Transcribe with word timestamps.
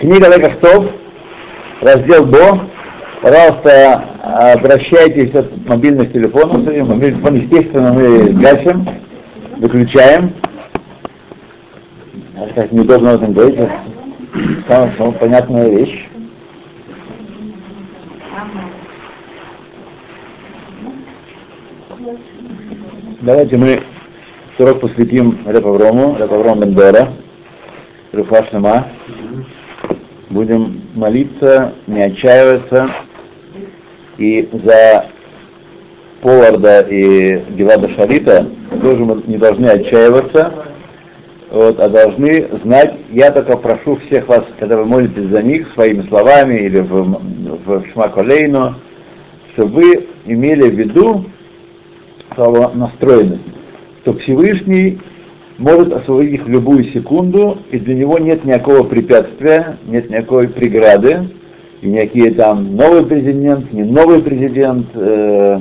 Книга 0.00 0.34
Лекахтов, 0.34 0.86
раздел 1.82 2.24
Бо. 2.24 2.70
Пожалуйста, 3.20 4.02
обращайтесь 4.54 5.34
от 5.34 5.68
мобильных 5.68 6.10
телефонов. 6.10 6.64
Мобильный 6.64 7.10
телефон, 7.10 7.34
естественно, 7.34 7.92
мы 7.92 8.30
гасим, 8.32 8.88
выключаем. 9.58 10.32
Как 12.54 12.72
неудобно 12.72 13.10
об 13.12 13.22
этом 13.22 13.34
говорить, 13.34 13.60
самая, 14.66 14.94
самая 14.96 15.12
понятная 15.12 15.68
вещь. 15.68 16.08
Давайте 23.20 23.58
мы 23.58 23.82
урок 24.58 24.80
посвятим 24.80 25.40
Репаврому, 25.46 26.16
Репавром 26.18 26.60
Бендора, 26.60 27.10
Руфашнама. 28.12 28.86
Будем 30.30 30.82
молиться, 30.94 31.74
не 31.86 32.02
отчаиваться. 32.02 32.88
И 34.16 34.48
за 34.64 35.06
Поварда 36.20 36.82
и 36.82 37.42
Гелада 37.56 37.88
Шарита 37.88 38.46
тоже 38.80 39.04
мы 39.04 39.22
не 39.26 39.38
должны 39.38 39.66
отчаиваться, 39.66 40.52
вот, 41.50 41.80
а 41.80 41.88
должны 41.88 42.46
знать, 42.62 42.94
я 43.10 43.30
только 43.32 43.56
прошу 43.56 43.96
всех 43.96 44.28
вас, 44.28 44.44
когда 44.58 44.76
вы 44.76 44.84
молитесь 44.84 45.30
за 45.30 45.42
них 45.42 45.72
своими 45.72 46.02
словами 46.02 46.58
или 46.58 46.80
в, 46.80 47.20
в 47.64 47.84
Шмаколейну, 47.92 48.74
чтобы 49.52 49.72
вы 49.72 50.08
имели 50.26 50.68
в 50.68 50.74
виду 50.74 51.24
настроенность, 52.36 53.42
что 54.02 54.14
Всевышний 54.18 55.00
может 55.60 55.92
освободить 55.92 56.34
их 56.34 56.46
в 56.46 56.48
любую 56.48 56.84
секунду, 56.84 57.58
и 57.70 57.78
для 57.78 57.94
него 57.94 58.18
нет 58.18 58.44
никакого 58.44 58.82
препятствия, 58.82 59.76
нет 59.86 60.10
никакой 60.10 60.48
преграды, 60.48 61.28
и 61.82 61.88
никакие 61.88 62.32
там 62.32 62.74
новый 62.74 63.04
президент, 63.04 63.72
не 63.72 63.84
новый 63.84 64.22
президент, 64.22 64.86
э, 64.94 65.60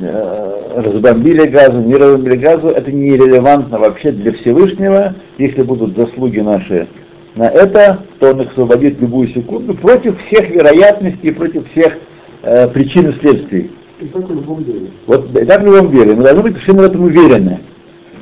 э, 0.00 0.80
разбомбили 0.80 1.46
газу, 1.46 1.80
не 1.80 1.94
разбомбили 1.94 2.36
газу, 2.36 2.68
это 2.68 2.90
нерелевантно 2.90 3.78
вообще 3.78 4.12
для 4.12 4.32
Всевышнего, 4.32 5.14
если 5.36 5.62
будут 5.62 5.94
заслуги 5.94 6.40
наши 6.40 6.88
на 7.34 7.48
это, 7.48 8.00
то 8.20 8.30
он 8.30 8.40
их 8.40 8.50
освободит 8.52 8.96
в 8.96 9.02
любую 9.02 9.28
секунду 9.28 9.74
против 9.74 10.18
всех 10.24 10.48
вероятностей, 10.50 11.32
против 11.32 11.70
всех 11.72 11.98
э, 12.42 12.68
причин 12.68 13.10
и 13.10 13.20
следствий. 13.20 13.70
И 14.00 14.06
так 14.06 14.26
в 14.26 14.34
любом 14.34 14.64
деле. 14.64 14.86
Вот 15.06 15.36
и 15.36 15.44
так 15.44 15.62
в 15.62 15.66
любом 15.66 15.90
деле. 15.90 16.14
Мы 16.14 16.22
должны 16.22 16.42
быть 16.42 16.58
все 16.58 16.72
в 16.72 16.80
этом 16.80 17.02
уверены. 17.04 17.60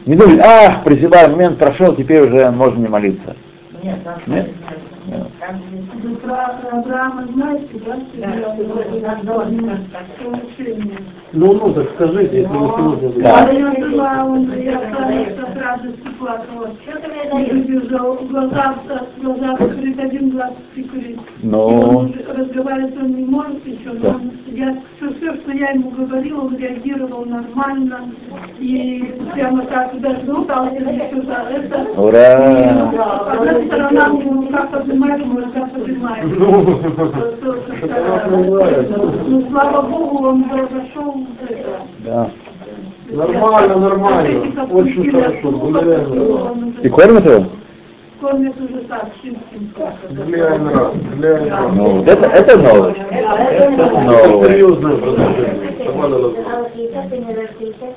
Не 0.07 0.17
думать, 0.17 0.41
ах, 0.41 0.83
призывай, 0.85 1.29
момент 1.29 1.59
прошел, 1.59 1.95
теперь 1.95 2.23
уже 2.23 2.51
можно 2.51 2.81
не 2.81 2.89
молиться. 2.89 3.37
Нет, 3.83 3.99
Нет? 4.27 4.51
Там 5.41 5.61
да? 6.87 7.13
Ну, 11.33 11.53
ну, 11.55 11.73
так 11.73 11.89
скажите, 11.95 12.43
если 12.43 12.57
вы 12.57 12.69
сегодня... 12.77 13.23
Да. 13.23 13.51
Я 13.51 13.71
была, 13.91 14.25
он, 14.25 14.47
ты 17.01 17.09
мне 17.09 17.25
И 17.25 17.31
даешь? 17.31 17.65
убежал, 17.65 18.15
глаза, 18.31 18.75
глаза 19.21 19.57
закрыт, 19.59 19.99
один 19.99 20.31
глаз 20.31 20.53
прикрыт. 20.75 21.05
И 21.07 21.19
Ну, 21.43 22.13
разговаривать 22.37 22.97
он 23.03 23.15
не 23.17 23.25
может 23.25 23.67
еще, 23.67 23.93
но 23.95 24.01
Да. 24.01 24.21
я, 24.49 24.77
все, 25.11 25.35
что 25.37 25.53
я 25.53 25.71
ему 25.71 25.91
говорила, 25.91 26.43
он 26.43 26.57
реагировал 26.57 27.25
нормально. 27.25 28.01
И 28.59 29.15
прямо 29.35 29.65
так 29.65 29.99
даже 30.01 30.21
пытался 30.21 30.75
еще 30.77 31.23
за 31.23 31.47
это. 31.51 32.01
ура! 32.01 32.53
И 32.53 32.69
одна 32.69 33.67
сторона 33.67 34.07
ему 34.23 34.43
как 34.49 34.75
поднимает, 34.93 35.21
ему 35.21 35.41
рука 35.41 35.67
поднимает. 35.67 36.25
Ну, 36.39 36.81
Ну, 39.27 39.49
слава 39.51 39.83
Богу, 39.83 40.27
он 40.29 40.45
зашел 40.51 41.27
это. 41.49 41.81
Да. 42.01 42.31
Нормально, 43.11 43.77
нормально. 43.77 44.67
Очень 44.71 45.11
хорошо, 45.11 45.51
благодарю. 45.51 46.73
И 46.83 46.89
кормят 46.89 47.25
его? 47.27 47.47
Кормят 48.21 48.61
уже 48.61 48.79
так, 48.89 49.09
раз. 49.77 49.95
Ну, 51.75 51.89
вот 51.99 52.09
это, 52.09 52.27
это 52.27 52.57
новость. 52.59 53.01
Это 53.11 53.91
новость. 54.05 54.57
Сейчас 56.75 57.07
сейчас? 57.59 57.95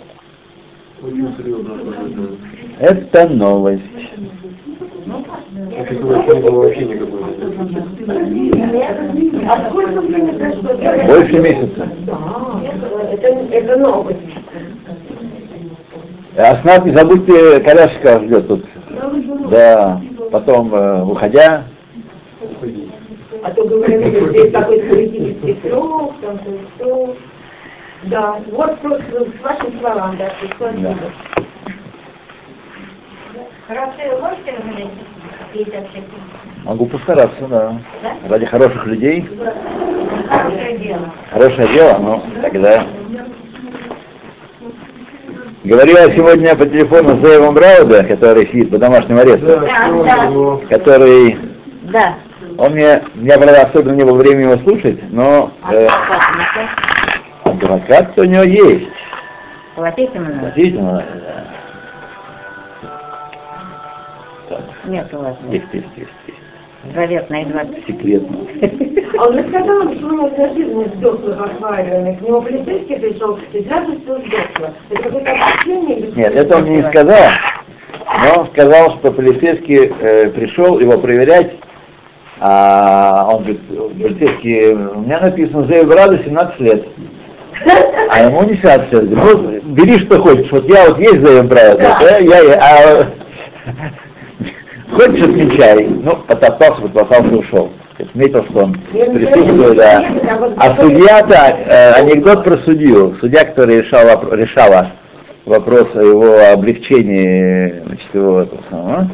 Серьезное 1.38 1.78
продолжение. 1.78 2.38
Это 2.80 3.28
новость. 3.30 3.84
Если 5.06 5.96
бы 5.98 6.16
не 6.16 6.42
было 6.42 6.62
вообще 6.62 6.86
никакой. 6.86 7.22
А 9.48 9.70
сколько 9.70 10.02
времени 10.02 10.38
прошло? 10.38 11.06
Больше 11.06 11.40
месяца. 11.40 11.90
Это, 13.12 13.28
это 13.28 13.78
новость. 13.78 14.20
Аснат, 16.38 16.86
не 16.86 16.92
забудьте, 16.92 17.60
коляска 17.62 18.20
ждет 18.20 18.48
тут. 18.48 18.66
Да, 19.50 20.02
потом, 20.32 20.74
э, 20.74 21.04
уходя, 21.04 21.64
А 23.44 23.52
то 23.52 23.64
говорили, 23.64 24.16
что 24.16 24.30
здесь 24.30 24.52
какой-то 24.54 24.88
политический 24.90 25.60
срок, 25.64 26.14
там 26.22 26.40
что 26.78 27.16
Да, 28.04 28.38
вот 28.52 28.80
просто 28.80 29.08
с 29.12 29.44
вашим 29.44 29.80
словам, 29.80 30.18
да, 30.18 30.32
спасибо. 30.40 30.72
Хорошо, 30.82 31.12
вы 33.70 34.22
можете 34.22 34.52
разглядеть 34.58 34.90
50 35.54 35.74
секунд? 35.88 36.06
могу 36.66 36.86
постараться, 36.88 37.48
да. 37.48 37.74
Да? 38.02 38.16
Ради 38.30 38.46
хороших 38.46 38.86
людей, 38.88 39.30
Хорошее 40.30 40.78
дело. 40.80 41.14
хорошее 41.32 41.68
дело, 41.70 41.98
ну, 42.00 42.24
тогда... 42.42 42.86
Говорила 45.64 46.12
сегодня 46.14 46.56
по 46.56 46.66
телефону 46.68 47.18
с 47.18 47.26
Зеевом 47.28 47.56
Брауда, 47.56 48.04
который 48.04 48.46
сидит 48.48 48.70
по 48.70 48.78
домашнему 48.78 49.20
аресту, 49.22 49.48
Да, 49.48 50.60
который, 50.70 51.38
Да. 51.84 52.14
он 52.60 52.74
мне, 52.74 53.02
меня, 53.16 53.38
правда, 53.40 53.62
особенно 53.64 53.94
не 53.96 54.04
было 54.04 54.16
времени 54.18 54.44
его 54.44 54.58
слушать, 54.58 55.00
но 55.12 55.52
э, 55.72 55.88
адвокат 57.44 58.16
у 58.18 58.24
него 58.26 58.44
есть. 58.44 58.90
Платить 59.76 60.14
ему 60.14 60.26
надо? 60.26 60.46
Действительно, 60.46 60.92
да. 61.16 61.55
Нет 64.88 65.14
у 65.14 65.18
вас. 65.18 65.36
есть, 65.50 65.66
есть, 65.74 65.88
есть, 65.96 66.10
есть. 66.28 66.40
Заветные 66.94 67.46
20. 67.46 67.88
Секретно. 67.88 68.38
А 69.18 69.28
он 69.28 69.38
рассказал, 69.38 69.82
что 69.94 70.08
у 70.08 70.12
него 70.12 70.86
сдохла 70.96 71.34
в 71.34 71.44
аквариуме. 71.44 72.18
К 72.18 72.22
нему 72.22 72.42
полицейский 72.42 72.98
пришел 72.98 73.40
и 73.54 73.64
сразу 73.64 73.94
все 73.94 74.18
сдохло. 74.18 74.74
Это 74.90 75.04
какое-то 75.04 75.32
или 75.66 76.12
Нет, 76.16 76.36
это 76.36 76.58
он 76.58 76.64
мне 76.64 76.78
не 76.78 76.90
сказал, 76.90 77.24
но 78.06 78.42
он 78.42 78.48
сказал, 78.48 78.92
что 79.00 79.12
полицейский 79.12 79.94
э, 80.00 80.30
пришел 80.32 80.80
его 80.80 80.98
проверять, 80.98 81.54
а 82.40 83.30
он 83.32 83.44
говорит, 83.44 83.62
полицейский, 83.68 84.74
у 84.74 85.00
меня 85.00 85.22
написано, 85.22 85.66
Зеев 85.68 85.88
Брада 85.88 86.20
17 86.24 86.60
лет. 86.60 86.86
А 88.10 88.24
ему 88.26 88.44
не 88.44 88.56
17 88.56 88.92
лет. 88.92 89.10
Говорит, 89.10 89.64
ну, 89.64 89.74
бери 89.74 89.98
что 90.00 90.22
хочешь, 90.22 90.52
вот 90.52 90.68
я 90.68 90.90
вот 90.90 91.00
есть 91.00 91.26
Зеев 91.26 91.46
Брада, 91.46 91.78
да, 91.78 92.18
я, 92.18 92.40
я, 92.40 92.60
а 92.62 93.06
хочешь 94.96 95.22
отмечай. 95.22 95.88
Ну, 95.88 96.16
потоптался, 96.28 96.82
потоптался 96.82 97.28
и 97.28 97.36
ушел. 97.36 97.72
Отметил, 97.98 98.44
что 98.46 98.64
он 98.66 98.74
присутствует, 98.92 99.78
да. 99.78 100.06
А 100.58 100.82
судья-то, 100.82 101.36
э, 101.36 101.92
анекдот 101.94 102.44
про 102.44 102.58
судью. 102.58 103.16
Судья, 103.22 103.46
который 103.46 103.82
решал, 103.82 104.06
решала 104.34 104.92
вопрос 105.46 105.88
о 105.96 106.02
его 106.02 106.54
облегчении, 106.54 107.82
значит, 107.86 108.08
его, 108.14 108.42
этого 108.42 108.62
самого, 108.70 109.10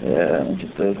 э, 0.00 0.44
значит, 0.46 0.70
э, 0.78 0.94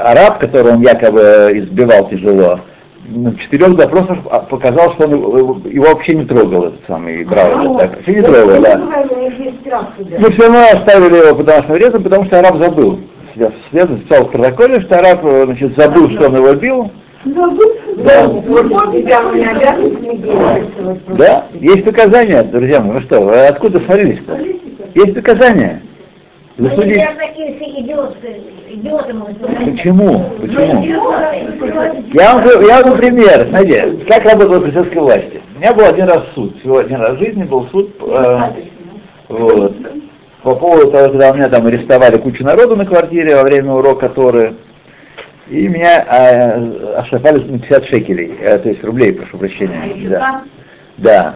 араб, 0.00 0.38
которого 0.38 0.74
он 0.74 0.80
якобы 0.80 1.50
избивал 1.52 2.08
тяжело, 2.08 2.60
на 3.08 3.36
четырех 3.36 3.76
допросах 3.76 4.18
а, 4.30 4.40
показал, 4.40 4.92
что 4.92 5.04
он 5.04 5.12
его, 5.12 5.60
его 5.64 5.86
вообще 5.86 6.14
не 6.14 6.24
трогал, 6.24 6.66
этот 6.66 6.80
самый 6.86 7.24
Браузер, 7.24 7.78
так, 7.78 7.96
вообще 7.96 8.14
не 8.14 8.22
трогал, 8.22 8.60
да. 8.60 8.78
Туда. 9.96 10.16
Но 10.18 10.30
все 10.30 10.42
равно 10.42 10.62
оставили 10.72 11.16
его 11.16 11.34
под 11.34 11.46
домашним 11.46 11.74
арестом, 11.74 12.02
потому 12.02 12.24
что 12.24 12.38
араб 12.38 12.56
забыл. 12.58 13.00
Я 13.34 13.52
вслед 13.68 13.88
записал 13.88 14.24
в 14.24 14.30
протоколе, 14.30 14.80
что 14.80 14.98
араб 14.98 15.20
э, 15.24 15.44
значит, 15.44 15.76
забыл, 15.76 16.10
что 16.10 16.26
он 16.26 16.36
его 16.36 16.54
бил. 16.54 16.90
Да, 17.24 18.28
мы 18.28 18.60
обязаны 18.60 20.16
действовать. 20.16 21.00
Да, 21.18 21.46
есть 21.54 21.84
доказания, 21.84 22.42
друзья 22.44 22.80
мои. 22.80 22.98
Вы 22.98 23.00
что, 23.02 23.20
вы 23.20 23.46
откуда 23.46 23.80
смотрелись-то? 23.80 24.38
Есть 24.94 25.14
доказания. 25.14 25.82
Идиоты, 26.58 28.42
идиоты 28.70 29.12
могут 29.14 29.38
быть. 29.38 29.72
Почему? 29.76 30.24
Ну, 30.38 30.46
Почему? 30.46 30.82
Я 32.12 32.34
вам, 32.34 32.42
говорю- 32.42 32.66
я 32.66 32.82
вам 32.82 32.96
пример. 32.96 33.46
Смотрите, 33.48 33.98
как 34.08 34.24
работала 34.24 34.60
полицейская 34.60 35.02
власти. 35.02 35.40
У 35.54 35.58
меня 35.58 35.74
был 35.74 35.84
один 35.84 36.06
раз 36.06 36.22
суд. 36.34 36.58
Всего 36.60 36.78
один 36.78 36.96
раз 37.00 37.16
в 37.16 37.18
жизни 37.18 37.44
был 37.44 37.66
суд. 37.68 37.90
э, 38.00 38.38
вот. 39.28 39.74
По 40.42 40.54
поводу 40.54 40.90
того, 40.92 41.08
когда 41.08 41.30
у 41.30 41.34
меня 41.34 41.48
там 41.48 41.66
арестовали 41.66 42.16
кучу 42.18 42.44
народу 42.44 42.76
на 42.76 42.86
квартире 42.86 43.36
во 43.36 43.42
время 43.42 43.72
урока 43.72 44.08
Торы. 44.08 44.54
И 45.50 45.68
меня 45.68 46.04
э, 46.08 46.94
оштрафовали 46.96 47.44
на 47.44 47.58
50 47.58 47.84
шекелей, 47.86 48.34
э, 48.40 48.58
то 48.58 48.68
есть 48.68 48.82
рублей, 48.82 49.12
прошу 49.12 49.38
прощения. 49.38 50.08
Да. 50.08 50.42
Да. 50.98 51.34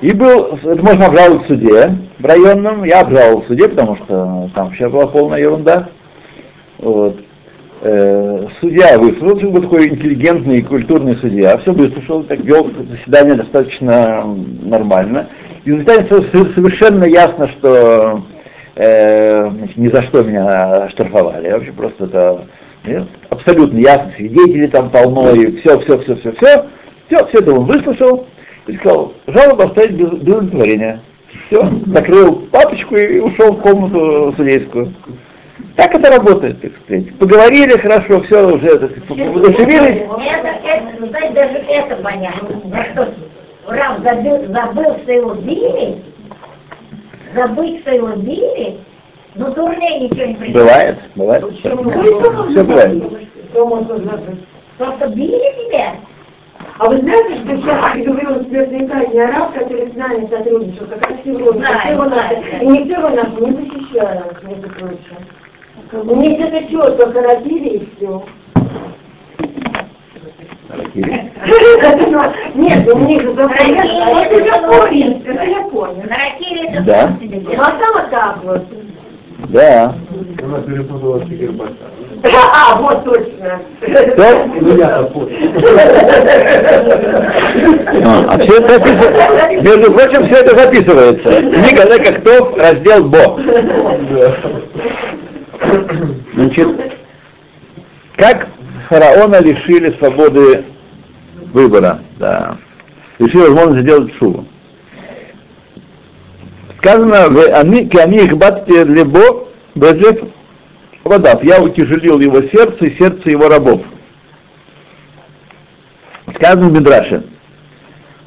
И 0.00 0.12
был, 0.12 0.58
это 0.62 0.82
можно 0.82 1.06
обжаловать 1.06 1.44
в 1.44 1.48
суде 1.48 1.96
в 2.18 2.24
районном, 2.24 2.84
я 2.84 3.00
обжаловал 3.00 3.42
в 3.42 3.46
суде, 3.46 3.68
потому 3.68 3.96
что 3.96 4.50
там 4.54 4.66
вообще 4.66 4.88
была 4.88 5.06
полная 5.06 5.40
ерунда. 5.40 5.88
Вот. 6.78 7.18
Э, 7.82 8.46
судья 8.60 8.98
выслушал, 8.98 9.50
был 9.50 9.62
такой 9.62 9.88
интеллигентный 9.88 10.58
и 10.58 10.62
культурный 10.62 11.16
судья, 11.16 11.58
все 11.58 11.72
выслушал, 11.72 12.22
так 12.22 12.40
вел 12.40 12.70
заседание 12.90 13.34
достаточно 13.34 14.24
нормально. 14.62 15.28
И 15.64 15.70
результате 15.70 16.06
совершенно 16.54 17.04
ясно, 17.04 17.48
что 17.48 18.22
э, 18.76 19.50
ни 19.76 19.88
за 19.88 20.02
что 20.02 20.22
меня 20.22 20.88
штрафовали. 20.90 21.50
Вообще 21.50 21.72
просто 21.72 22.04
это 22.04 22.40
нет, 22.86 23.04
абсолютно 23.30 23.78
ясно, 23.78 24.12
свидетели 24.16 24.68
там 24.68 24.90
полно, 24.90 25.32
и 25.32 25.56
все, 25.56 25.78
все, 25.80 25.98
все, 25.98 26.16
все, 26.16 26.32
все. 26.32 26.66
Все, 27.08 27.26
все 27.26 27.38
это 27.38 27.52
он 27.52 27.66
выслушал 27.66 28.26
и 28.66 28.76
сказал, 28.76 29.12
жалоба 29.26 29.64
оставить 29.64 29.92
без, 29.92 30.10
без 30.10 30.34
удовлетворения. 30.34 31.00
Все, 31.46 31.68
закрыл 31.86 32.46
папочку 32.50 32.96
и 32.96 33.18
ушел 33.18 33.52
в 33.52 33.60
комнату 33.60 34.34
судейскую. 34.36 34.92
Так 35.74 35.94
это 35.94 36.10
работает, 36.10 36.60
так 36.60 36.72
сказать. 36.84 37.14
Поговорили 37.18 37.76
хорошо, 37.76 38.20
все 38.22 38.54
уже 38.54 38.66
это, 38.66 38.86
удушевились. 39.12 40.02
Это, 40.02 40.48
это, 40.64 41.06
знаете, 41.06 41.34
даже 41.34 41.58
это 41.68 41.96
понятно. 41.96 42.60
За 42.70 42.84
что 42.84 43.08
Рам 43.68 44.02
забыл, 44.02 44.52
забыл, 44.52 44.96
что 45.02 45.12
его 45.12 45.34
били, 45.34 46.02
забыть, 47.34 47.80
что 47.80 47.94
его 47.94 48.08
били, 48.16 48.78
но 49.34 49.50
дурнее 49.50 50.08
ничего 50.08 50.26
не 50.26 50.34
придет. 50.34 50.54
Бывает, 50.54 50.98
бывает. 51.14 51.48
Почему? 51.48 51.90
Все 52.50 52.64
бывает. 52.64 53.04
Что 53.50 53.66
можно 53.66 53.96
забыть? 53.98 54.46
Просто 54.78 55.08
били 55.08 55.68
тебя. 55.68 55.96
А 56.78 56.88
вы 56.88 56.98
знаете, 56.98 57.36
что 57.36 57.56
сейчас 57.56 57.96
говорил 58.06 58.44
смертный 58.44 58.86
казни 58.86 59.18
араб, 59.18 59.54
который 59.54 59.90
с 59.90 59.94
нами 59.94 60.28
сотрудничал, 60.28 60.86
как 60.86 61.10
раз 61.10 61.20
нас, 62.04 62.32
и 62.60 62.66
никто 62.66 63.00
его 63.00 63.08
нас 63.10 63.28
не 63.40 63.52
защищает, 63.52 64.42
между 64.42 64.68
прочим. 64.70 66.10
У 66.10 66.16
них 66.16 66.40
это 66.40 66.68
четко 66.68 67.10
коротили 67.12 67.68
и 67.68 67.88
все. 67.96 68.22
Нет, 72.54 72.92
у 72.92 72.98
них 72.98 73.22
Это 73.22 74.44
я 74.44 74.58
понял, 74.58 75.22
это 75.24 75.44
я 75.44 75.62
понял. 75.62 76.02
Харакири 76.02 76.68
это 76.68 76.82
Да. 76.82 77.16
себе 77.20 77.40
Ну 77.44 77.62
а 77.62 77.70
там 77.70 77.92
вот 77.94 78.10
так 78.10 78.44
вот. 78.44 78.62
Да. 79.50 79.94
Она 80.42 80.60
перепутала 80.60 81.20
Шекербаша. 81.26 81.72
А, 82.24 82.76
вот 82.76 83.04
точно. 83.04 83.60
Да? 84.16 84.46
Ну 84.60 85.08
понял. 85.08 85.28
А, 88.04 88.26
а 88.28 88.38
все 88.38 88.58
это 88.58 88.68
записывается. 88.74 89.62
Между 89.62 89.92
прочим, 89.92 90.26
все 90.26 90.36
это 90.36 90.56
записывается. 90.56 91.30
Книга 91.40 91.84
Лека 91.84 92.12
Ктов, 92.20 92.56
раздел 92.56 93.04
Бо. 93.04 93.40
Значит, 96.34 96.68
как 98.16 98.48
фараона 98.88 99.40
лишили 99.40 99.94
свободы 99.98 100.64
выбора, 101.52 102.00
да. 102.18 102.56
Лишили 103.18 103.42
возможности 103.42 103.82
сделать 103.82 104.14
шубу. 104.18 104.44
Сказано, 106.78 107.24
они, 107.58 107.90
они 107.98 108.18
их 108.18 108.36
батте 108.36 108.84
лебо, 108.84 109.48
безлев 109.74 110.20
водав. 111.08 111.42
Я 111.44 111.60
утяжелил 111.62 112.20
его 112.20 112.42
сердце 112.42 112.86
и 112.86 112.96
сердце 112.96 113.30
его 113.30 113.48
рабов. 113.48 113.82
Сказано 116.34 116.68
в 116.68 116.72
Мидраше. 116.72 117.24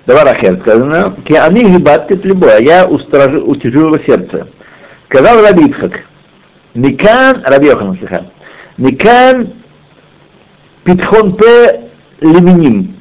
Даварахер 0.05 0.59
сказано, 0.61 1.15
ки 1.23 1.33
они 1.33 1.69
гибат 1.69 2.09
либо, 2.09 2.55
а 2.55 2.59
я 2.59 2.87
устражу, 2.87 3.41
утяжу 3.45 3.87
его 3.87 3.99
сердце. 3.99 4.47
Сказал 5.07 5.41
Раби 5.41 5.67
Ицхак, 5.67 6.01
Никан, 6.73 7.43
Раби 7.45 7.67
Йохан, 7.67 7.95
слыха, 7.97 8.25
Никан 8.77 9.53
питхон 10.83 11.35
пе 11.35 11.89
лиминим. 12.21 12.95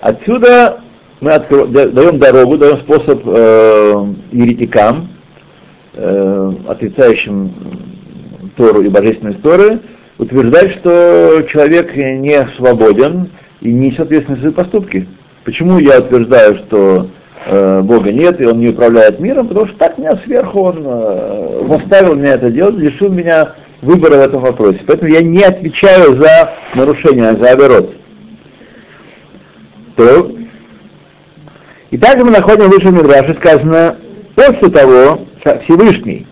Отсюда 0.00 0.80
мы 1.20 1.32
откро- 1.32 1.66
да- 1.66 1.88
даем 1.88 2.18
дорогу, 2.18 2.56
даем 2.56 2.78
способ 2.78 3.22
э, 3.26 4.06
еретикам, 4.32 5.08
э, 5.94 6.52
отрицающим 6.68 7.52
Тору 8.56 8.82
и 8.82 8.88
божественность 8.88 9.42
Торы, 9.42 9.80
утверждать, 10.18 10.72
что 10.72 11.42
человек 11.48 11.94
не 11.96 12.46
свободен 12.56 13.30
и 13.60 13.72
не 13.72 13.90
за 13.90 14.04
свои 14.04 14.52
поступки. 14.52 15.08
Почему 15.44 15.78
я 15.78 15.98
утверждаю, 15.98 16.56
что 16.56 17.08
э, 17.46 17.80
Бога 17.82 18.12
нет 18.12 18.40
и 18.40 18.46
Он 18.46 18.60
не 18.60 18.68
управляет 18.68 19.20
миром? 19.20 19.48
Потому 19.48 19.66
что 19.66 19.76
так 19.76 19.98
меня 19.98 20.16
сверху 20.24 20.60
Он 20.60 20.82
э, 20.84 21.66
заставил 21.68 22.14
меня 22.14 22.34
это 22.34 22.50
делать, 22.50 22.76
лишил 22.76 23.10
меня 23.10 23.54
выбора 23.82 24.16
в 24.16 24.20
этом 24.20 24.40
вопросе. 24.40 24.80
Поэтому 24.86 25.10
я 25.10 25.20
не 25.20 25.42
отвечаю 25.42 26.16
за 26.16 26.54
нарушение, 26.74 27.36
за 27.36 27.52
оборот. 27.52 27.94
То. 29.96 30.32
И 31.90 31.98
также 31.98 32.24
мы 32.24 32.30
находим 32.30 32.70
выше 32.70 32.88
в 32.88 32.92
Мидраше 32.92 33.34
сказано, 33.34 33.96
после 34.34 34.68
того, 34.68 35.26
Всевышний 35.64 36.26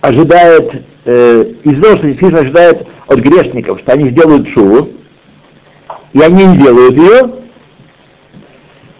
ожидает, 0.00 0.82
э, 1.04 1.44
что 1.62 1.96
Всевышний 1.96 2.38
ожидает 2.38 2.86
от 3.06 3.18
грешников, 3.18 3.80
что 3.80 3.92
они 3.92 4.10
сделают 4.10 4.48
шуву, 4.48 4.90
и 6.12 6.20
они 6.20 6.44
не 6.44 6.58
делают 6.58 6.96
ее, 6.96 7.34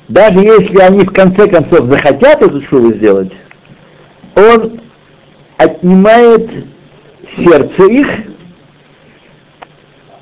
даже 0.08 0.38
если 0.40 0.78
они 0.78 1.04
в 1.04 1.12
конце 1.12 1.48
концов 1.48 1.90
захотят 1.90 2.42
эту 2.42 2.62
шуву 2.62 2.92
сделать, 2.94 3.32
он 4.34 4.80
отнимает 5.58 6.50
сердце 7.36 7.84
их, 7.84 8.08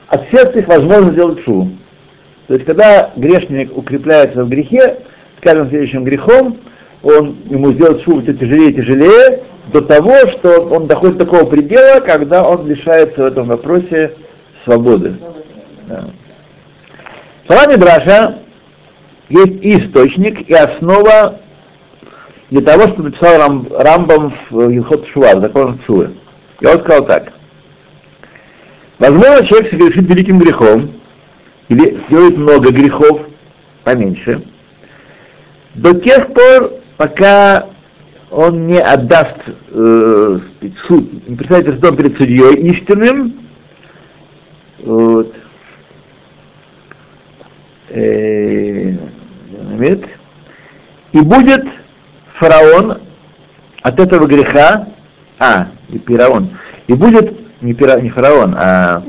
от 0.08 0.28
сердца 0.31 0.58
их 0.58 0.69
возможно 0.69 1.12
сделать 1.12 1.43
шуву. 1.44 1.70
То 2.49 2.55
есть, 2.55 2.67
когда 2.67 3.12
грешник 3.17 3.76
укрепляется 3.76 4.44
в 4.44 4.49
грехе, 4.49 4.99
с 5.38 5.43
каждым 5.43 5.69
следующим 5.69 6.05
грехом, 6.05 6.58
он 7.06 7.36
ему 7.48 7.72
сделает 7.72 8.02
шуву 8.02 8.22
все 8.22 8.34
тяжелее 8.34 8.70
и 8.70 8.74
тяжелее, 8.74 9.44
до 9.72 9.80
того, 9.80 10.14
что 10.32 10.62
он 10.62 10.86
доходит 10.86 11.18
до 11.18 11.24
такого 11.24 11.48
предела, 11.48 12.00
когда 12.00 12.46
он 12.46 12.66
лишается 12.66 13.22
в 13.22 13.26
этом 13.26 13.46
вопросе 13.46 14.14
свободы. 14.64 15.16
Да. 15.86 16.08
Слова 17.46 17.66
Мидраша 17.66 18.38
есть 19.28 19.64
и 19.64 19.78
источник, 19.78 20.48
и 20.48 20.54
основа 20.54 21.40
для 22.50 22.60
того, 22.62 22.88
что 22.88 23.02
написал 23.02 23.38
Рам, 23.38 23.68
Рамбам 23.70 24.34
в 24.50 24.70
Илхот 24.70 25.06
Шуа, 25.08 25.36
в 25.36 25.40
законах 25.40 25.76
Шуы. 25.86 26.10
Я 26.60 26.72
вот 26.72 26.82
сказал 26.82 27.06
так. 27.06 27.32
Возможно, 28.98 29.46
человек 29.46 29.70
совершит 29.70 30.08
великим 30.08 30.38
грехом, 30.38 30.92
или 31.68 32.00
делает 32.08 32.36
много 32.36 32.70
грехов, 32.70 33.22
поменьше, 33.84 34.42
до 35.75 35.92
тех 36.00 36.32
пор, 36.32 36.72
пока 36.96 37.66
он 38.30 38.66
не 38.66 38.78
отдаст 38.78 39.36
э, 39.70 40.38
суд, 40.86 41.28
не 41.28 41.36
представит 41.36 41.74
судом 41.74 41.96
перед 41.96 42.16
судьей 42.16 42.54
истинным, 42.72 43.34
вот, 44.80 45.34
э, 47.90 48.94
и 51.12 51.20
будет 51.20 51.64
фараон 52.34 52.98
от 53.82 54.00
этого 54.00 54.26
греха, 54.26 54.88
а, 55.38 55.68
и 55.88 55.98
пираон, 55.98 56.50
и 56.88 56.94
будет 56.94 57.62
не, 57.62 57.74
пира, 57.74 58.00
не 58.00 58.10
фараон, 58.10 58.54
а 58.58 59.02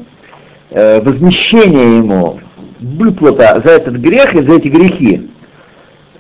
э, 0.70 1.02
возмещение 1.02 1.98
ему, 1.98 2.40
выплата 2.80 3.62
за 3.64 3.72
этот 3.72 3.96
грех 3.96 4.36
и 4.36 4.44
за 4.44 4.54
эти 4.54 4.68
грехи, 4.68 5.30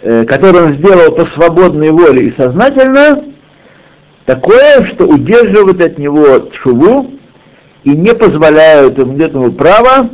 э, 0.07 0.23
которые 0.25 0.63
он 0.67 0.73
сделал 0.75 1.11
по 1.13 1.25
свободной 1.25 1.91
воле 1.91 2.27
и 2.27 2.35
сознательно, 2.37 3.25
такое, 4.25 4.85
что 4.85 5.05
удерживает 5.05 5.81
от 5.81 5.97
него 5.97 6.49
шуву 6.53 7.11
и 7.83 7.89
не 7.89 8.13
позволяют 8.15 8.97
ему, 8.97 9.13
нет 9.13 9.33
ему 9.33 9.51
права 9.51 10.09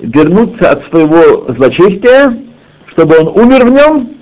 вернуться 0.00 0.70
от 0.72 0.84
своего 0.86 1.52
злочестия, 1.52 2.36
чтобы 2.86 3.18
он 3.18 3.28
умер 3.28 3.66
в 3.66 3.70
нем 3.70 4.16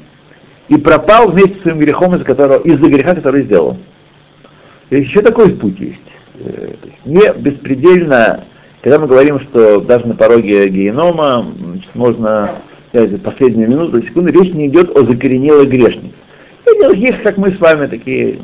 и 0.68 0.76
пропал 0.76 1.30
вместе 1.30 1.58
с 1.58 1.62
своим 1.62 1.78
грехом, 1.78 2.14
из-за, 2.14 2.24
которого, 2.26 2.58
из-за 2.58 2.86
греха, 2.86 3.14
который 3.14 3.44
сделал. 3.44 3.78
И 4.90 4.96
еще 4.96 5.22
такой 5.22 5.54
путь 5.54 5.80
есть. 5.80 6.00
Э, 6.40 6.74
Не 7.06 7.32
беспредельно, 7.32 8.44
когда 8.82 8.98
мы 8.98 9.06
говорим, 9.06 9.40
что 9.40 9.80
даже 9.80 10.06
на 10.06 10.14
пороге 10.14 10.68
генома 10.68 11.46
значит, 11.58 11.94
можно 11.94 12.56
сказать, 12.88 13.22
последнюю 13.22 13.70
минуту, 13.70 14.02
секунду, 14.02 14.32
речь 14.32 14.52
не 14.52 14.68
идет 14.68 14.96
о 14.96 15.04
закоренелых 15.04 15.68
грешниках. 15.68 16.12
Есть, 16.94 17.22
как 17.22 17.38
мы 17.38 17.52
с 17.52 17.58
вами 17.58 17.86
такие 17.86 18.38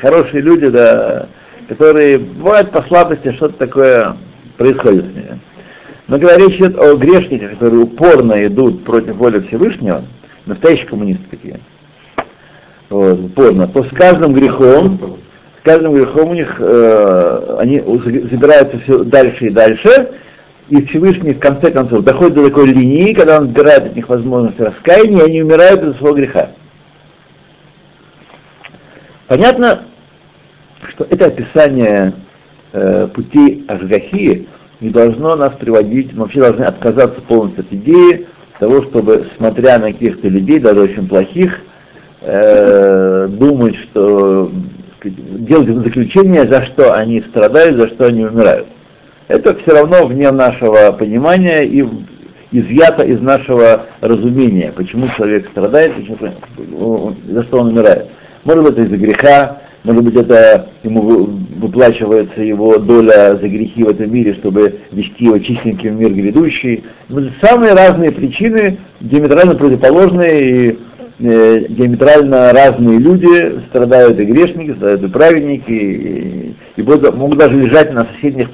хорошие 0.00 0.42
люди, 0.42 0.68
да, 0.68 1.28
которые 1.68 2.18
бывают 2.18 2.70
по 2.70 2.82
слабости, 2.82 3.32
что-то 3.32 3.54
такое 3.58 4.16
происходит 4.56 5.04
с 5.04 5.14
ними. 5.14 5.40
Но 6.08 6.18
когда 6.18 6.36
речь 6.36 6.56
идет 6.56 6.78
о 6.78 6.94
грешниках, 6.96 7.52
которые 7.52 7.82
упорно 7.82 8.46
идут 8.46 8.84
против 8.84 9.16
воли 9.16 9.40
Всевышнего, 9.40 10.04
настоящие 10.46 10.86
коммунисты 10.86 11.24
такие, 11.30 11.60
вот, 12.88 13.18
упорно, 13.18 13.66
то 13.68 13.82
с 13.82 13.88
каждым 13.88 14.32
грехом, 14.32 15.18
с 15.60 15.64
каждым 15.64 15.94
грехом 15.94 16.30
у 16.30 16.34
них 16.34 16.56
э, 16.58 17.56
они 17.58 17.80
забираются 17.80 18.78
все 18.80 19.02
дальше 19.02 19.46
и 19.46 19.50
дальше, 19.50 20.10
и 20.68 20.84
Всевышний 20.86 21.34
в 21.34 21.38
конце 21.38 21.70
концов 21.70 22.02
доходит 22.02 22.34
до 22.34 22.48
такой 22.48 22.66
линии, 22.66 23.14
когда 23.14 23.38
он 23.38 23.44
отбирает 23.44 23.84
от 23.84 23.96
них 23.96 24.08
возможность 24.08 24.58
раскаяния, 24.58 25.22
и 25.22 25.30
они 25.30 25.42
умирают 25.42 25.82
из-за 25.82 25.94
своего 25.94 26.16
греха. 26.16 26.50
Понятно, 29.28 29.82
что 30.88 31.06
это 31.08 31.26
описание 31.26 32.14
э, 32.72 33.08
пути 33.14 33.64
Ашгахи 33.68 34.48
не 34.80 34.90
должно 34.90 35.36
нас 35.36 35.52
приводить, 35.54 36.12
мы 36.12 36.22
вообще 36.22 36.40
должны 36.40 36.64
отказаться 36.64 37.20
полностью 37.22 37.64
от 37.64 37.72
идеи 37.72 38.26
того, 38.58 38.82
чтобы, 38.82 39.26
смотря 39.36 39.78
на 39.78 39.92
каких-то 39.92 40.28
людей, 40.28 40.58
даже 40.58 40.80
очень 40.80 41.08
плохих, 41.08 41.60
э, 42.22 43.28
думать, 43.30 43.76
что 43.76 44.50
делать 45.04 45.68
заключение, 45.68 46.48
за 46.48 46.64
что 46.64 46.92
они 46.94 47.20
страдают, 47.22 47.76
за 47.76 47.88
что 47.88 48.06
они 48.06 48.24
умирают 48.24 48.66
это 49.28 49.54
все 49.56 49.72
равно 49.72 50.06
вне 50.06 50.30
нашего 50.30 50.92
понимания 50.92 51.64
и 51.64 51.84
изъято 52.52 53.02
из 53.02 53.20
нашего 53.20 53.86
разумения, 54.00 54.72
почему 54.74 55.08
человек 55.16 55.48
страдает, 55.48 55.92
за 57.28 57.42
что 57.42 57.58
он 57.58 57.68
умирает. 57.68 58.06
Может 58.44 58.62
быть, 58.62 58.72
это 58.74 58.82
из-за 58.82 58.96
греха, 58.96 59.58
может 59.82 60.04
быть, 60.04 60.14
это 60.16 60.68
ему 60.82 61.00
выплачивается 61.56 62.42
его 62.42 62.78
доля 62.78 63.36
за 63.36 63.48
грехи 63.48 63.82
в 63.84 63.88
этом 63.88 64.12
мире, 64.12 64.34
чтобы 64.34 64.80
вести 64.92 65.24
его 65.24 65.38
чистеньким 65.38 65.96
в 65.96 66.00
мир 66.00 66.12
грядущий. 66.12 66.84
Самые 67.40 67.74
разные 67.74 68.12
причины, 68.12 68.78
диаметрально 69.00 69.54
противоположные 69.54 70.70
и 70.70 70.78
э, 71.20 71.64
диаметрально 71.68 72.52
разные 72.52 72.98
люди 72.98 73.60
страдают 73.68 74.18
и 74.18 74.24
грешники, 74.24 74.72
страдают 74.72 75.02
и 75.02 75.08
праведники, 75.08 75.72
и, 75.72 76.54
и 76.76 76.82
могут 76.82 77.38
даже 77.38 77.56
лежать 77.56 77.92
на 77.92 78.06
соседних 78.14 78.48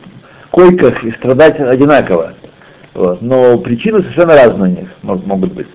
койках 0.53 1.03
и 1.03 1.11
страдать 1.11 1.59
одинаково. 1.59 2.35
Вот. 2.95 3.21
Но 3.21 3.59
причины 3.59 4.01
совершенно 4.01 4.37
разные 4.37 4.73
у 4.73 4.81
них 4.81 4.89
могут, 5.27 5.53
быть. 5.53 5.67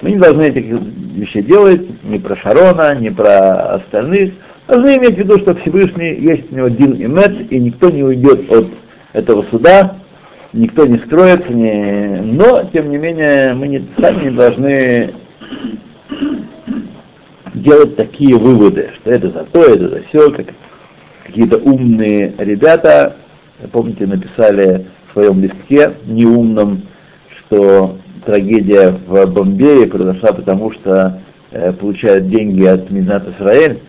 Мы 0.00 0.12
не 0.12 0.16
должны 0.16 0.42
этих 0.42 0.64
вещей 1.14 1.42
делать, 1.42 1.82
ни 2.04 2.18
про 2.18 2.34
Шарона, 2.34 2.96
ни 2.96 3.10
про 3.10 3.74
остальных. 3.74 4.34
Должны 4.66 4.96
иметь 4.96 5.14
в 5.14 5.18
виду, 5.18 5.38
что 5.38 5.54
Всевышний 5.56 6.14
есть 6.14 6.50
у 6.50 6.56
него 6.56 6.68
Дин 6.68 6.92
и 6.92 7.06
Мец, 7.06 7.32
и 7.50 7.58
никто 7.58 7.90
не 7.90 8.02
уйдет 8.02 8.50
от 8.50 8.66
этого 9.12 9.44
суда, 9.50 9.96
никто 10.52 10.86
не 10.86 10.98
скроется, 10.98 11.52
не... 11.52 12.20
но, 12.22 12.64
тем 12.72 12.90
не 12.90 12.98
менее, 12.98 13.54
мы 13.54 13.68
не, 13.68 13.86
сами 13.98 14.24
не 14.24 14.30
должны 14.30 15.14
делать 17.54 17.96
такие 17.96 18.36
выводы, 18.36 18.90
что 18.94 19.10
это 19.10 19.30
за 19.30 19.44
то, 19.44 19.64
это 19.64 19.88
за 19.88 20.02
все, 20.04 20.30
как 20.30 20.46
какие-то 21.24 21.58
умные 21.58 22.34
ребята 22.38 23.16
помните, 23.72 24.06
написали 24.06 24.86
в 25.08 25.12
своем 25.12 25.40
листке 25.40 25.92
неумном, 26.06 26.82
что 27.28 27.98
трагедия 28.24 28.90
в 29.06 29.26
Бомбее 29.26 29.86
произошла 29.86 30.32
потому, 30.32 30.70
что 30.72 31.20
э, 31.50 31.72
получают 31.72 32.28
деньги 32.28 32.64
от 32.64 32.90
Минат 32.90 33.26
Израиль, 33.28 33.80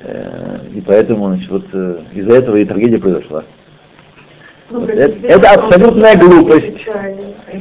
э, 0.00 0.58
и 0.74 0.80
поэтому 0.80 1.26
значит, 1.28 1.50
вот, 1.50 1.64
э, 1.72 1.98
из-за 2.14 2.34
этого 2.34 2.56
и 2.56 2.64
трагедия 2.64 2.98
произошла. 2.98 3.44
Ну, 4.70 4.80
вот 4.80 4.90
это, 4.90 5.26
это 5.26 5.50
абсолютная 5.50 6.16
глупость. 6.16 6.86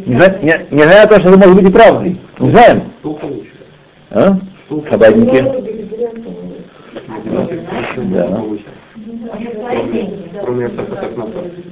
Не, 0.05 0.45
не, 0.45 0.67
не 0.69 0.83
знаю 0.83 1.07
то, 1.07 1.19
что 1.19 1.29
это 1.29 1.39
может 1.39 1.55
быть 1.55 1.69
и 1.69 1.73
правдой. 1.73 2.19
Не 2.39 2.51
знаем. 2.51 2.83
А? 4.11 4.37
Хабадники. 4.87 5.43
Да. 8.11 8.43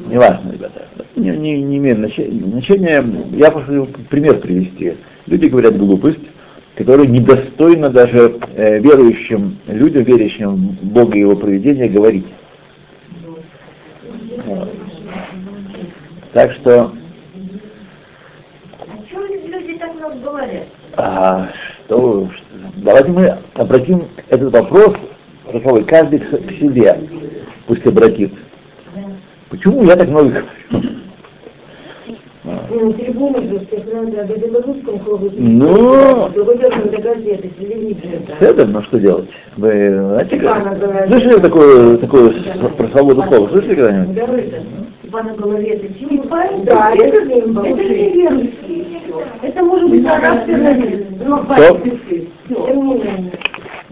Не 0.10 0.18
важно, 0.18 0.52
ребята. 0.52 0.88
Не, 1.16 1.32
не, 1.32 1.62
не 1.64 1.78
имеет 1.78 1.98
значения. 1.98 3.04
Я 3.32 3.52
хочу 3.52 3.88
пример 4.10 4.40
привести. 4.40 4.98
Люди 5.26 5.48
говорят 5.48 5.78
глупость, 5.78 6.20
которую 6.76 7.10
недостойно 7.10 7.90
даже 7.90 8.38
э, 8.56 8.80
верующим 8.80 9.58
людям, 9.68 10.04
верующим 10.04 10.78
в 10.82 10.86
Бога 10.86 11.18
и 11.18 11.22
Его 11.22 11.36
проведение, 11.36 11.90
говорить. 11.90 12.28
Так 16.34 16.52
что... 16.52 16.92
А 18.80 19.10
что 19.10 19.26
люди 19.26 19.78
так 19.80 19.96
много 19.96 20.16
говорят? 20.20 20.64
А, 20.96 21.50
что, 21.86 22.30
что, 22.30 22.46
давайте 22.78 23.10
мы 23.10 23.38
обратим 23.56 24.04
этот 24.30 24.54
вопрос 24.54 24.96
Раховой, 25.52 25.84
каждый 25.86 26.20
к 26.20 26.52
себе 26.60 26.98
пусть 27.68 27.86
обратится. 27.86 28.38
Почему 29.50 29.84
я 29.84 29.96
так 29.96 30.08
много 30.08 30.30
говорю? 30.72 30.88
Ну, 35.38 36.30
это, 38.40 38.66
ну 38.66 38.82
что 38.84 39.00
делать? 39.00 39.30
Вы 39.58 39.70
знаете, 39.94 40.40
как? 40.40 40.78
слышали 41.08 41.42
такое, 41.42 41.98
такое 41.98 42.34
про 42.78 42.88
свободу 42.88 43.24
слова? 43.24 43.50
Слышали 43.50 43.76
когда-нибудь? 43.76 44.16
Да, 46.66 46.92
это 46.94 47.26
неверно. 47.26 48.48
Это 49.42 49.64
может 49.64 49.90
быть 49.90 50.08
характерно. 50.08 50.78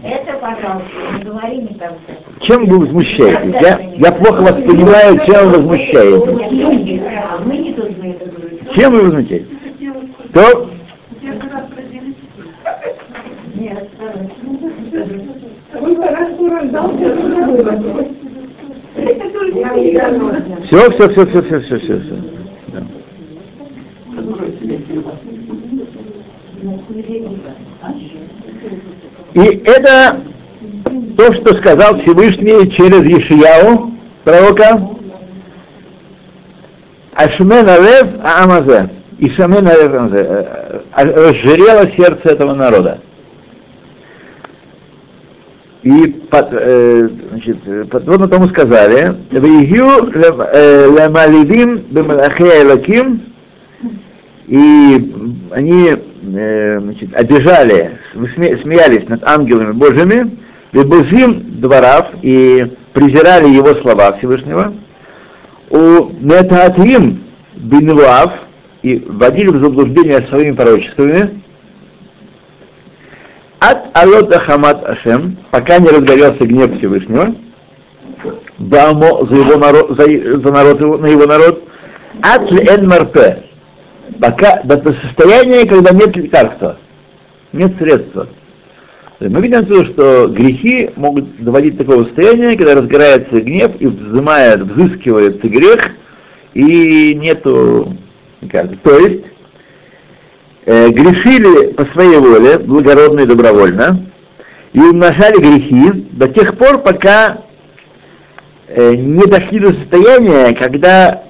Это, 0.06 0.38
пожалуйста, 0.38 0.88
не 1.16 1.22
говори 1.24 1.56
никогда. 1.58 1.96
Чем 2.40 2.66
вы 2.66 2.78
возмущаетесь? 2.78 3.60
Я, 3.60 3.80
я 3.96 4.12
плохо 4.12 4.42
вас 4.42 4.52
понимаю, 4.52 5.18
чем 5.26 5.50
вы 5.50 5.58
возмущаетесь. 5.58 7.02
Чем 8.74 8.92
вы 8.92 9.00
возмущаетесь? 9.02 9.48
Кто? 10.30 10.70
Все, 20.66 20.90
все, 20.90 21.08
все, 21.08 21.26
все, 21.26 21.42
все, 21.42 21.60
все, 21.60 21.78
все, 21.78 22.00
все. 22.00 22.16
Да. 22.68 22.82
И 29.36 29.62
это 29.66 30.22
то, 31.18 31.30
что 31.34 31.54
сказал 31.56 32.00
Всевышний 32.00 32.70
через 32.70 33.04
Ешияу, 33.04 33.92
пророка, 34.24 34.80
Ашмен 37.12 37.68
Арев 37.68 38.08
Амазе, 38.24 38.88
и 39.18 39.28
Шамен 39.28 39.68
Арев 39.68 39.92
Амазе, 39.92 40.48
разжирело 40.94 41.86
сердце 41.98 42.30
этого 42.30 42.54
народа. 42.54 43.00
И 45.82 46.22
э, 46.32 47.08
значит, 47.30 47.90
подобно 47.90 48.28
тому 48.28 48.48
сказали, 48.48 49.16
«Вигью 49.32 50.10
лемалидим 50.14 51.76
бемалахе 51.90 52.62
элаким», 52.62 53.35
и 54.46 55.12
они 55.50 55.90
э, 55.90 56.80
значит, 56.80 57.14
обижали, 57.14 57.98
смеялись 58.14 59.08
над 59.08 59.24
ангелами 59.24 59.72
Божьими, 59.72 60.38
Бебузим 60.72 61.60
дворав 61.60 62.08
и 62.22 62.76
презирали 62.92 63.48
его 63.48 63.74
слова 63.76 64.12
Всевышнего, 64.14 64.74
у 65.70 66.10
Метаатрим 66.20 67.24
Бинуав 67.56 68.32
и 68.82 68.98
вводили 68.98 69.48
в 69.48 69.60
заблуждение 69.60 70.22
своими 70.28 70.54
пророчествами, 70.54 71.42
от 73.58 73.78
Алота 73.94 74.38
Хамат 74.38 74.84
Ашем, 74.84 75.38
пока 75.50 75.78
не 75.78 75.88
разгорелся 75.88 76.44
гнев 76.44 76.78
Всевышнего, 76.78 77.34
Бамо 78.58 79.26
за, 79.26 79.34
его 79.34 79.56
народ, 79.56 79.96
за, 79.96 80.40
за 80.40 80.52
народ 80.52 80.80
его, 80.80 80.98
на 80.98 81.06
его 81.06 81.26
народ, 81.26 81.64
от 82.22 82.52
Эн 82.52 82.88
Марпе, 82.88 83.45
пока 84.20 84.62
до 84.62 84.76
состояния, 84.94 85.66
когда 85.66 85.90
нет 85.92 86.16
лекарства, 86.16 86.78
нет 87.52 87.72
средства. 87.78 88.28
Мы 89.18 89.40
видим 89.40 89.60
отсюда, 89.60 89.84
что 89.86 90.28
грехи 90.28 90.90
могут 90.96 91.42
доводить 91.42 91.76
до 91.76 91.84
такого 91.84 92.04
состояния, 92.04 92.56
когда 92.56 92.74
разгорается 92.74 93.40
гнев 93.40 93.72
и 93.80 93.86
взымает, 93.86 94.60
взыскивается 94.60 95.48
грех, 95.48 95.90
и 96.52 97.14
нету 97.14 97.96
никак. 98.42 98.76
То 98.82 98.98
есть 98.98 99.24
э, 100.66 100.88
грешили 100.90 101.72
по 101.72 101.86
своей 101.86 102.18
воле, 102.18 102.58
благородно 102.58 103.20
и 103.20 103.26
добровольно, 103.26 104.04
и 104.74 104.80
умножали 104.80 105.38
грехи 105.38 106.06
до 106.12 106.28
тех 106.28 106.58
пор, 106.58 106.82
пока 106.82 107.38
э, 108.68 108.94
не 108.96 109.24
дошли 109.24 109.60
до 109.60 109.72
состояния, 109.72 110.54
когда 110.54 111.22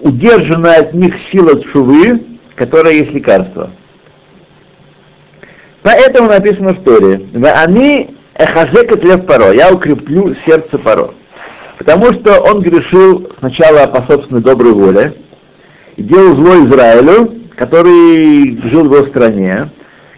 удержана 0.00 0.76
от 0.76 0.94
них 0.94 1.14
сила 1.30 1.62
шувы, 1.64 2.24
которая 2.54 2.94
есть 2.94 3.12
лекарство. 3.12 3.70
Поэтому 5.82 6.28
написано 6.28 6.74
в 6.74 6.82
Торе, 6.82 7.28
они 7.54 8.16
эхазекат 8.34 9.04
лев 9.04 9.24
паро, 9.26 9.52
я 9.52 9.72
укреплю 9.72 10.34
сердце 10.44 10.78
паро. 10.78 11.14
Потому 11.78 12.12
что 12.12 12.40
он 12.40 12.60
грешил 12.60 13.30
сначала 13.38 13.86
по 13.86 14.02
собственной 14.10 14.42
доброй 14.42 14.72
воле 14.72 15.14
и 15.96 16.02
делал 16.02 16.34
зло 16.34 16.66
Израилю, 16.66 17.34
который 17.54 18.60
жил 18.68 18.88
в 18.88 18.94
его 18.94 19.06
стране, 19.06 19.70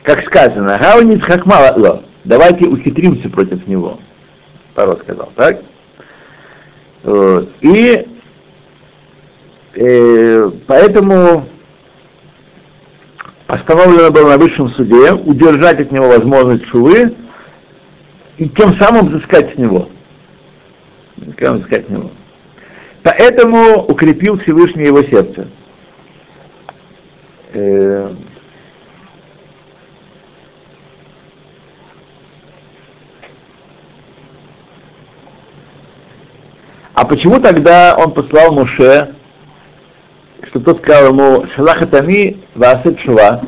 как 0.03 0.25
сказано, 0.25 0.79
Гауниц 0.81 1.23
Хакмала, 1.23 2.03
давайте 2.25 2.67
ухитримся 2.67 3.29
против 3.29 3.67
него. 3.67 3.99
Паро 4.75 4.97
сказал, 4.97 5.31
так? 5.37 5.61
И 7.61 8.07
э, 9.81 10.51
поэтому 10.67 11.47
постановлено 13.47 14.11
было 14.11 14.31
на 14.31 14.39
высшем 14.39 14.69
суде 14.71 15.13
удержать 15.13 15.81
от 15.81 15.93
него 15.93 16.09
возможность 16.09 16.67
шувы 16.67 17.15
и 18.37 18.49
тем 18.49 18.77
самым 18.77 19.09
взыскать 19.09 19.55
с 19.55 19.57
него. 19.57 19.89
Тем 21.39 21.59
взыскать 21.59 21.87
с 21.87 21.89
него. 21.89 22.11
Поэтому 23.03 23.85
укрепил 23.85 24.39
Всевышний 24.39 24.85
его 24.87 25.03
сердце. 25.03 25.49
Э, 27.55 28.15
А 36.99 37.05
почему 37.05 37.39
тогда 37.39 37.95
он 37.97 38.11
послал 38.11 38.53
Муше, 38.53 39.15
что 40.59 40.75
тот 40.75 40.83
сказал 40.83 41.13
ему, 41.13 41.47
Шалахатами 41.55 42.37
васет 42.55 42.99
шва, 43.01 43.43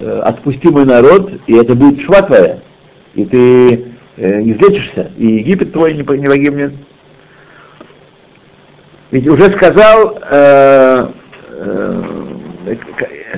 «Э, 0.00 0.20
отпусти 0.24 0.68
мой 0.68 0.84
народ, 0.86 1.32
и 1.46 1.54
это 1.54 1.74
будет 1.74 2.00
шва 2.00 2.22
твоя, 2.22 2.60
и 3.14 3.24
ты 3.24 3.84
э, 4.16 4.42
излечишься, 4.42 5.10
и 5.16 5.26
Египет 5.26 5.72
твой 5.72 5.94
не, 5.94 5.98
не 6.18 6.28
погибнет. 6.28 6.74
Ведь 9.10 9.28
уже 9.28 9.50
сказал, 9.52 10.18
э, 10.30 11.08
э, 11.50 12.02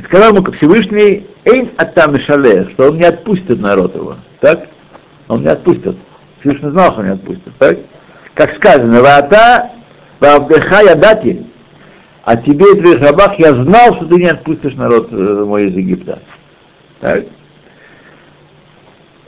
сказал 0.04 0.34
ему 0.34 0.52
Всевышний, 0.52 1.26
Эйн 1.44 1.70
Атам 1.76 2.18
Шале, 2.20 2.68
что 2.70 2.90
он 2.90 2.98
не 2.98 3.04
отпустит 3.04 3.60
народ 3.60 3.94
его, 3.94 4.16
так? 4.40 4.68
Он 5.28 5.42
не 5.42 5.48
отпустит. 5.48 5.96
Всевышний 6.40 6.70
знал, 6.70 6.92
что 6.92 7.00
он 7.00 7.06
не 7.06 7.12
отпустит, 7.12 7.52
так? 7.58 7.78
как 8.34 8.54
сказано, 8.54 9.02
Ваата 9.02 9.70
Вавдеха 10.20 10.82
Ядати, 10.82 11.46
а 12.26 12.36
тебе 12.36 12.72
и 12.72 12.96
рабах 12.96 13.38
я 13.38 13.54
знал, 13.54 13.94
что 13.94 14.06
ты 14.06 14.16
не 14.16 14.26
отпустишь 14.26 14.74
народ 14.74 15.12
э, 15.12 15.44
мой 15.46 15.68
из 15.68 15.76
Египта. 15.76 16.18
Так? 17.00 17.24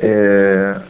Э, 0.00 0.80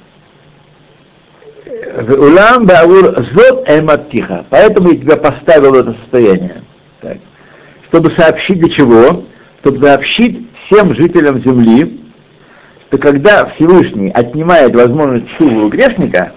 Улам 2.09 2.65
Баур 2.65 3.15
Зот 3.35 3.69
Эматтиха. 3.69 4.47
Поэтому 4.49 4.93
я 4.93 4.97
тебя 4.97 5.17
поставил 5.19 5.73
в 5.73 5.75
это 5.75 5.93
состояние. 6.01 6.63
Так. 7.03 7.19
Чтобы 7.89 8.11
сообщить 8.13 8.59
для 8.59 8.71
чего? 8.71 9.25
Чтобы 9.61 9.87
сообщить 9.87 10.49
всем 10.65 10.95
жителям 10.95 11.43
земли, 11.43 12.01
что 12.87 12.97
когда 12.97 13.45
Всевышний 13.51 14.11
отнимает 14.13 14.75
возможность 14.75 15.29
шуву 15.37 15.67
у 15.67 15.69
грешника, 15.69 16.33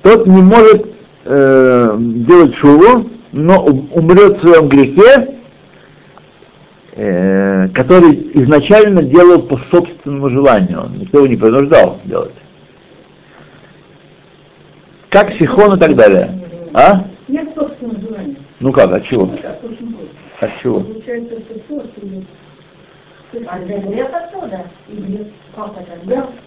тот 0.00 0.26
не 0.26 0.40
может 0.40 0.86
э, 1.26 1.96
делать 1.98 2.54
шуву, 2.54 3.10
но 3.34 3.64
умрет 3.64 4.38
в 4.38 4.40
своем 4.42 4.68
грехе, 4.68 5.34
э, 6.92 7.68
который 7.70 8.30
изначально 8.34 9.02
делал 9.02 9.42
по 9.42 9.58
собственному 9.72 10.28
желанию. 10.30 10.84
Он 10.84 10.98
никто 10.98 11.18
его 11.18 11.26
не 11.26 11.36
принуждал 11.36 12.00
делать. 12.04 12.34
Как 15.10 15.32
Сихон 15.32 15.76
и 15.76 15.80
так 15.80 15.96
далее. 15.96 16.30
А? 16.72 17.06
Нет 17.26 17.48
собственного 17.56 18.00
желания. 18.00 18.36
Ну 18.60 18.72
как, 18.72 18.92
от 18.92 19.04
чего? 19.04 19.26
Будет. 19.26 19.44
От 20.40 20.50
чего? 20.62 20.80
Получается. 20.80 21.34
А 23.48 23.58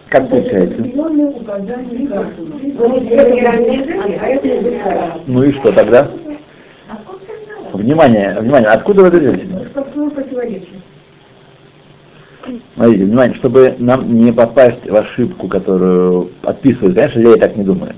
как 0.08 0.30
получается? 0.30 0.84
Указания 0.84 1.98
лекарства. 1.98 2.46
а 4.96 5.20
Ну 5.28 5.44
и 5.44 5.52
что 5.52 5.74
тогда? 5.74 6.10
Внимание, 7.74 8.38
внимание, 8.40 8.70
откуда 8.70 9.04
вы 9.04 9.08
это 9.08 10.12
противоречие? 10.12 10.82
Смотрите, 12.76 13.04
внимание, 13.04 13.36
чтобы 13.36 13.76
нам 13.78 14.14
не 14.14 14.32
попасть 14.32 14.90
в 14.90 14.96
ошибку, 14.96 15.48
которую 15.48 16.30
отписывают, 16.44 16.96
конечно, 16.96 17.20
я 17.20 17.34
и 17.36 17.40
так 17.40 17.56
не 17.58 17.64
думаю. 17.64 17.94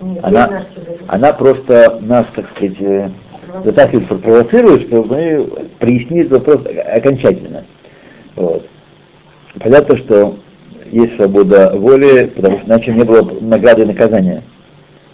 Нет, 0.00 0.18
Она-. 0.22 0.64
Она 1.06 1.32
просто 1.32 1.98
нас, 2.02 2.26
так 2.34 2.46
сказать, 2.50 2.80
э, 2.80 3.10
затаскивает, 3.64 4.22
провоцирует, 4.22 4.82
чтобы 4.82 5.08
мы 5.16 5.46
прояснили 5.78 6.26
этот 6.26 6.46
вопрос 6.46 6.66
окончательно. 6.92 7.64
Вот. 8.36 8.66
Понятно, 9.58 9.96
что 9.96 10.36
есть 10.92 11.16
свобода 11.16 11.72
воли, 11.74 12.30
потому 12.36 12.58
что 12.58 12.66
иначе 12.66 12.92
не 12.92 13.04
было 13.04 13.22
бы 13.22 13.40
награды 13.40 13.82
и 13.82 13.86
наказания. 13.86 14.42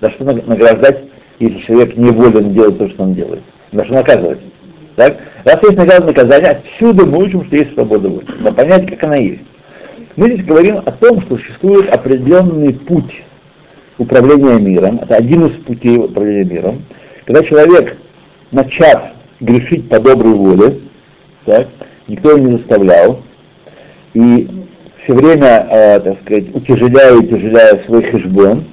За 0.00 0.10
что 0.10 0.24
наг- 0.24 0.46
награждать, 0.46 1.04
если 1.38 1.58
человек 1.60 1.96
не 1.96 2.10
волен 2.10 2.52
делать 2.52 2.76
то, 2.78 2.88
что 2.88 3.04
он 3.04 3.14
делает? 3.14 3.42
Что 3.82 3.94
наказывать? 3.94 4.40
Так? 4.96 5.18
Раз 5.44 5.60
есть 5.62 5.74
и 5.74 6.04
наказание, 6.04 6.50
отсюда 6.50 7.04
мы 7.04 7.24
учим, 7.24 7.44
что 7.44 7.56
есть 7.56 7.74
свобода 7.74 8.08
воли. 8.08 8.26
Но 8.38 8.52
понять, 8.52 8.88
как 8.88 9.02
она 9.04 9.16
есть. 9.16 9.42
Мы 10.16 10.28
здесь 10.30 10.44
говорим 10.44 10.78
о 10.78 10.92
том, 10.92 11.20
что 11.22 11.36
существует 11.36 11.90
определенный 11.90 12.72
путь 12.72 13.24
управления 13.98 14.60
миром, 14.60 15.00
это 15.02 15.16
один 15.16 15.46
из 15.46 15.56
путей 15.64 15.98
управления 15.98 16.44
миром, 16.44 16.84
когда 17.24 17.42
человек, 17.42 17.96
начав 18.52 19.02
грешить 19.40 19.88
по 19.88 19.98
доброй 19.98 20.34
воле, 20.34 20.80
так, 21.44 21.68
никто 22.06 22.30
его 22.30 22.38
не 22.38 22.56
заставлял, 22.58 23.22
и 24.14 24.48
все 25.02 25.14
время, 25.14 25.66
э, 25.70 26.00
так 26.00 26.20
сказать, 26.22 26.54
утяжеляя 26.54 27.14
и 27.14 27.18
утяжеляя 27.18 27.82
свой 27.84 28.02
хешбон, 28.02 28.64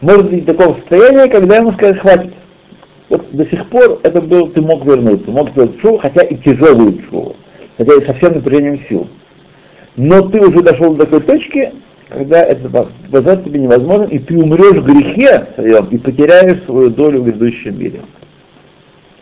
может 0.00 0.30
быть 0.30 0.46
такого 0.46 0.74
состояния, 0.76 1.28
когда 1.28 1.56
ему 1.56 1.72
скажут, 1.72 1.98
хватит. 1.98 2.32
Вот 3.08 3.24
до 3.32 3.46
сих 3.46 3.66
пор 3.70 4.00
это 4.02 4.20
был, 4.20 4.48
ты 4.48 4.60
мог 4.60 4.84
вернуться, 4.84 5.30
мог 5.30 5.50
сделать 5.50 5.80
шоу, 5.80 5.98
хотя 5.98 6.22
и 6.22 6.36
тяжелую 6.36 7.02
шоу, 7.10 7.36
хотя 7.78 7.94
и 7.94 8.04
со 8.04 8.12
всем 8.14 8.34
напряжением 8.34 8.80
сил. 8.88 9.08
Но 9.96 10.28
ты 10.28 10.40
уже 10.40 10.62
дошел 10.62 10.94
до 10.94 11.04
такой 11.04 11.20
точки, 11.20 11.72
когда 12.08 12.42
это 12.42 12.88
возврат 13.08 13.44
тебе 13.44 13.60
невозможно, 13.60 14.04
и 14.04 14.18
ты 14.18 14.36
умрешь 14.36 14.82
в 14.82 14.84
грехе 14.84 15.46
своем 15.54 15.86
и 15.86 15.98
потеряешь 15.98 16.62
свою 16.64 16.90
долю 16.90 17.22
в 17.22 17.24
грядущем 17.24 17.78
мире. 17.78 18.00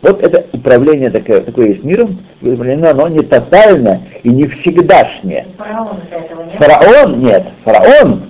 Вот 0.01 0.21
это 0.21 0.45
управление 0.53 1.09
такое, 1.09 1.41
такое 1.41 1.69
есть 1.69 1.83
миром, 1.83 2.19
управление, 2.41 2.91
оно 2.91 3.07
не 3.07 3.21
тотально 3.21 4.03
и 4.23 4.29
не 4.29 4.47
всегдашнее. 4.47 5.47
Фараон 5.57 5.97
этого 6.11 6.43
нет. 6.43 6.57
Фараон, 6.59 7.19
нет, 7.19 7.47
фараон, 7.63 8.23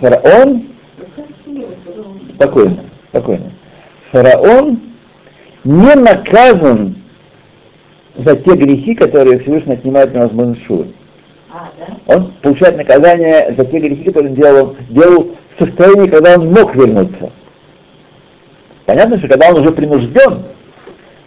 фараон, 0.00 0.64
спокойно, 2.36 2.78
спокойно. 3.10 3.50
Фараон 4.14 4.78
не 5.64 5.94
наказан 5.96 6.94
за 8.16 8.36
те 8.36 8.54
грехи, 8.54 8.94
которые 8.94 9.40
Всевышний 9.40 9.72
отнимает 9.72 10.14
на 10.14 10.20
возможность 10.20 10.64
шуры. 10.66 10.86
А, 11.52 11.68
да? 11.76 12.14
Он 12.14 12.32
получает 12.40 12.76
наказание 12.76 13.52
за 13.58 13.64
те 13.64 13.80
грехи, 13.80 14.04
которые 14.04 14.30
он 14.30 14.36
делал, 14.36 14.76
делал 14.88 15.30
в 15.56 15.64
состоянии, 15.64 16.08
когда 16.08 16.36
он 16.36 16.52
мог 16.52 16.76
вернуться. 16.76 17.32
Понятно, 18.86 19.18
что 19.18 19.26
когда 19.26 19.48
он 19.48 19.62
уже 19.62 19.72
принужден, 19.72 20.44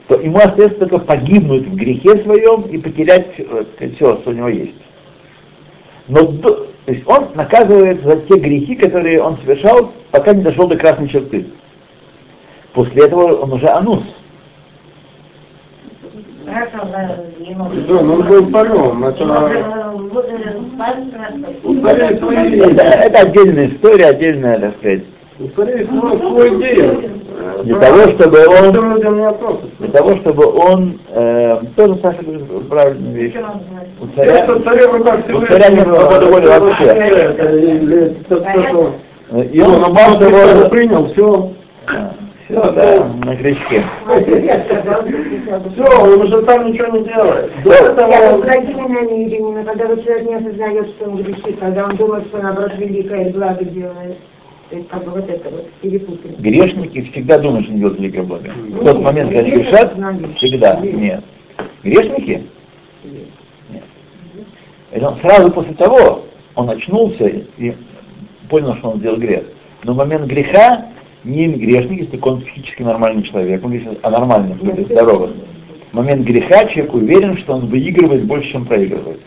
то 0.08 0.16
ему 0.22 0.38
остается 0.38 0.78
только 0.78 1.00
погибнуть 1.00 1.68
в 1.68 1.76
грехе 1.76 2.24
своем 2.24 2.62
и 2.62 2.78
потерять 2.78 3.34
все, 3.34 4.18
что 4.20 4.30
у 4.30 4.32
него 4.32 4.48
есть. 4.48 4.82
Но 6.08 6.26
то 6.26 6.68
есть 6.86 7.06
он 7.06 7.32
наказывает 7.36 8.02
за 8.02 8.16
те 8.16 8.40
грехи, 8.40 8.76
которые 8.76 9.22
он 9.22 9.38
совершал, 9.40 9.92
пока 10.12 10.34
не 10.34 10.42
дошел 10.42 10.70
до 10.70 10.78
красной 10.78 11.10
черты. 11.10 11.48
После 12.78 13.06
этого 13.06 13.38
он 13.42 13.54
уже 13.54 13.68
анус. 13.70 14.04
Да, 16.46 18.02
ну, 18.04 18.14
он 18.14 18.22
был 18.22 18.46
паром, 18.52 19.04
это- 19.04 19.24
э, 19.24 19.64
э, 21.74 22.70
Это, 22.70 22.84
это 22.84 23.20
отдельная 23.20 23.68
история, 23.70 24.06
отдельная, 24.06 24.60
так 24.60 24.76
сказать. 24.78 25.02
Для 27.64 27.80
того, 27.80 28.10
чтобы 28.10 28.46
он- 28.48 28.72
не. 28.72 29.34
Для 29.80 29.90
того, 29.92 30.16
чтобы 30.18 30.46
он 30.46 31.00
э, 31.10 31.58
тоже 31.76 32.00
Саша 32.04 32.22
говорит 32.22 32.70
правильную 32.70 33.14
вещь. 33.16 33.34
У 34.00 34.08
царя, 34.16 34.46
у 34.46 34.60
царя 35.48 35.70
нет 35.70 35.88
свободы 35.88 36.26
воли 36.28 36.46
вообще. 36.46 36.86
Это 36.86 37.58
или 37.58 37.98
это 38.04 38.24
что-то 38.26 38.94
И 39.52 39.60
он, 39.62 39.82
на 39.82 39.90
мало 39.90 40.20
бабу 40.20 40.30
того, 40.30 40.70
принял, 40.70 41.10
все. 42.48 42.72
да, 42.72 43.04
на 43.26 43.36
крючке. 43.36 43.84
Все, 45.74 46.02
он 46.02 46.22
уже 46.22 46.42
там 46.44 46.72
ничего 46.72 46.98
не 46.98 47.04
делает. 47.04 47.52
До 47.64 47.70
Я 47.72 47.78
этого 47.78 48.42
благими 48.42 48.82
намерениями, 48.82 49.64
когда 49.64 49.88
вот 49.88 50.04
человек 50.04 50.30
не 50.30 50.36
осознает, 50.36 50.88
что 50.92 51.10
он 51.10 51.24
грешит, 51.24 51.60
когда 51.60 51.86
он 51.86 51.96
думает, 51.98 52.28
что 52.28 52.38
наоборот 52.38 52.72
великое 52.78 53.32
благо 53.32 53.66
делает. 53.66 54.18
То 54.70 54.76
есть 54.76 54.90
как 54.90 55.04
бы 55.06 55.12
вот 55.12 55.30
это 55.30 55.50
вот 55.50 55.70
перепутали. 55.82 56.36
Грешники 56.40 57.02
всегда 57.12 57.38
думают, 57.38 57.64
что 57.66 57.72
они 57.72 57.82
делают 57.82 58.00
великое 58.00 58.24
благо. 58.24 58.52
В 58.52 58.84
тот 58.84 59.02
момент, 59.02 59.30
когда 59.32 59.40
они 59.40 59.52
грешат, 59.52 59.94
всегда. 60.36 60.80
Нет. 60.82 60.96
Нет. 60.96 61.24
Грешники? 61.84 62.44
Нет. 63.04 63.84
Это 64.92 65.10
он 65.10 65.20
сразу 65.20 65.52
после 65.52 65.74
того, 65.74 66.24
он 66.56 66.70
очнулся 66.70 67.28
и 67.28 67.74
понял, 68.50 68.76
что 68.76 68.92
он 68.92 69.00
сделал 69.00 69.18
грех. 69.18 69.44
Но 69.84 69.94
в 69.94 69.98
момент 69.98 70.26
греха 70.26 70.86
не 71.24 71.48
грешник, 71.48 72.02
если 72.02 72.20
он 72.22 72.42
психически 72.42 72.84
нормальный 72.84 73.24
человек, 73.24 73.64
он 73.64 73.72
говорит 73.72 74.00
о 74.04 74.10
нормальном, 74.10 74.60
то 74.60 74.72
есть 74.72 74.92
здоровом. 74.92 75.34
В 75.92 75.96
момент 75.96 76.26
греха 76.26 76.66
человек 76.66 76.94
уверен, 76.94 77.38
что 77.38 77.54
он 77.54 77.68
выигрывает 77.68 78.26
больше, 78.26 78.52
чем 78.52 78.66
проигрывает. 78.66 79.22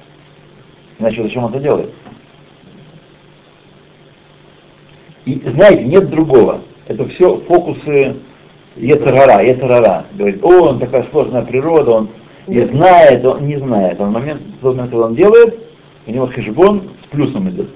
Иначе 0.99 1.23
зачем 1.23 1.45
он 1.45 1.51
это 1.51 1.61
делает? 1.61 1.91
И 5.25 5.41
знаете, 5.55 5.85
нет 5.85 6.11
другого. 6.11 6.61
Это 6.87 7.09
все 7.09 7.37
фокусы 7.39 8.17
Ецарара, 8.77 9.43
Ецарара. 9.43 10.07
Говорит, 10.15 10.43
о, 10.45 10.69
он 10.69 10.79
такая 10.79 11.07
сложная 11.11 11.43
природа, 11.43 11.91
он 11.91 12.11
не 12.47 12.67
знает, 12.67 13.25
он 13.25 13.47
не 13.47 13.57
знает. 13.59 14.01
Он 14.01 14.11
в 14.11 14.13
момент, 14.13 14.43
в 14.43 14.61
тот 14.61 14.75
момент, 14.75 14.91
когда 14.91 15.07
он 15.07 15.15
делает, 15.15 15.59
у 16.07 16.11
него 16.11 16.27
хешбон 16.27 16.91
с 17.05 17.07
плюсом 17.09 17.49
идет. 17.51 17.69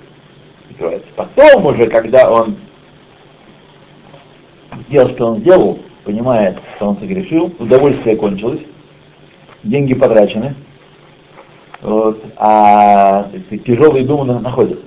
Открывается. 0.70 1.08
Потом 1.16 1.66
уже, 1.66 1.86
когда 1.86 2.30
он 2.30 2.56
сделал, 4.88 5.10
что 5.10 5.26
он 5.26 5.38
сделал, 5.38 5.78
понимает, 6.04 6.58
что 6.76 6.88
он 6.88 6.98
согрешил, 6.98 7.54
удовольствие 7.58 8.16
кончилось, 8.16 8.60
деньги 9.62 9.94
потрачены, 9.94 10.54
вот, 11.82 12.22
а 12.36 13.24
так 13.50 13.64
тяжелые 13.64 14.04
думы 14.04 14.24
на- 14.24 14.40
находят. 14.40 14.80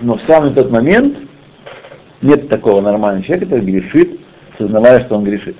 Но 0.00 0.14
в 0.14 0.22
самый 0.22 0.52
тот 0.52 0.70
момент 0.70 1.18
нет 2.22 2.48
такого 2.48 2.80
нормального 2.80 3.24
человека, 3.24 3.46
который 3.50 3.64
грешит, 3.64 4.20
сознавая, 4.58 5.04
что 5.04 5.16
он 5.16 5.24
грешит. 5.24 5.56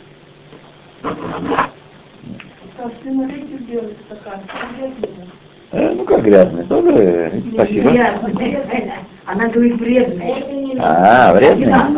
Как 1.02 2.92
ты 3.02 3.10
на 3.10 3.26
ветер 3.26 3.58
делаешь 3.68 3.96
стакан, 4.06 4.40
ну 5.72 6.04
как 6.04 6.22
грязный, 6.22 6.64
тоже 6.64 6.88
э, 6.90 7.40
спасибо. 7.54 7.92
Она 9.26 9.48
говорит 9.48 9.78
вредная. 9.78 10.34
А, 10.80 11.32
вредный. 11.34 11.72
А 11.72 11.88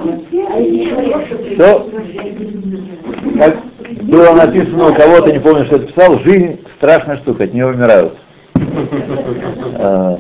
Что? 1.55 1.91
Как 3.39 3.57
было 4.03 4.33
написано 4.33 4.89
у 4.89 4.95
кого-то, 4.95 5.33
не 5.33 5.41
помню, 5.41 5.65
что 5.65 5.77
это 5.77 5.87
писал, 5.87 6.19
жизнь 6.19 6.61
страшная 6.77 7.17
штука, 7.19 7.45
от 7.45 7.55
нее 7.55 7.67
умирают. 7.67 8.15
А, 9.75 10.19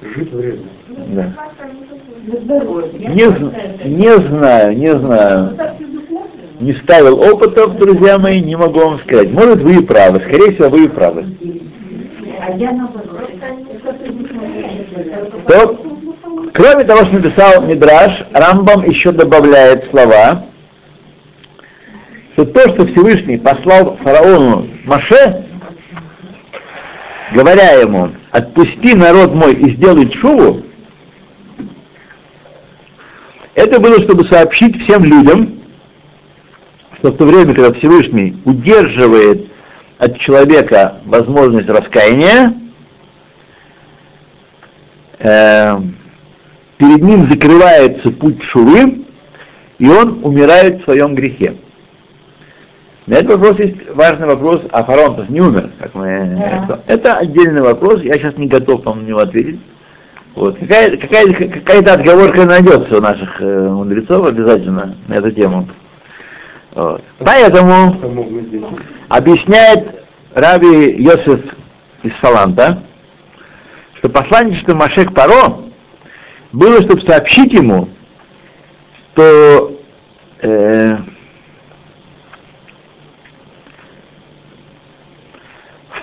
жить 0.00 0.32
вредно. 0.32 0.66
да. 0.88 1.32
Не, 2.24 3.88
не 3.88 4.16
знаю, 4.26 4.76
не 4.76 4.96
знаю. 4.96 5.56
Не 6.60 6.72
ставил 6.74 7.20
опытов, 7.20 7.76
друзья 7.76 8.18
мои, 8.18 8.40
не 8.40 8.56
могу 8.56 8.80
вам 8.80 8.98
сказать. 9.00 9.30
Может, 9.30 9.62
вы 9.62 9.76
и 9.76 9.84
правы, 9.84 10.20
скорее 10.20 10.52
всего, 10.52 10.68
вы 10.68 10.84
и 10.84 10.88
правы. 10.88 11.26
А 12.44 12.50
я 12.56 12.72
наоборот. 12.72 13.30
То, 15.46 15.80
кроме 16.52 16.82
того, 16.82 17.04
что 17.04 17.14
написал 17.14 17.62
Мидраш, 17.62 18.24
Рамбам 18.32 18.82
еще 18.82 19.12
добавляет 19.12 19.88
слова, 19.90 20.46
что 22.32 22.44
то, 22.46 22.60
что 22.70 22.86
Всевышний 22.86 23.38
послал 23.38 23.96
фараону 23.98 24.66
Маше, 24.84 25.46
говоря 27.32 27.74
ему, 27.80 28.10
отпусти 28.32 28.94
народ 28.94 29.34
мой 29.34 29.54
и 29.54 29.76
сделай 29.76 30.08
чуву, 30.08 30.62
это 33.54 33.78
было, 33.78 34.02
чтобы 34.02 34.24
сообщить 34.24 34.82
всем 34.82 35.04
людям, 35.04 35.60
что 36.98 37.12
в 37.12 37.16
то 37.18 37.24
время, 37.24 37.54
когда 37.54 37.72
Всевышний 37.72 38.36
удерживает 38.44 39.51
от 40.02 40.18
человека 40.18 40.96
возможность 41.04 41.68
раскаяния, 41.68 42.54
э, 45.20 45.78
перед 46.76 47.02
ним 47.02 47.28
закрывается 47.28 48.10
путь 48.10 48.42
шувы, 48.42 49.04
и 49.78 49.88
он 49.88 50.24
умирает 50.24 50.80
в 50.80 50.84
своем 50.84 51.14
грехе. 51.14 51.54
На 53.06 53.14
этот 53.14 53.38
вопрос 53.38 53.60
есть 53.60 53.94
важный 53.94 54.26
вопрос, 54.26 54.62
а 54.72 54.82
фараон 54.82 55.24
не 55.28 55.40
умер, 55.40 55.70
как 55.78 55.94
мы... 55.94 56.36
Это 56.88 57.18
отдельный 57.18 57.62
вопрос, 57.62 58.02
я 58.02 58.14
сейчас 58.14 58.36
не 58.36 58.48
готов 58.48 58.84
вам 58.84 59.04
на 59.04 59.08
него 59.08 59.20
ответить. 59.20 59.60
Вот. 60.34 60.58
Какая, 60.58 60.96
какая, 60.96 61.32
какая-то 61.32 61.94
отговорка 61.94 62.44
найдется 62.44 62.98
у 62.98 63.00
наших 63.00 63.40
э, 63.40 63.68
мудрецов 63.68 64.26
обязательно 64.26 64.96
на 65.06 65.14
эту 65.14 65.30
тему. 65.30 65.68
Вот. 66.74 67.02
Поэтому 67.18 67.96
объясняет 69.08 70.04
Раби 70.34 70.96
Йосиф 71.02 71.40
из 72.02 72.12
Саланта, 72.20 72.82
что 73.94 74.08
посланничество 74.08 74.74
Машек 74.74 75.14
Паро 75.14 75.58
было, 76.52 76.80
чтобы 76.82 77.02
сообщить 77.02 77.52
ему, 77.52 77.88
что 79.12 79.78
э, 80.40 80.96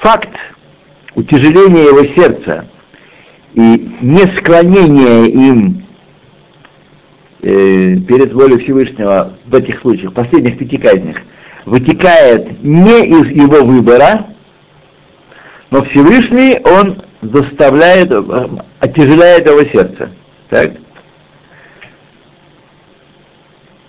факт 0.02 0.30
утяжеления 1.16 1.86
его 1.86 2.06
сердца 2.14 2.68
и 3.54 3.98
не 4.02 4.22
склонения 4.38 5.26
им 5.26 5.86
э, 7.42 7.96
перед 7.98 8.34
волей 8.34 8.58
Всевышнего 8.60 9.34
в 9.46 9.56
этих 9.56 9.80
случаях, 9.82 10.14
последних 10.14 10.58
пяти 10.58 10.78
казнях, 10.78 11.18
вытекает 11.66 12.64
не 12.64 13.06
из 13.06 13.32
его 13.32 13.64
выбора, 13.64 14.28
но 15.72 15.84
Всевышний, 15.84 16.60
он 16.64 17.02
заставляет, 17.22 18.12
отяжеляет 18.80 19.48
его 19.48 19.64
сердце. 19.66 20.10
Так? 20.50 20.72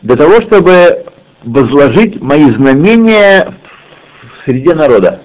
Для 0.02 0.16
того, 0.16 0.40
чтобы 0.42 1.06
возложить 1.42 2.20
мои 2.20 2.50
знамения 2.50 3.54
в 4.22 4.44
среде 4.44 4.74
народа. 4.74 5.22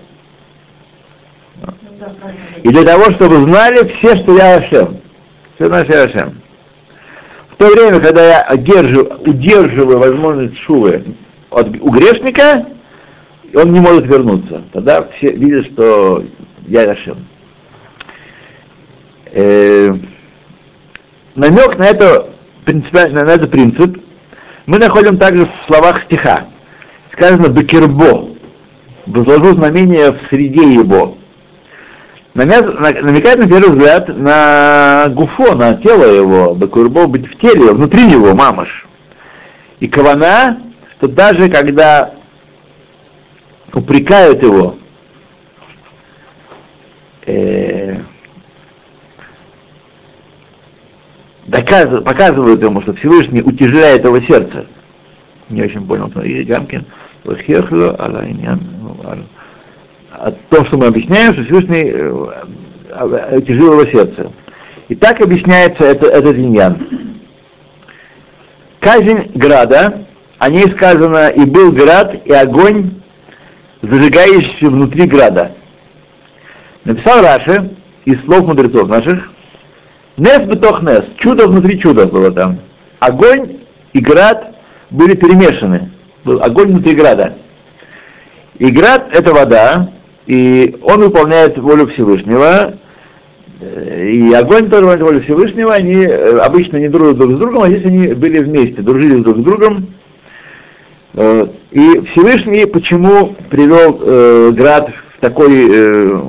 И 2.64 2.70
для 2.70 2.84
того, 2.84 3.12
чтобы 3.12 3.44
знали 3.44 3.88
все, 3.96 4.16
что 4.18 4.38
я 4.38 4.58
Ашем. 4.58 5.00
Все 5.56 5.68
я 5.68 6.04
Ашем. 6.04 6.42
В 7.56 7.58
то 7.58 7.68
время, 7.68 8.02
когда 8.02 8.28
я 8.28 8.54
удерживаю, 8.54 9.18
удерживаю 9.26 10.00
возможность 10.00 10.58
шувы 10.58 11.06
от, 11.50 11.68
у 11.80 11.90
грешника, 11.90 12.66
он 13.54 13.72
не 13.72 13.80
может 13.80 14.06
вернуться. 14.08 14.64
Тогда 14.74 15.04
все 15.04 15.32
видят, 15.32 15.68
что 15.68 16.26
я 16.68 16.92
Ашем. 16.92 17.26
Э, 19.32 19.96
намек 21.36 21.78
на 21.78 21.86
это, 21.86 22.30
принципиально, 22.66 23.24
на 23.24 23.30
этот 23.30 23.52
принцип 23.52 24.04
мы 24.66 24.78
находим 24.78 25.18
также 25.18 25.46
в 25.46 25.68
словах 25.68 26.04
стиха. 26.04 26.48
Сказано 27.14 27.48
«бекербо», 27.48 28.36
«возложу 29.06 29.54
знамение 29.54 30.12
в 30.12 30.18
среде 30.30 30.74
его». 30.74 31.18
Намекает 32.36 33.40
на 33.40 33.48
первый 33.48 33.70
взгляд 33.70 34.10
на 34.10 35.08
гуфо, 35.08 35.56
на 35.56 35.76
тело 35.76 36.04
его, 36.04 36.54
бекербо 36.54 37.08
быть 37.08 37.28
в 37.28 37.38
теле, 37.38 37.72
внутри 37.72 38.04
него, 38.04 38.36
мамаш. 38.36 38.86
И 39.80 39.88
кавана, 39.88 40.62
что 40.98 41.08
даже 41.08 41.48
когда 41.48 42.12
упрекают 43.74 44.44
его, 44.44 44.78
э, 47.26 48.00
доказывают, 51.46 52.04
показывают 52.04 52.62
ему, 52.62 52.82
что 52.82 52.94
Всевышний 52.96 53.42
утяжеляет 53.42 54.04
его 54.04 54.20
сердце. 54.20 54.66
Не 55.48 55.64
очень 55.64 55.88
понял, 55.88 56.12
но 56.14 56.22
Гамкин, 56.22 56.86
«Вахехлю 57.24 57.96
аля 57.98 58.30
иньян, 58.30 58.60
ну, 58.82 59.10
аля». 59.10 59.24
О 60.20 60.32
том, 60.50 60.66
что 60.66 60.78
мы 60.78 60.88
объясняем, 60.88 61.34
что 61.34 61.44
Всевышний 61.44 61.92
э, 61.94 62.26
э, 62.90 63.38
утяжел 63.38 63.74
его 63.74 63.86
сердце. 63.86 64.32
И 64.88 64.96
так 64.96 65.22
объясняется 65.22 65.84
это, 65.84 66.08
этот 66.08 66.38
иньян. 66.38 66.78
Казнь 68.80 69.32
града, 69.34 70.06
о 70.38 70.50
ней 70.50 70.70
сказано, 70.72 71.30
и 71.30 71.46
был 71.46 71.72
град, 71.72 72.16
и 72.26 72.34
огонь, 72.34 73.02
зажигающийся 73.82 74.68
внутри 74.68 75.06
града. 75.08 75.54
Написал 76.84 77.22
Раши 77.22 77.72
из 78.06 78.24
слов 78.26 78.46
мудрецов 78.46 78.88
наших, 78.88 79.32
Нес 80.18 80.46
бетох 80.46 80.82
нес, 80.82 81.04
чудо 81.18 81.48
внутри 81.48 81.80
чуда 81.80 82.06
было 82.06 82.32
там. 82.32 82.60
Огонь 83.00 83.58
и 83.92 84.00
град 84.00 84.56
были 84.90 85.14
перемешаны. 85.16 85.92
Был 86.24 86.42
огонь 86.42 86.70
внутри 86.70 86.96
града. 86.96 87.34
И 88.58 88.70
град— 88.70 89.10
это 89.12 89.34
вода, 89.34 89.90
и 90.26 90.78
он 90.82 91.02
выполняет 91.02 91.58
волю 91.58 91.88
Всевышнего, 91.88 92.78
и 93.62 94.34
огонь 94.34 94.70
тоже 94.70 94.86
выполняет 94.86 95.02
волю 95.02 95.22
Всевышнего, 95.22 95.74
они 95.74 95.96
э, 95.96 96.38
обычно 96.40 96.78
не 96.78 96.90
дружат 96.90 97.18
друг 97.18 97.34
с 97.34 97.38
другом, 97.38 97.64
а 97.64 97.70
здесь 97.70 97.86
они 97.86 98.08
были 98.14 98.40
вместе, 98.40 98.82
дружили 98.82 99.22
друг 99.22 99.38
с 99.38 99.42
другом. 99.44 99.88
Э, 101.14 101.48
И 101.72 102.02
Всевышний 102.12 102.66
почему 102.66 103.36
привел 103.50 104.00
э, 104.02 104.52
град 104.52 104.92
в 105.18 105.22
такой, 105.22 105.68
э, 105.72 106.22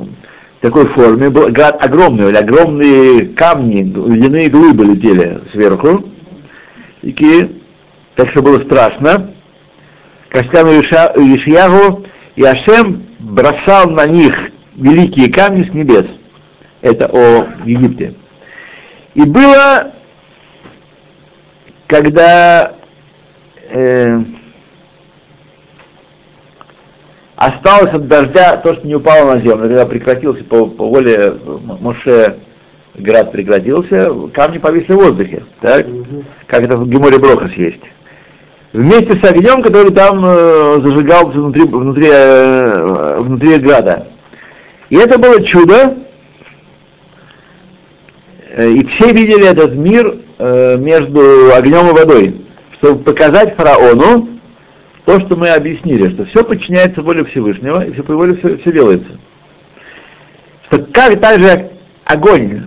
такой 0.61 0.87
форме? 0.87 1.31
Был 1.31 1.49
град 1.49 1.83
огромный, 1.83 2.33
огромные 2.33 3.27
камни, 3.29 3.83
ледяные 3.83 4.49
глыбы 4.49 4.85
летели 4.85 5.41
сверху, 5.53 6.05
такие, 7.03 7.51
так 8.15 8.29
что 8.29 8.43
было 8.43 8.61
страшно. 8.61 9.33
Сказано 10.31 10.81
Ишьягу, 10.81 12.05
и 12.37 12.45
Ашем 12.45 13.06
бросал 13.37 13.91
на 13.91 14.07
них 14.07 14.51
великие 14.75 15.31
камни 15.31 15.63
с 15.63 15.73
небес. 15.73 16.07
Это 16.81 17.07
о 17.13 17.47
Египте. 17.65 18.15
И 19.15 19.23
было, 19.23 19.93
когда 21.87 22.75
э, 23.69 24.21
осталось 27.37 27.93
от 27.93 28.09
дождя 28.09 28.57
то, 28.57 28.75
что 28.75 28.87
не 28.87 28.95
упало 28.95 29.35
на 29.35 29.41
землю, 29.41 29.69
когда 29.69 29.87
прекратился 29.87 30.45
по, 30.45 30.67
по 30.67 30.87
воле 30.87 31.35
Моше 31.81 32.39
град 32.95 33.33
прекратился, 33.33 34.11
камни 34.33 34.59
повисли 34.59 34.95
в 34.95 34.97
воздухе, 34.97 35.45
так? 35.61 35.87
Как 36.47 36.63
это 36.63 36.79
в 36.79 36.89
Геморе 36.89 37.19
Брохас 37.19 37.53
есть 37.53 37.83
вместе 38.73 39.17
с 39.17 39.25
огнем, 39.25 39.63
который 39.63 39.93
там 39.93 40.25
э, 40.25 40.81
зажигался 40.83 41.39
внутри, 41.39 41.63
внутри, 41.65 42.09
э, 42.11 43.21
внутри 43.21 43.59
града. 43.59 44.09
И 44.91 44.97
это 44.97 45.19
было 45.19 45.45
чудо, 45.45 45.97
э, 48.51 48.71
и 48.71 48.87
все 48.87 49.13
видели 49.13 49.47
этот 49.47 49.75
мир 49.75 50.19
э, 50.39 50.77
между 50.79 51.55
огнем 51.55 51.89
и 51.89 51.93
водой, 51.93 52.47
чтобы 52.79 53.03
показать 53.03 53.57
фараону 53.57 54.29
то, 55.05 55.21
что 55.21 55.37
мы 55.37 55.49
объяснили, 55.51 56.11
что 56.11 56.25
все 56.27 56.45
подчиняется 56.45 57.01
воле 57.03 57.25
Всевышнего, 57.25 57.85
и 57.85 57.93
все 57.93 58.03
по 58.03 58.15
воле 58.15 58.37
все, 58.37 58.59
все 58.59 58.73
делается. 58.73 59.19
Что 60.67 60.79
как 60.93 61.21
также 61.21 61.71
огонь 62.05 62.63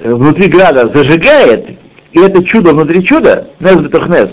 э, 0.00 0.12
внутри 0.12 0.48
града 0.48 0.90
зажигает, 0.92 1.78
и 2.12 2.20
это 2.20 2.44
чудо 2.44 2.72
внутри 2.72 3.04
чуда, 3.04 3.50
Нес 3.60 3.76
Бетохнес, 3.76 4.30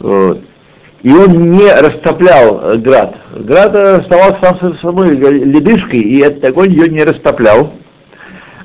И 0.00 1.12
он 1.12 1.52
не 1.52 1.72
растоплял 1.72 2.78
град. 2.78 3.16
Град 3.34 3.74
оставался 3.74 4.56
сам 4.60 4.78
собой 4.78 5.16
ледышкой, 5.16 6.00
и 6.00 6.18
этот 6.18 6.44
огонь 6.44 6.70
ее 6.70 6.88
не 6.88 7.04
растоплял. 7.04 7.72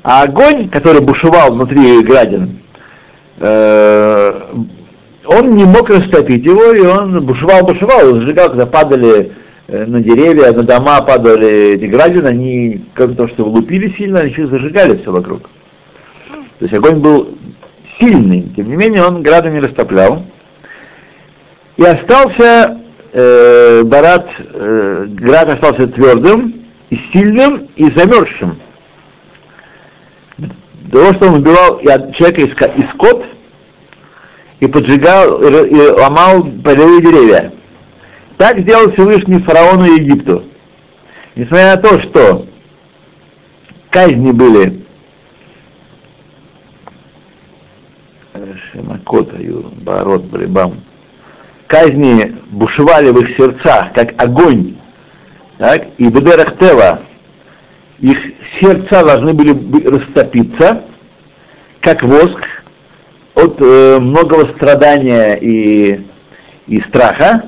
А 0.02 0.22
огонь, 0.22 0.68
который 0.68 1.00
бушевал 1.00 1.52
внутри 1.52 2.02
градин, 2.02 2.60
э, 3.38 4.42
он 5.26 5.56
не 5.56 5.64
мог 5.64 5.90
растопить 5.90 6.44
его, 6.44 6.72
и 6.72 6.80
он 6.80 7.24
бушевал, 7.26 7.64
бушевал, 7.64 8.20
сжигал, 8.20 8.50
когда 8.50 8.66
падали 8.66 9.32
э, 9.66 9.84
на 9.86 10.00
деревья, 10.00 10.52
на 10.52 10.62
дома 10.62 11.00
падали 11.02 11.74
эти 11.74 11.86
градины, 11.86 12.28
они, 12.28 12.84
как 12.94 13.16
то, 13.16 13.26
что 13.26 13.46
лупили 13.46 13.90
сильно, 13.96 14.20
они 14.20 14.30
еще 14.30 14.46
зажигали 14.46 14.96
все 14.98 15.10
вокруг. 15.10 15.50
То 16.58 16.64
есть 16.64 16.74
огонь 16.74 17.00
был 17.00 17.36
сильный, 17.98 18.48
тем 18.54 18.68
не 18.68 18.76
менее 18.76 19.04
он 19.04 19.22
грады 19.22 19.50
не 19.50 19.60
растоплял. 19.60 20.22
И 21.76 21.84
остался 21.84 22.80
э, 23.12 23.82
Барат, 23.84 24.28
э, 24.38 25.06
град 25.08 25.48
остался 25.50 25.86
твердым, 25.88 26.66
и 26.90 26.96
сильным, 27.12 27.68
и 27.76 27.90
замерзшим. 27.90 28.58
Того, 30.90 31.12
что 31.14 31.28
он 31.28 31.34
убивал 31.40 31.80
человека 32.12 32.66
и 32.76 32.82
скот, 32.94 33.24
и 34.60 34.66
поджигал, 34.66 35.42
и, 35.42 35.68
и 35.68 35.88
ломал 35.88 36.44
полевые 36.64 37.02
деревья. 37.02 37.52
Так 38.38 38.58
сделал 38.60 38.92
Всевышний 38.92 39.40
фараону 39.40 39.84
Египту. 39.84 40.44
Несмотря 41.34 41.76
на 41.76 41.82
то, 41.82 42.00
что 42.00 42.46
казни 43.90 44.30
были 44.30 44.82
Шемакота, 48.72 49.36
Барот, 49.82 50.24
Брибам, 50.24 50.80
казни 51.66 52.36
бушевали 52.50 53.10
в 53.10 53.20
их 53.20 53.36
сердцах, 53.36 53.92
как 53.94 54.20
огонь, 54.22 54.76
так, 55.58 55.86
и 55.98 56.08
Бедерах 56.08 56.58
Тева, 56.58 57.00
их 57.98 58.18
сердца 58.60 59.04
должны 59.04 59.32
были 59.32 59.86
растопиться, 59.86 60.82
как 61.80 62.02
воск, 62.02 62.46
от 63.34 63.60
э, 63.60 63.98
многого 64.00 64.46
страдания 64.56 65.34
и, 65.34 66.00
и 66.66 66.80
страха, 66.80 67.44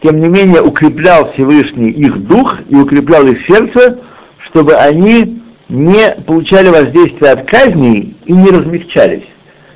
тем 0.00 0.20
не 0.20 0.28
менее 0.28 0.62
укреплял 0.62 1.32
Всевышний 1.32 1.90
их 1.90 2.26
дух 2.26 2.58
и 2.68 2.76
укреплял 2.76 3.26
их 3.26 3.44
сердце, 3.46 4.00
чтобы 4.38 4.74
они 4.74 5.42
не 5.68 6.10
получали 6.26 6.68
воздействия 6.68 7.30
от 7.30 7.48
казней 7.48 8.16
и 8.24 8.32
не 8.32 8.50
размягчались. 8.50 9.26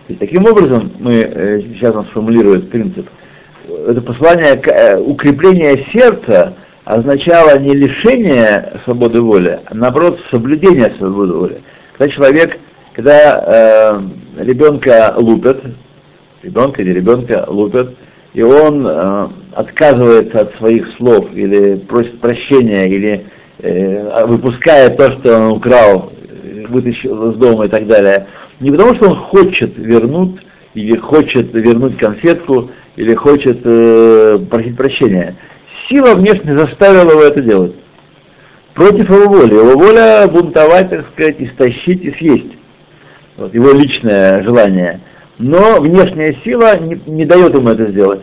И 0.08 0.14
таким 0.14 0.46
образом, 0.46 0.92
мы, 1.00 1.14
э, 1.14 1.60
сейчас 1.62 1.94
он 1.96 2.06
сформулирует 2.06 2.70
принцип, 2.70 3.08
это 3.66 4.00
послание 4.00 4.60
э, 4.64 4.98
укрепления 4.98 5.84
сердца 5.92 6.54
означало 6.84 7.58
не 7.58 7.74
лишение 7.74 8.80
свободы 8.84 9.20
воли, 9.20 9.58
а 9.66 9.74
наоборот 9.74 10.20
соблюдение 10.30 10.92
свободы 10.98 11.32
воли. 11.32 11.60
Когда 11.96 12.12
человек, 12.12 12.58
когда 12.92 13.98
э, 14.38 14.44
ребенка 14.44 15.14
лупят, 15.16 15.62
ребенка 16.42 16.82
или 16.82 16.92
ребенка 16.92 17.44
лупят, 17.48 17.94
и 18.34 18.42
он 18.42 18.86
э, 18.86 19.28
отказывается 19.54 20.42
от 20.42 20.54
своих 20.56 20.88
слов 20.96 21.26
или 21.32 21.76
просит 21.76 22.20
прощения, 22.20 22.86
или 22.86 23.26
э, 23.58 24.26
выпускает 24.26 24.96
то, 24.96 25.10
что 25.12 25.38
он 25.38 25.56
украл, 25.56 26.12
вытащил 26.68 27.32
из 27.32 27.36
дома 27.36 27.66
и 27.66 27.68
так 27.68 27.86
далее, 27.86 28.28
не 28.60 28.70
потому 28.70 28.94
что 28.94 29.10
он 29.10 29.16
хочет 29.16 29.76
вернуть 29.76 30.40
или 30.74 30.96
хочет 30.96 31.52
вернуть 31.54 31.96
конфетку, 31.96 32.70
или 32.96 33.14
хочет 33.14 33.60
э, 33.64 34.38
просить 34.50 34.76
прощения. 34.76 35.36
Сила 35.88 36.14
внешне 36.14 36.58
заставила 36.58 37.12
его 37.12 37.22
это 37.22 37.42
делать. 37.42 37.74
Против 38.74 39.08
его 39.08 39.28
воли. 39.28 39.54
Его 39.54 39.78
воля 39.78 40.26
бунтовать, 40.26 40.90
так 40.90 41.06
сказать, 41.12 41.36
истощить 41.38 42.02
и 42.02 42.12
съесть. 42.12 42.56
Вот, 43.36 43.54
его 43.54 43.72
личное 43.72 44.42
желание. 44.42 45.00
Но 45.38 45.80
внешняя 45.80 46.34
сила 46.42 46.78
не, 46.78 47.00
не 47.06 47.26
дает 47.26 47.54
ему 47.54 47.68
это 47.68 47.86
сделать. 47.86 48.22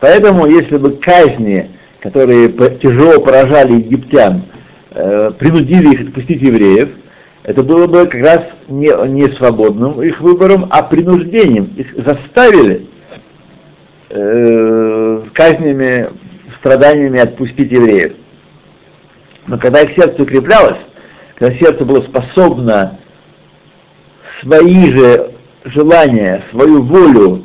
Поэтому, 0.00 0.46
если 0.46 0.76
бы 0.76 0.92
казни, 0.92 1.70
которые 2.00 2.50
тяжело 2.78 3.20
поражали 3.20 3.74
египтян, 3.74 4.42
э, 4.90 5.30
принудили 5.38 5.94
их 5.94 6.08
отпустить 6.08 6.42
евреев, 6.42 6.90
это 7.42 7.62
было 7.62 7.86
бы 7.86 8.06
как 8.06 8.20
раз 8.22 8.42
не, 8.68 8.90
не 9.08 9.28
свободным 9.34 10.02
их 10.02 10.20
выбором, 10.20 10.66
а 10.70 10.82
принуждением. 10.82 11.72
Их 11.76 11.94
заставили 11.96 12.89
э, 14.10 15.22
казнями, 15.32 16.08
страданиями 16.58 17.20
отпустить 17.20 17.72
евреев. 17.72 18.14
Но 19.46 19.58
когда 19.58 19.80
их 19.80 19.94
сердце 19.94 20.22
укреплялось, 20.22 20.78
когда 21.36 21.54
сердце 21.56 21.84
было 21.84 22.02
способно 22.02 22.98
свои 24.40 24.92
же 24.92 25.30
желания, 25.64 26.42
свою 26.50 26.82
волю 26.82 27.44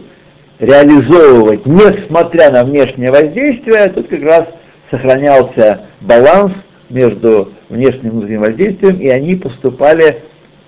реализовывать, 0.59 1.65
несмотря 1.65 2.51
на 2.51 2.63
внешнее 2.63 3.11
воздействие, 3.11 3.89
тут 3.89 4.07
как 4.07 4.21
раз 4.21 4.45
сохранялся 4.89 5.87
баланс 6.01 6.53
между 6.89 7.53
внешним 7.69 8.09
и 8.09 8.11
внутренним 8.11 8.41
воздействием, 8.41 8.99
и 8.99 9.07
они 9.07 9.35
поступали, 9.35 10.23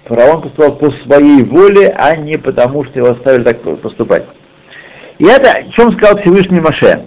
фараон 0.06 0.42
поступал 0.42 0.76
по 0.78 0.92
своей 0.92 1.44
воле, 1.44 1.94
а 1.98 2.16
не 2.16 2.38
потому, 2.38 2.84
что 2.84 3.00
его 3.00 3.10
оставили 3.12 3.44
так 3.44 3.62
поступать. 3.82 4.24
И 5.20 5.26
это, 5.26 5.52
о 5.52 5.64
чем 5.72 5.92
сказал 5.94 6.18
Всевышний 6.18 6.60
Маше. 6.60 7.06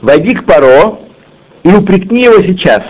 Войди 0.00 0.34
к 0.34 0.44
Паро 0.44 0.98
и 1.62 1.68
упрекни 1.68 2.24
его 2.24 2.42
сейчас. 2.42 2.82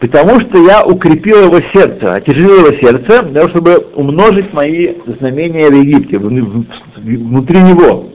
Потому 0.00 0.40
что 0.40 0.58
я 0.58 0.84
укрепил 0.84 1.44
его 1.44 1.60
сердце, 1.72 2.16
отяжелил 2.16 2.66
его 2.66 2.72
сердце, 2.72 3.22
для 3.22 3.42
того, 3.42 3.48
чтобы 3.48 3.86
умножить 3.94 4.52
мои 4.52 4.96
знамения 5.06 5.68
в 5.68 5.74
Египте, 5.74 6.18
внутри 6.18 7.62
него. 7.62 8.10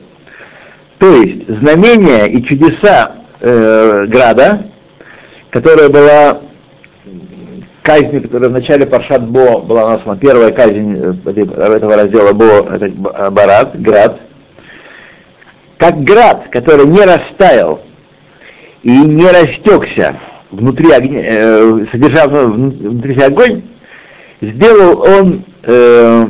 То 0.99 1.09
есть 1.15 1.47
знамения 1.47 2.25
и 2.25 2.43
чудеса 2.43 3.13
э, 3.39 4.05
града, 4.07 4.67
которая 5.49 5.89
была 5.89 6.41
казни, 7.83 8.19
которая 8.19 8.49
в 8.49 8.53
начале 8.53 8.85
Паршат 8.85 9.25
Бо 9.25 9.61
была 9.61 9.85
у 9.85 9.89
нас 9.91 10.19
первая 10.19 10.51
казнь 10.51 11.15
э, 11.25 11.41
этого 11.41 11.95
раздела 11.95 12.33
Бо, 12.33 12.67
это 12.69 12.89
Барат, 13.31 13.81
град, 13.81 14.19
как 15.77 16.03
град, 16.03 16.49
который 16.49 16.85
не 16.85 17.01
растаял 17.01 17.81
и 18.83 18.89
не 18.89 19.27
растекся 19.27 20.19
внутри 20.51 20.91
огня, 20.91 21.21
э, 21.23 21.85
содержав 21.91 22.31
внутри 22.31 23.13
себя 23.13 23.27
огонь, 23.27 23.63
сделал 24.41 25.01
он 25.01 25.43
э, 25.63 26.27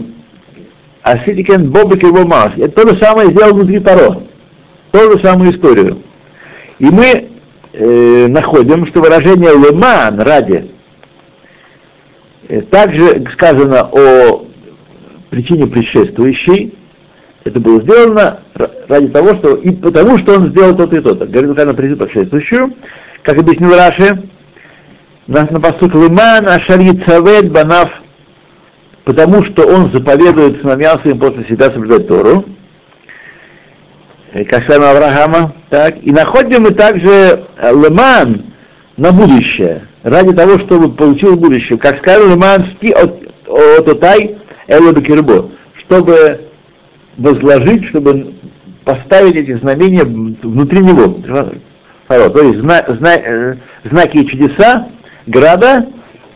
Асидикен 1.04 1.72
Бобик 1.72 2.04
и 2.04 2.12
Бомаш. 2.12 2.54
Это 2.58 2.82
то 2.82 2.94
же 2.94 3.00
самое 3.00 3.32
сделал 3.32 3.54
внутри 3.54 3.80
Паро. 3.80 4.24
Ту 4.92 5.12
же 5.12 5.20
самую 5.20 5.52
историю. 5.52 6.02
И 6.80 6.86
мы 6.86 7.30
э, 7.74 8.28
находим, 8.28 8.86
что 8.88 9.02
выражение 9.02 9.52
леман 9.52 10.20
ради 10.20 10.72
э, 12.48 12.62
также 12.62 13.26
сказано 13.34 13.90
о 13.92 14.46
причине 15.30 15.68
предшествующей. 15.68 16.74
Это 17.48 17.60
было 17.62 17.82
сделано 17.82 18.40
ради 18.88 19.08
того, 19.08 19.36
что 19.36 19.56
и 19.56 19.72
потому, 19.72 20.18
что 20.18 20.36
он 20.36 20.50
сделал 20.50 20.76
то-то 20.76 20.98
и 20.98 21.02
то-то. 21.02 21.26
Говорит 21.26 21.50
Лукана 21.50 21.74
причину 21.74 21.98
предшествующую, 21.98 22.74
как 23.24 23.38
объяснил 23.38 23.74
Раши, 23.74 24.24
на, 25.28 25.48
на 25.50 25.62
поступ 25.62 25.94
леман 25.94 26.48
ашари 26.48 26.92
цавет 27.06 27.52
банав 27.52 27.90
потому 29.06 29.42
что 29.46 29.66
он 29.66 29.90
заповедует 29.94 30.60
сыновьям 30.60 31.00
своим 31.00 31.20
после 31.20 31.46
себя 31.46 31.72
соблюдать 31.72 32.10
Тору, 32.10 32.44
как 34.50 34.66
с 34.66 34.70
Авраама, 34.70 35.54
так, 35.70 35.96
и 36.04 36.12
находим 36.12 36.64
мы 36.64 36.72
также 36.72 37.46
э, 37.58 37.72
Леман 37.72 38.44
на 38.98 39.14
будущее, 39.14 39.88
ради 40.04 40.34
того, 40.34 40.60
чтобы 40.60 40.92
получил 40.92 41.38
будущее, 41.38 41.80
как 41.80 42.00
сказал 42.00 42.28
Леман 42.28 42.66
от 42.96 43.88
Отай 43.88 44.38
Элобекирбо, 44.68 45.52
чтобы 45.76 46.47
возложить, 47.18 47.86
чтобы 47.86 48.36
поставить 48.86 49.36
эти 49.36 49.56
знамения 49.58 50.04
внутри 50.04 50.80
него. 50.80 51.20
То 52.08 52.42
есть 52.42 52.60
зна, 52.60 52.86
зна, 52.88 53.16
э, 53.16 53.56
знаки 53.84 54.18
и 54.18 54.28
чудеса 54.28 54.90
града 55.26 55.88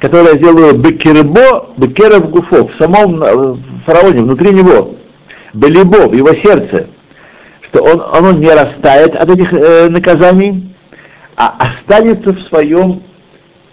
которое 0.02 0.36
сделаю 0.36 0.78
Бекербо, 0.80 1.70
Бекеров 1.78 2.32
Гуфо, 2.32 2.68
в 2.68 2.76
самом 2.78 3.22
э, 3.22 3.56
фараоне, 3.86 4.24
внутри 4.24 4.52
него, 4.52 4.96
Белибо, 5.54 6.08
в 6.08 6.14
его 6.14 6.34
сердце, 6.34 6.88
что 7.62 7.84
он, 7.84 8.02
оно 8.12 8.32
не 8.32 8.50
растает 8.50 9.16
от 9.16 9.30
этих 9.30 9.54
э, 9.54 9.90
наказаний, 9.90 10.74
а 11.38 11.56
останется 11.60 12.34
в 12.34 12.42
своем 12.48 13.04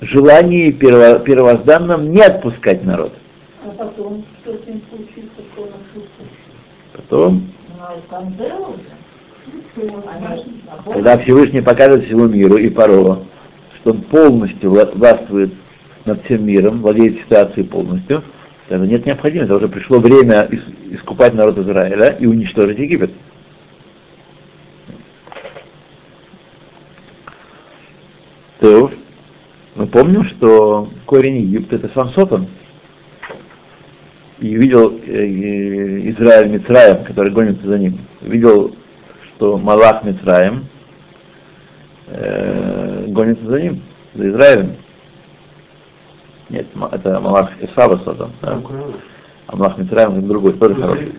желании 0.02 0.70
перво, 0.70 1.18
первозданном 1.18 2.10
не 2.10 2.20
отпускать 2.20 2.84
народ. 2.84 3.14
А 3.64 3.70
потом, 3.70 4.22
что 4.42 4.52
с 4.52 4.66
ним 4.66 4.82
случится, 4.90 5.40
что 5.54 5.62
он 5.62 5.68
Потом, 5.94 6.26
Ну, 7.10 7.42
когда 10.92 11.18
Всевышний 11.18 11.62
покажет 11.62 12.04
всему 12.04 12.26
миру 12.26 12.56
и 12.56 12.68
Паро, 12.68 13.20
что 13.76 13.92
он 13.92 14.02
полностью 14.02 14.70
властвует 14.70 15.54
над 16.04 16.24
всем 16.24 16.44
миром, 16.44 16.82
владеет 16.82 17.18
ситуацией 17.20 17.66
полностью, 17.66 18.22
тогда 18.68 18.86
нет 18.86 19.06
необходимости, 19.06 19.52
уже 19.52 19.68
пришло 19.68 19.98
время 19.98 20.48
искупать 20.90 21.34
народ 21.34 21.58
Израиля 21.58 22.16
и 22.18 22.26
уничтожить 22.26 22.78
Египет. 22.78 23.12
То 28.60 28.90
мы 29.76 29.86
помним, 29.86 30.24
что 30.24 30.88
корень 31.06 31.38
Египта 31.38 31.76
это 31.76 31.88
сам 31.94 32.10
Сотон. 32.10 32.48
И 34.40 34.55
видел 34.55 34.96
э, 35.05 35.27
Израиль 36.11 36.51
Мицраем, 36.51 37.05
который 37.05 37.33
гонится 37.33 37.66
за 37.66 37.79
ним. 37.79 37.98
Видел, 38.20 38.74
что 39.24 39.59
Малах 39.59 40.05
Мицраем 40.05 40.66
э, 42.07 43.07
гонится 43.09 43.44
за 43.44 43.61
ним, 43.61 43.83
за 44.14 44.29
Израилем. 44.29 44.77
Нет, 46.51 46.66
это 46.92 47.20
Малах 47.20 47.51
Исава 47.61 47.96
Содом. 47.98 48.33
Да? 48.40 48.61
А 49.48 49.57
Малах 49.57 49.77
Митраем 49.77 50.12
это 50.18 50.27
другой, 50.27 50.53
тоже 50.53 50.74
хороший. 50.77 51.12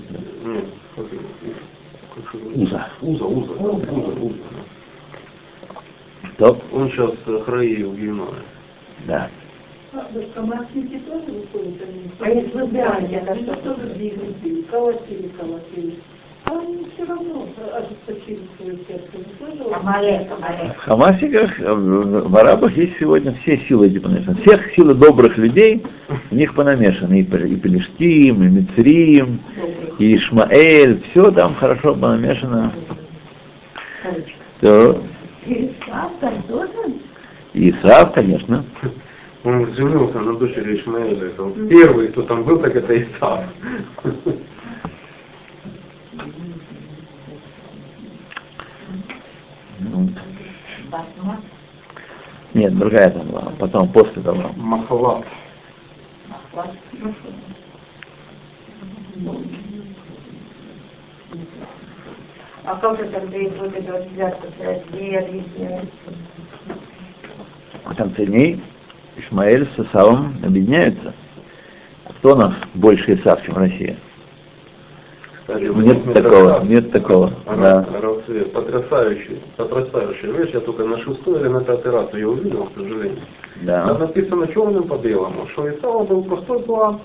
Уза. 2.55 2.87
Уза, 3.01 3.25
Уза, 3.25 3.51
Уза, 3.53 4.11
Уза. 4.21 4.35
Он 6.71 6.89
сейчас 6.89 7.11
Храи 7.45 7.83
в. 7.83 8.33
Да. 9.07 9.29
А, 9.91 10.05
да, 10.13 10.21
Камасники 10.35 10.99
тоже 10.99 11.25
выходят, 11.31 11.81
они 11.87 12.31
Они 12.31 12.41
выбирают, 12.51 13.11
это 13.11 13.31
Они 13.31 13.43
что? 13.43 13.55
тоже 13.55 13.87
двигаются, 13.95 14.71
колотили, 14.71 15.27
колотили. 15.29 15.95
А 16.45 16.51
они 16.59 16.87
все 16.93 17.05
равно 17.05 17.47
ожесточили 17.73 18.41
свое 18.57 18.77
сердце. 18.87 19.75
Амалек, 19.75 20.31
Амалек. 20.31 20.75
В 20.77 20.79
Хамасиках, 20.79 21.59
э, 21.59 21.73
в 21.73 22.37
арабах 22.37 22.75
есть 22.77 22.97
сегодня 22.99 23.33
все 23.41 23.57
силы 23.67 23.87
эти 23.87 23.99
понамешаны. 23.99 24.39
Всех 24.41 24.71
силы 24.73 24.93
добрых 24.93 25.37
людей 25.37 25.83
в 26.29 26.35
них 26.35 26.53
понамешаны. 26.53 27.21
И 27.21 27.23
и 27.23 27.55
Пелештим, 27.55 28.43
и 28.43 28.47
Мицрим, 28.47 29.39
и 29.97 30.15
Ишмаэль, 30.15 31.01
все 31.11 31.31
там 31.31 31.55
хорошо 31.55 31.95
понамешано. 31.95 32.71
Тоже? 34.61 35.01
И 37.53 37.71
Исав, 37.71 38.13
конечно. 38.13 38.63
Он 39.43 39.73
женился 39.73 40.19
на 40.19 40.33
дочери 40.33 40.75
Ишмаэля. 40.75 41.27
Это 41.27 41.43
вот 41.43 41.69
первый, 41.69 42.09
кто 42.09 42.23
там 42.23 42.43
был, 42.43 42.59
так 42.59 42.75
это 42.75 43.01
Исав. 43.01 43.45
Ну. 49.79 50.09
Нет, 52.53 52.77
другая 52.77 53.11
там 53.11 53.27
была, 53.27 53.53
потом, 53.57 53.89
после 53.93 54.21
того. 54.21 54.51
Махалат. 54.57 55.25
Махлад. 56.27 56.75
А 62.65 62.75
как 62.75 62.99
же 62.99 63.05
тогда 63.05 63.37
и 63.37 63.47
вот 63.49 63.73
вот 63.73 64.07
взятка 64.11 64.47
где 64.91 65.19
объясняется? 65.19 65.89
В 67.85 67.95
конце 67.95 68.25
дней 68.25 68.61
Ишмаэль 69.19 69.67
с 69.75 69.79
Исавом 69.79 70.35
объединяются. 70.43 71.13
Кто 72.19 72.33
у 72.33 72.35
нас 72.35 72.53
больше 72.73 73.15
Исав, 73.15 73.43
чем 73.43 73.57
Россия? 73.57 73.97
Кстати, 75.41 75.63
Нет 75.63 76.13
такого, 76.13 76.63
нет 76.63 76.91
такого. 76.91 77.33
Ага, 77.47 77.87
Да. 77.91 77.99
Равцвет, 78.01 78.53
потрясающий, 78.53 79.39
потрясающая 79.57 80.31
вещь. 80.31 80.51
Я 80.53 80.59
только 80.59 80.83
на 80.85 80.97
шестой 80.99 81.39
или 81.41 81.47
на 81.47 81.61
пятый 81.61 81.91
раз 81.91 82.13
ее 82.13 82.27
увидел, 82.27 82.65
к 82.65 82.79
сожалению. 82.79 83.17
Там 83.65 83.65
Да. 83.65 83.97
написано 83.97 84.47
черным 84.47 84.83
по 84.83 84.95
белому, 84.97 85.47
что 85.47 85.69
Исава 85.69 86.03
был 86.03 86.23
простой 86.23 86.59
план. 86.59 86.99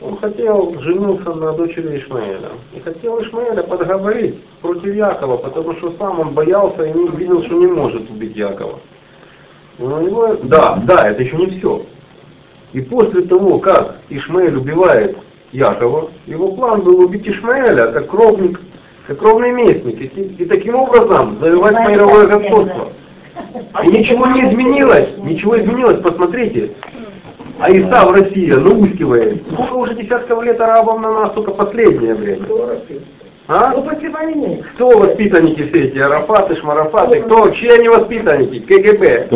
Он 0.00 0.16
хотел 0.18 0.78
жениться 0.80 1.32
на 1.34 1.52
дочери 1.52 1.98
Ишмаэля. 1.98 2.50
И 2.74 2.80
хотел 2.80 3.22
Ишмаэля 3.22 3.62
подговорить 3.62 4.42
против 4.60 4.94
Якова, 4.94 5.36
потому 5.38 5.72
что 5.74 5.94
сам 5.98 6.20
он 6.20 6.30
боялся 6.34 6.82
и 6.84 6.92
не 6.92 7.08
видел, 7.16 7.42
что 7.44 7.54
не 7.54 7.66
может 7.68 8.10
убить 8.10 8.36
Якова. 8.36 8.78
И 9.78 9.82
у 9.82 10.00
него, 10.00 10.36
да, 10.44 10.80
да, 10.84 11.08
это 11.08 11.22
еще 11.22 11.36
не 11.36 11.58
все. 11.58 11.82
И 12.72 12.80
после 12.80 13.22
того, 13.22 13.58
как 13.58 13.96
Ишмаэль 14.08 14.56
убивает 14.56 15.16
Якова, 15.52 16.10
его 16.26 16.52
план 16.52 16.82
был 16.82 17.00
убить 17.00 17.28
Ишмаэля 17.28 17.88
как 17.88 18.08
кровник, 18.08 18.60
как 19.06 19.18
кровный 19.18 19.52
местник, 19.52 20.00
и, 20.00 20.22
и 20.22 20.44
таким 20.46 20.74
образом 20.74 21.38
завоевать 21.40 21.90
мировое 21.90 22.26
господство. 22.26 22.88
И 23.84 23.86
ничего 23.88 24.26
не 24.26 24.48
изменилось, 24.48 25.10
ничего 25.18 25.58
изменилось, 25.58 26.00
посмотрите. 26.00 26.72
А 27.58 27.70
Исав 27.70 28.12
Россия 28.12 28.56
наускивает. 28.56 29.42
Сколько 29.52 29.74
уже 29.74 29.94
десятков 29.94 30.42
лет 30.42 30.60
арабам 30.60 31.02
на 31.02 31.12
нас, 31.12 31.32
только 31.32 31.52
последнее 31.52 32.14
время. 32.14 32.46
А? 33.48 33.72
Ну, 33.74 33.82
после 33.82 34.10
войны. 34.10 34.62
Кто 34.74 34.90
воспитанники 34.90 35.62
все 35.62 35.84
эти, 35.84 35.98
Арафаты, 35.98 36.56
Шмарафаты, 36.56 37.22
кто, 37.22 37.48
чьи 37.50 37.68
они 37.68 37.88
воспитанники, 37.88 38.58
КГБ? 38.60 39.28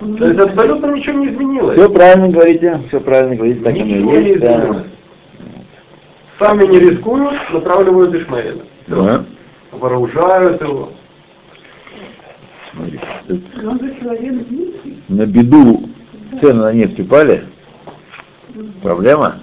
Ну, 0.00 0.16
То 0.16 0.26
есть 0.26 0.40
абсолютно 0.40 0.86
ничего 0.94 1.18
не 1.18 1.28
изменилось. 1.28 1.76
Все 1.76 1.88
правильно 1.88 2.28
говорите, 2.28 2.80
все 2.88 3.00
правильно 3.00 3.36
говорите, 3.36 3.60
так 3.60 3.74
оно 3.74 3.84
и 3.84 4.02
Ничего 4.02 4.20
не 4.20 4.34
да. 4.36 4.84
Сами 6.38 6.66
не 6.66 6.80
рискуют, 6.80 7.34
натравливают 7.52 8.14
Ишмаэля. 8.14 8.62
Да. 8.86 9.24
Вооружают 9.72 10.60
его. 10.62 10.92
Он 12.76 13.80
же 13.80 13.94
человек 14.00 14.48
дикий. 14.48 15.02
на 15.08 15.26
беду 15.26 15.88
цены 16.40 16.62
на 16.62 16.72
нефть 16.72 17.00
упали. 17.00 17.44
Проблема. 18.82 19.40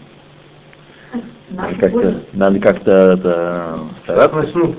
Надо 1.49 1.75
как-то, 1.75 2.21
надо 2.34 2.59
как-то 2.59 2.91
это, 2.91 3.80
стараться, 4.03 4.38
начнут 4.38 4.75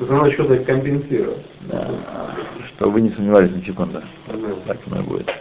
за 0.00 0.12
насчет 0.12 0.50
их 0.50 0.66
компенсировать. 0.66 1.44
да, 1.62 1.88
чтобы 2.76 2.92
вы 2.92 3.00
не 3.02 3.10
сомневались 3.10 3.50
на 3.50 3.62
секунду. 3.62 4.02
Да. 4.26 4.34
Так 4.66 4.78
оно 4.86 5.00
и 5.00 5.02
будет. 5.02 5.32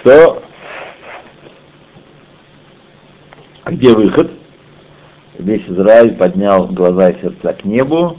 что 0.00 0.42
а 3.64 3.72
где 3.72 3.94
выход? 3.94 4.30
Весь 5.38 5.66
Израиль 5.66 6.14
поднял 6.14 6.66
глаза 6.68 7.10
и 7.10 7.20
сердца 7.20 7.54
к 7.54 7.64
небу 7.64 8.18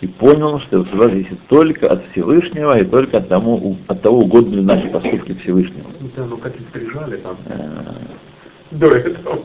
и 0.00 0.08
понял, 0.08 0.58
что 0.58 0.84
судьба 0.84 1.08
зависит 1.08 1.38
только 1.46 1.88
от 1.88 2.04
Всевышнего 2.10 2.78
и 2.78 2.84
только 2.84 3.18
от, 3.18 3.28
тому, 3.28 3.76
от 3.86 4.02
того, 4.02 4.18
угодны 4.18 4.56
ли 4.56 4.62
наши 4.62 4.88
поступки 4.88 5.34
Всевышнему. 5.34 5.88
Да, 6.16 6.24
ну 6.26 6.36
как 6.36 6.56
их 6.56 6.66
прижали 6.66 7.16
там 7.18 7.36
Э, 7.46 7.94
до 8.72 8.94
этого. 8.94 9.38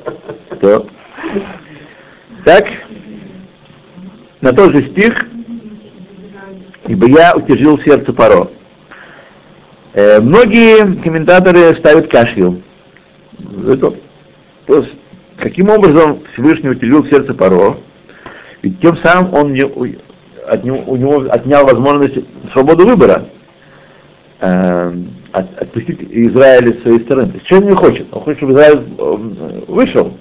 То. 0.60 0.88
Так, 2.44 2.68
на 4.42 4.54
тот 4.54 4.72
же 4.72 4.90
стих, 4.90 5.28
ибо 6.88 7.08
я 7.08 7.36
утяжил 7.36 7.80
сердце 7.80 8.14
Паро. 8.14 8.50
Э, 9.94 10.20
многие 10.20 11.02
комментаторы 11.02 11.76
ставят 11.76 12.10
кашью. 12.10 12.62
Это, 13.68 13.94
то 14.66 14.78
есть, 14.80 14.94
каким 15.38 15.70
образом 15.70 16.22
Всевышний 16.34 16.70
утяжил 16.70 17.06
сердце 17.06 17.34
Паро? 17.34 17.78
Ведь 18.62 18.80
тем 18.80 18.98
самым 18.98 19.34
он 19.34 19.54
не, 19.54 19.64
от 20.48 20.64
него, 20.64 20.84
у 20.88 20.96
него 20.96 21.26
отнял 21.30 21.66
возможность 21.66 22.18
свободу 22.52 22.86
выбора. 22.86 23.30
Э, 24.40 24.94
от- 25.32 25.62
отпустить 25.62 26.00
Израиля 26.10 26.74
с 26.74 26.82
своей 26.84 27.00
стороны. 27.02 27.30
То 27.30 27.34
есть, 27.36 27.46
что 27.48 27.58
он 27.58 27.66
не 27.68 27.76
хочет? 27.76 28.08
Он 28.12 28.22
хочет, 28.22 28.38
чтобы 28.40 28.54
Израиль 28.54 28.84
э, 28.98 29.62
вышел. 29.68 30.18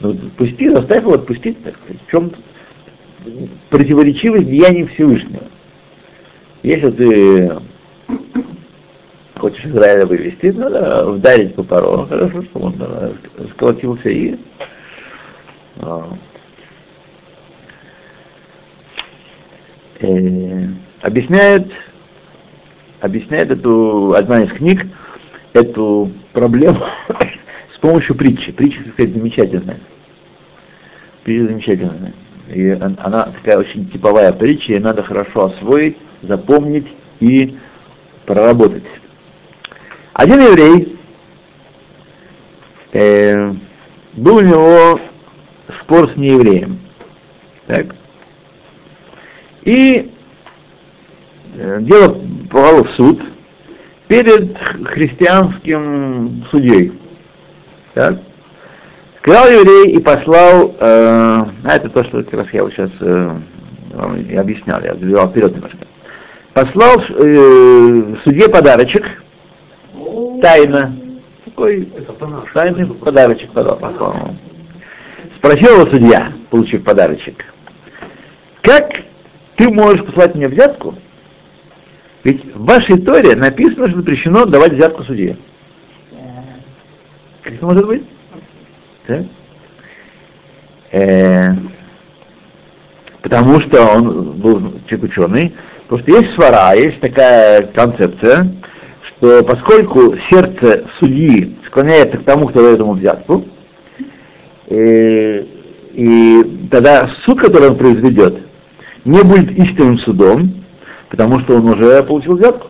Ну, 0.00 0.14
пусти, 0.36 0.68
заставь 0.70 1.02
его 1.02 1.14
отпустить. 1.14 1.58
В 2.06 2.10
чем 2.10 2.32
противоречивость 3.68 4.46
деяний 4.46 4.86
Всевышнего? 4.86 5.42
Если 6.62 6.90
ты 6.90 7.52
хочешь 9.38 9.64
Израиля 9.64 10.04
вывести, 10.06 10.46
надо 10.48 11.10
вдарить 11.10 11.54
по 11.54 11.62
пару. 11.62 12.06
Хорошо, 12.06 12.42
чтобы 12.42 12.66
он 12.66 13.16
сколотился 13.52 14.08
и... 14.10 14.36
а, 15.78 16.08
э, 20.00 20.66
объясняет, 21.00 21.72
объясняет 23.00 23.50
эту 23.50 24.12
одна 24.14 24.42
из 24.42 24.52
книг 24.52 24.86
эту 25.54 26.12
проблему 26.32 26.84
с 27.74 27.78
помощью 27.78 28.14
притчи. 28.16 28.52
Притча, 28.52 28.84
так 28.84 28.92
сказать, 28.92 29.14
замечательная. 29.14 29.80
Притча 31.24 31.48
замечательная. 31.48 32.12
И 32.54 32.72
он- 32.72 32.98
она 33.00 33.24
такая 33.24 33.58
очень 33.58 33.88
типовая 33.88 34.32
притча, 34.32 34.72
ее 34.72 34.80
надо 34.80 35.02
хорошо 35.02 35.46
освоить, 35.46 35.96
запомнить 36.22 36.88
и 37.20 37.58
проработать. 38.26 38.84
Один 40.12 40.40
еврей, 40.40 40.98
э, 42.92 43.52
был 44.14 44.36
у 44.36 44.40
него 44.40 45.00
спор 45.80 46.10
с 46.10 46.16
неевреем. 46.16 46.80
Так? 47.66 47.94
И 49.62 50.10
э, 51.54 51.78
дело 51.82 52.20
попало 52.50 52.84
в 52.84 52.90
суд 52.90 53.22
перед 54.08 54.58
христианским 54.58 56.44
судьей. 56.50 56.92
Так? 57.94 58.20
Сказал 59.20 59.48
еврей 59.50 59.92
и 59.92 60.00
послал, 60.00 60.74
э, 60.78 60.80
а 60.80 61.46
это 61.64 61.88
то, 61.90 62.02
что 62.04 62.24
как 62.24 62.34
раз 62.34 62.46
я 62.52 62.64
вот 62.64 62.72
сейчас 62.72 62.90
э, 63.00 63.36
вам 63.92 64.12
объяснял, 64.36 64.82
я 64.82 64.94
забивал 64.94 65.28
вперед 65.28 65.54
немножко. 65.54 65.78
Послал 66.54 67.00
э, 67.08 68.16
судье 68.24 68.48
подарочек, 68.48 69.22
тайно, 70.42 70.96
такой 71.44 71.88
тайный 72.52 72.86
подарочек 72.86 73.52
послал. 73.52 74.34
Спросил 75.36 75.80
его 75.80 75.90
судья, 75.90 76.32
получив 76.50 76.82
подарочек, 76.82 77.44
как 78.62 78.90
ты 79.56 79.68
можешь 79.68 80.04
послать 80.04 80.34
мне 80.34 80.48
взятку, 80.48 80.96
ведь 82.24 82.44
в 82.54 82.64
вашей 82.64 83.00
Торе 83.00 83.36
написано, 83.36 83.88
что 83.88 83.98
запрещено 83.98 84.44
давать 84.44 84.72
взятку 84.72 85.04
судье. 85.04 85.36
Как 87.42 87.54
это 87.54 87.64
может 87.64 87.86
быть? 87.86 88.02
Да? 89.06 89.24
Э, 90.92 91.52
потому 93.22 93.60
что 93.60 93.82
он 93.86 94.32
был 94.32 94.80
человек 94.88 95.10
ученый, 95.10 95.54
потому 95.90 96.06
что 96.06 96.20
есть 96.22 96.34
свара, 96.34 96.72
есть 96.74 97.00
такая 97.00 97.66
концепция, 97.66 98.54
что 99.02 99.42
поскольку 99.42 100.16
сердце 100.30 100.86
судьи 101.00 101.56
склоняется 101.66 102.18
к 102.18 102.24
тому, 102.24 102.46
кто 102.46 102.62
дает 102.62 102.78
ему 102.78 102.92
взятку, 102.92 103.44
э, 104.68 105.44
и 105.92 106.68
тогда 106.70 107.08
суд, 107.24 107.40
который 107.40 107.70
он 107.70 107.76
произведет, 107.76 108.38
не 109.04 109.20
будет 109.24 109.50
истинным 109.58 109.98
судом, 109.98 110.64
потому 111.08 111.40
что 111.40 111.56
он 111.56 111.68
уже 111.68 112.04
получил 112.04 112.36
взятку. 112.36 112.68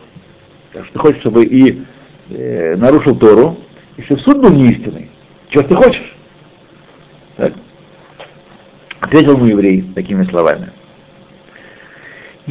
Так 0.73 0.85
что 0.85 0.93
ты 0.93 0.99
хочешь, 0.99 1.21
чтобы 1.21 1.45
и 1.45 1.83
э, 2.31 2.75
нарушил 2.75 3.15
Тору, 3.15 3.59
и 3.97 4.01
чтобы 4.01 4.21
суд 4.21 4.41
был 4.41 4.49
неистинный. 4.49 5.11
Чего 5.49 5.63
ты 5.63 5.75
хочешь? 5.75 6.15
Так? 7.37 7.53
Ответил 8.99 9.33
ему 9.33 9.45
еврей 9.45 9.83
такими 9.93 10.23
словами. 10.23 10.71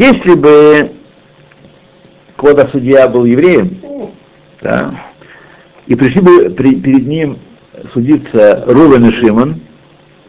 Если 0.01 0.33
бы 0.33 0.93
когда 2.37 2.67
судья 2.69 3.07
был 3.07 3.27
евреем, 3.27 3.77
да, 4.63 4.95
и 5.87 5.95
пришли 5.95 6.23
бы 6.23 6.49
при- 6.49 6.77
перед 6.77 7.07
ним 7.07 7.37
судиться 7.93 8.65
Рувен 8.67 9.05
и 9.05 9.13
Шимон, 9.13 9.61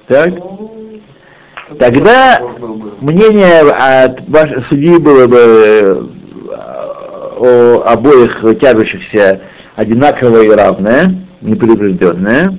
так, 0.08 0.34
тогда 1.80 2.42
мнение 3.00 3.62
от 3.62 4.28
ваш- 4.28 4.68
судьи 4.68 4.98
было 4.98 5.28
бы 5.28 5.38
э, 5.40 6.04
о 7.40 7.84
обоих 7.94 8.44
тянущихся 8.60 9.40
одинаковое 9.78 10.44
и 10.44 10.50
равное, 10.50 11.16
непредубежденное. 11.40 12.58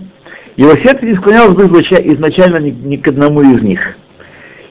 Его 0.57 0.75
сердце 0.77 1.05
не 1.05 1.15
склонялось 1.17 1.55
бы 1.57 1.65
изнача- 1.67 2.01
изначально 2.15 2.57
ни, 2.57 2.71
ни 2.71 2.97
к 2.97 3.07
одному 3.09 3.43
из 3.43 3.61
них. 3.61 3.99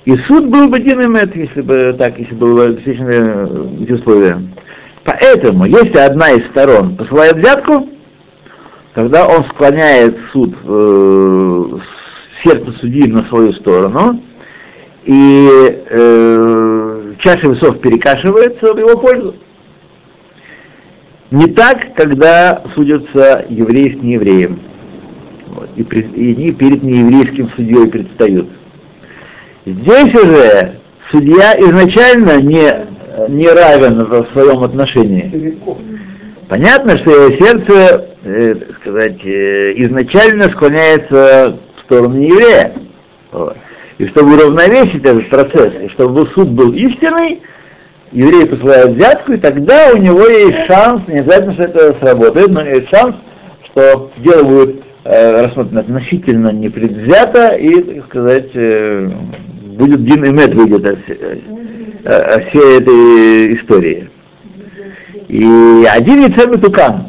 И 0.05 0.15
суд 0.17 0.47
был 0.47 0.67
бы 0.67 0.77
один 0.77 1.03
имет, 1.03 1.35
если 1.35 1.61
бы 1.61 1.95
так, 1.97 2.17
если 2.17 2.33
было 2.33 2.69
действительно 2.69 3.09
э, 3.11 3.67
эти 3.83 3.91
условия. 3.91 4.41
Поэтому, 5.03 5.65
если 5.65 5.97
одна 5.97 6.31
из 6.31 6.45
сторон 6.47 6.95
посылает 6.95 7.37
взятку, 7.37 7.87
тогда 8.95 9.27
он 9.27 9.43
склоняет 9.45 10.17
суд, 10.33 10.55
э, 10.63 11.77
сердце 12.43 12.71
судьи 12.79 13.07
на 13.11 13.23
свою 13.25 13.53
сторону, 13.53 14.21
и 15.03 15.47
э, 15.89 17.13
чаша 17.19 17.49
весов 17.49 17.79
перекашивается 17.79 18.73
в 18.73 18.79
его 18.79 18.97
пользу. 18.97 19.35
Не 21.29 21.45
так, 21.47 21.93
когда 21.95 22.63
судятся 22.73 23.45
еврей 23.49 23.97
с 23.97 24.01
неевреем. 24.01 24.59
Вот, 25.47 25.69
и, 25.75 25.83
при- 25.83 26.01
и 26.01 26.33
они 26.35 26.51
перед 26.51 26.81
нееврейским 26.83 27.49
судьей 27.55 27.87
предстают. 27.87 28.47
Здесь 29.65 30.15
уже 30.15 30.73
судья 31.11 31.53
изначально 31.59 32.41
не, 32.41 32.73
не 33.29 33.47
равен 33.47 34.05
в 34.05 34.27
своем 34.33 34.63
отношении. 34.63 35.59
Понятно, 36.47 36.97
что 36.97 37.11
его 37.11 37.45
сердце, 37.45 38.09
э, 38.23 38.55
сказать, 38.81 39.23
э, 39.23 39.73
изначально 39.77 40.49
склоняется 40.49 41.57
в 41.77 41.81
сторону 41.81 42.19
еврея. 42.19 42.73
Вот. 43.31 43.55
И 43.99 44.07
чтобы 44.07 44.33
уравновесить 44.33 45.05
этот 45.05 45.29
процесс, 45.29 45.73
и 45.81 45.87
чтобы 45.89 46.25
суд 46.33 46.49
был 46.49 46.73
истинный, 46.73 47.41
еврей 48.11 48.47
посылает 48.47 48.95
взятку, 48.95 49.33
и 49.33 49.37
тогда 49.37 49.91
у 49.93 49.97
него 49.97 50.25
есть 50.27 50.65
шанс, 50.65 51.07
не 51.07 51.19
обязательно, 51.19 51.53
что 51.53 51.63
это 51.63 51.95
сработает, 52.01 52.49
но 52.49 52.65
есть 52.65 52.89
шанс, 52.89 53.15
что 53.65 54.11
дело 54.17 54.43
будет 54.43 54.81
рассмотрено 55.03 55.81
относительно 55.81 56.51
непредвзято, 56.51 57.55
и, 57.55 57.81
так 57.81 58.05
сказать, 58.05 58.51
э, 58.53 59.09
будет 59.77 60.05
Дин 60.05 60.25
и 60.25 60.29
Мед 60.29 60.53
выйдет 60.53 60.85
от, 60.85 60.99
э, 61.09 62.35
от 62.35 62.49
всей 62.49 62.77
этой 62.77 63.55
истории. 63.55 64.09
И 65.27 65.85
один 65.89 66.21
яйцем 66.21 66.59
тукан 66.59 67.07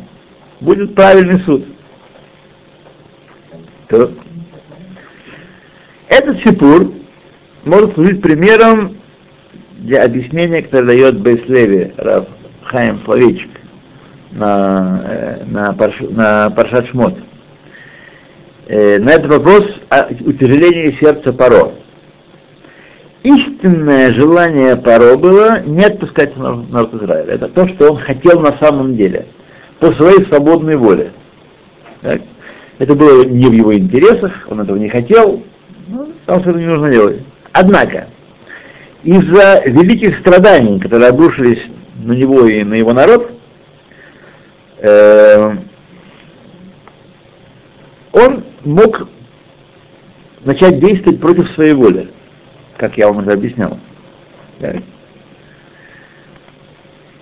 будет 0.61 0.95
правильный 0.95 1.41
суд. 1.41 1.67
То 3.89 4.11
Этот 6.09 6.39
сипур 6.41 6.93
может 7.65 7.95
служить 7.95 8.23
примером 8.23 8.97
для 9.79 10.05
объяснения, 10.05 10.63
которое 10.63 10.87
дает 10.87 11.21
Бейслеви, 11.21 11.93
Рав 11.97 12.27
Хаим 12.63 13.01
Славичек, 13.05 13.51
на, 14.31 15.03
э, 15.05 15.45
на, 15.47 15.73
Парш, 15.73 16.01
на 16.01 16.51
Паршат 16.51 16.87
Шмот. 16.87 17.19
Э, 18.67 18.99
на 18.99 19.11
этот 19.11 19.27
вопрос 19.27 19.65
о 19.89 20.07
утяжелении 20.07 20.97
сердца 21.01 21.33
Паро. 21.33 21.73
Истинное 23.25 24.13
желание 24.13 24.77
Паро 24.77 25.17
было 25.17 25.61
не 25.63 25.85
отпускать 25.85 26.37
народ 26.37 26.95
Израиля. 26.95 27.35
Это 27.35 27.49
то, 27.49 27.67
что 27.69 27.93
он 27.93 27.99
хотел 27.99 28.41
на 28.41 28.57
самом 28.59 28.97
деле. 28.97 29.27
по 29.81 29.91
своей 29.95 30.25
свободной 30.27 30.77
воле. 30.77 31.11
Так? 32.03 32.21
Это 32.79 32.95
было 32.95 33.25
не 33.25 33.47
в 33.47 33.53
его 33.53 33.77
интересах, 33.77 34.47
он 34.49 34.61
этого 34.61 34.77
не 34.77 34.89
хотел, 34.89 35.43
ну, 35.89 36.13
потому 36.25 36.41
что 36.41 36.51
это 36.51 36.59
не 36.61 36.67
нужно 36.67 36.89
делать. 36.89 37.23
Однако, 37.53 38.07
из-за 39.03 39.63
великих 39.67 40.21
страданий, 40.21 40.79
которые 40.79 41.09
обрушились 41.09 41.63
на 42.01 42.13
него 42.13 42.47
и 42.47 42.63
на 42.63 42.75
его 42.75 42.93
народ, 42.93 43.33
э, 44.79 45.57
он 48.13 48.45
мог 48.65 49.09
начать 50.45 50.81
действовать 50.81 51.21
против 51.21 51.49
своей 51.51 51.75
воли, 51.75 52.11
как 52.77 52.97
я 52.99 53.09
вам 53.09 53.19
уже 53.19 53.33
объяснял. 53.33 53.79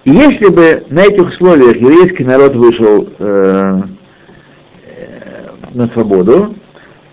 И 0.05 0.11
если 0.11 0.49
бы 0.49 0.85
на 0.89 1.01
этих 1.05 1.29
условиях 1.29 1.77
еврейский 1.77 2.25
народ 2.25 2.57
вышел 2.57 3.09
э, 3.19 3.83
э, 4.87 5.49
на 5.75 5.89
свободу, 5.89 6.55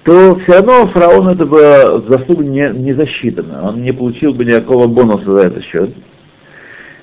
то 0.04 0.36
все 0.40 0.54
равно 0.54 0.88
фараон 0.88 1.28
это 1.28 1.46
бы 1.46 2.06
заслуга 2.08 2.46
не, 2.46 2.70
не 2.70 2.94
засчитано. 2.94 3.68
Он 3.68 3.82
не 3.82 3.92
получил 3.92 4.34
бы 4.34 4.46
никакого 4.46 4.88
бонуса 4.88 5.32
за 5.32 5.40
этот 5.40 5.66
счет. 5.66 5.94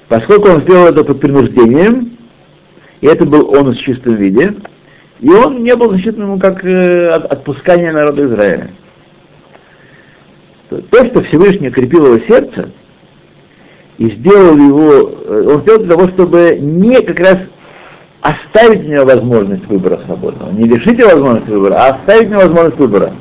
Поскольку 0.09 0.49
он 0.49 0.63
сделал 0.63 0.87
это 0.87 1.05
под 1.05 1.21
принуждением, 1.21 2.17
и 3.03 3.07
это 3.07 3.27
был 3.27 3.51
он 3.55 3.73
в 3.73 3.77
чистом 3.77 4.15
виде, 4.15 4.55
и 5.25 5.31
он 5.31 5.63
не 5.63 5.75
был 5.75 5.91
засчитан 5.91 6.25
ему 6.25 6.39
как 6.39 6.63
э, 6.67 7.09
отпускание 7.09 7.93
народа 7.93 8.27
Израиля. 8.27 8.71
То, 10.69 11.05
что 11.07 11.23
Всевышний 11.23 11.71
крепил 11.71 12.05
его 12.05 12.19
сердце, 12.27 12.69
и 13.97 14.11
сделал 14.11 14.55
его, 14.55 15.13
э, 15.25 15.45
он 15.49 15.63
сделал 15.63 15.79
для 15.79 15.97
того, 15.97 16.09
чтобы 16.09 16.59
не 16.61 17.01
как 17.01 17.21
раз 17.21 17.39
оставить 18.21 18.85
у 18.85 18.91
него 18.91 19.07
возможность 19.07 19.65
выбора 19.65 20.01
свободного, 20.05 20.53
не 20.53 20.69
лишить 20.69 20.99
его 20.99 21.13
возможности 21.13 21.51
выбора, 21.53 21.75
а 21.77 21.95
оставить 21.95 22.29
у 22.29 22.33
него 22.33 22.41
возможность 22.43 22.79
выбора. 22.79 23.13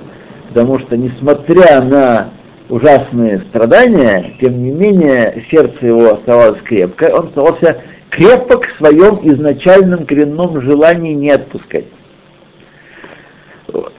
Потому 0.49 0.79
что, 0.79 0.97
несмотря 0.97 1.81
на 1.83 2.31
ужасные 2.67 3.39
страдания, 3.47 4.33
тем 4.41 4.61
не 4.61 4.71
менее, 4.71 5.41
сердце 5.49 5.85
его 5.85 6.15
оставалось 6.15 6.61
крепко, 6.63 7.15
он 7.15 7.27
оставался 7.27 7.81
крепок 8.13 8.67
в 8.67 8.77
своем 8.77 9.19
изначальном 9.23 10.05
коренном 10.05 10.61
желании 10.61 11.13
не 11.13 11.31
отпускать. 11.31 11.85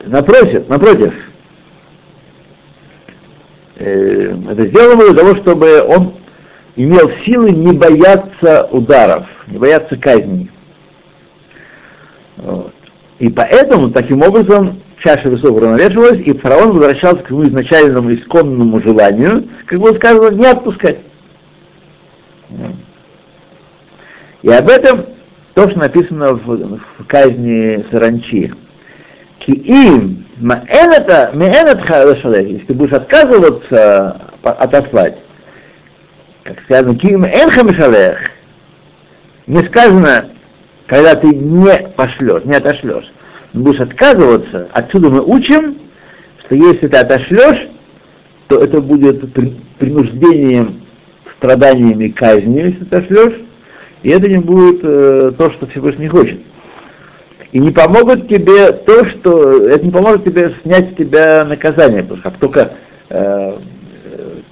Напротив, 0.04 0.68
напротив, 0.68 1.14
э, 3.76 4.36
это 4.50 4.66
сделано 4.66 5.06
для 5.06 5.14
того, 5.14 5.34
чтобы 5.36 5.82
он 5.82 6.14
имел 6.76 7.10
силы 7.24 7.50
не 7.50 7.72
бояться 7.72 8.68
ударов, 8.70 9.26
не 9.48 9.58
бояться 9.58 9.96
казней. 9.96 10.48
Вот. 12.36 12.72
И 13.18 13.28
поэтому, 13.30 13.90
таким 13.90 14.22
образом, 14.22 14.80
чаша 14.98 15.28
весов 15.28 15.56
уравновешивалась, 15.56 16.20
и 16.20 16.32
фараон 16.38 16.72
возвращался 16.72 17.22
к 17.22 17.28
своему 17.28 17.48
изначальному 17.48 18.14
исконному 18.14 18.80
желанию, 18.80 19.48
как 19.66 19.80
было 19.80 19.94
сказано, 19.94 20.36
не 20.36 20.46
отпускать. 20.46 20.98
И 24.44 24.50
об 24.50 24.68
этом 24.68 25.06
то, 25.54 25.70
что 25.70 25.78
написано 25.78 26.34
в, 26.34 26.46
в 26.46 27.06
казни 27.06 27.82
Саранчи. 27.90 28.52
Киим, 29.38 30.26
если 30.36 32.66
ты 32.66 32.74
будешь 32.74 32.92
отказываться 32.92 34.20
отослать, 34.42 35.16
как 36.42 36.60
сказано, 36.60 36.98
ким 36.98 37.24
энхамишалех, 37.24 38.18
не 39.46 39.64
сказано, 39.64 40.26
когда 40.88 41.14
ты 41.14 41.28
не 41.28 41.88
пошлешь, 41.96 42.44
не 42.44 42.56
отошлешь, 42.56 43.10
будешь 43.54 43.80
отказываться, 43.80 44.68
отсюда 44.74 45.08
мы 45.08 45.22
учим, 45.22 45.78
что 46.40 46.54
если 46.54 46.86
ты 46.86 46.98
отошлешь, 46.98 47.70
то 48.48 48.62
это 48.62 48.82
будет 48.82 49.32
принуждением, 49.78 50.82
страданиями, 51.38 52.08
казнью, 52.08 52.66
если 52.66 52.84
отошлешь, 52.84 53.40
и 54.04 54.10
это 54.10 54.28
не 54.28 54.38
будет 54.38 54.80
э, 54.82 55.32
то, 55.36 55.50
что 55.50 55.66
Всевышний 55.66 56.08
хочет. 56.08 56.38
И 57.52 57.58
не 57.58 57.70
помогут 57.70 58.28
тебе 58.28 58.70
то, 58.72 59.04
что 59.06 59.66
это 59.66 59.84
не 59.84 59.90
поможет 59.90 60.24
тебе 60.24 60.54
снять 60.62 60.92
с 60.92 60.96
тебя 60.96 61.44
наказание, 61.44 62.02
потому 62.02 62.20
что 62.20 62.30
как 62.30 62.38
только 62.38 62.72
э, 63.08 63.54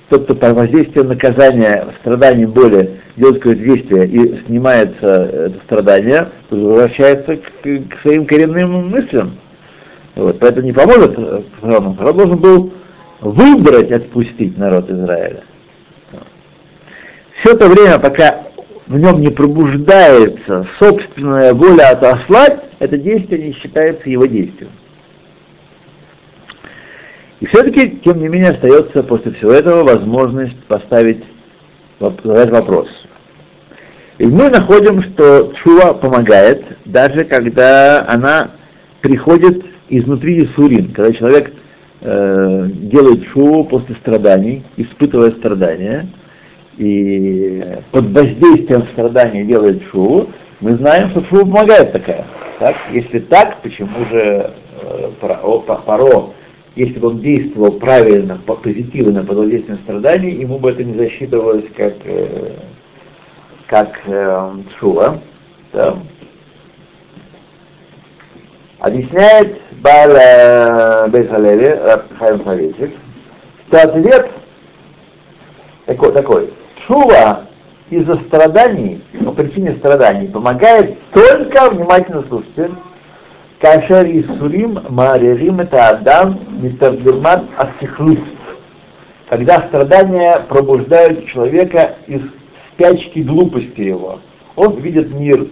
тот, 0.09 0.25
кто 0.25 0.35
под 0.35 0.53
воздействием 0.57 1.09
наказания, 1.09 1.87
страданий, 2.01 2.47
боли 2.47 3.01
делает 3.17 3.43
какое-то 3.43 3.63
действие 3.63 4.09
и 4.09 4.47
снимается 4.47 5.07
это 5.07 5.55
страдание, 5.67 6.29
то 6.49 6.57
возвращается 6.57 7.37
к, 7.37 7.63
к 7.63 8.01
своим 8.01 8.25
коренным 8.25 8.89
мыслям. 8.89 9.37
Вот, 10.15 10.39
поэтому 10.39 10.67
не 10.67 10.73
поможет 10.73 11.19
фараону. 11.61 11.95
Фараон 11.95 12.17
должен 12.17 12.39
был 12.39 12.73
выбрать 13.21 13.93
отпустить 13.93 14.57
народ 14.57 14.91
Израиля. 14.91 15.43
Все 17.41 17.53
это 17.53 17.69
время, 17.69 17.99
пока 17.99 18.43
в 18.87 18.99
нем 18.99 19.21
не 19.21 19.31
пробуждается 19.31 20.67
собственная 20.79 21.55
воля 21.55 21.91
отослать, 21.91 22.65
это 22.79 22.97
действие 22.97 23.49
не 23.49 23.53
считается 23.53 24.11
его 24.11 24.27
действием. 24.27 24.73
И 27.41 27.47
все-таки, 27.47 28.01
тем 28.05 28.21
не 28.21 28.29
менее, 28.29 28.51
остается 28.51 29.03
после 29.03 29.33
всего 29.33 29.53
этого 29.53 29.83
возможность 29.83 30.57
поставить, 30.65 31.25
задать 31.99 32.51
вопрос. 32.51 32.89
И 34.19 34.27
мы 34.27 34.49
находим, 34.51 35.03
что 35.03 35.53
чува 35.63 35.95
помогает, 35.95 36.65
даже 36.85 37.25
когда 37.25 38.07
она 38.09 38.53
приходит 39.01 39.65
изнутри 39.89 40.49
Сурин, 40.55 40.93
когда 40.93 41.13
человек 41.13 41.53
э, 42.01 42.69
делает 42.73 43.25
шуву 43.27 43.65
после 43.65 43.97
страданий, 43.97 44.65
испытывая 44.77 45.33
страдания, 45.33 46.09
и 46.79 47.63
под 47.91 48.13
воздействием 48.13 48.87
страданий 48.93 49.45
делает 49.45 49.83
шуву, 49.85 50.29
мы 50.61 50.77
знаем, 50.77 51.11
что 51.11 51.25
шува 51.25 51.43
помогает 51.43 51.93
такая. 51.93 52.25
Так? 52.59 52.77
Если 52.93 53.19
так, 53.19 53.61
почему 53.63 54.05
же 54.07 54.53
э, 54.83 55.11
Паро 55.21 56.33
если 56.75 56.99
бы 56.99 57.09
он 57.09 57.19
действовал 57.19 57.73
правильно, 57.73 58.39
позитивно 58.39 59.23
под 59.25 59.37
воздействием 59.37 59.79
страданий, 59.81 60.31
ему 60.31 60.59
бы 60.59 60.71
это 60.71 60.83
не 60.83 60.95
засчитывалось 60.95 61.67
как, 61.77 61.95
э, 62.05 62.53
как 63.67 64.01
э, 64.07 64.51
шува. 64.79 65.21
Да. 65.73 65.99
Объясняет 68.79 69.61
Баля 69.83 71.07
Бейсалеви, 71.09 71.79
Хайм 72.19 72.43
Советик, 72.45 72.91
что 73.69 73.83
ответ 73.83 74.31
такой, 75.87 76.13
такой. 76.13 76.53
Шува 76.87 77.43
из-за 77.91 78.17
страданий, 78.17 79.03
по 79.25 79.33
причине 79.33 79.75
страданий, 79.77 80.29
помогает 80.29 80.99
только, 81.11 81.71
внимательно 81.71 82.25
слушайте, 82.29 82.71
Кашер 83.61 84.07
Исурим 84.07 84.81
Марерим 84.89 85.61
это 85.61 85.89
Адам 85.91 86.41
Митаргермат 86.61 87.45
Асихлус. 87.57 88.19
Когда 89.29 89.61
страдания 89.61 90.41
пробуждают 90.49 91.27
человека 91.27 91.95
из 92.07 92.23
спячки 92.73 93.21
глупости 93.21 93.81
его. 93.81 94.19
Он 94.57 94.79
видит 94.81 95.15
мир 95.15 95.47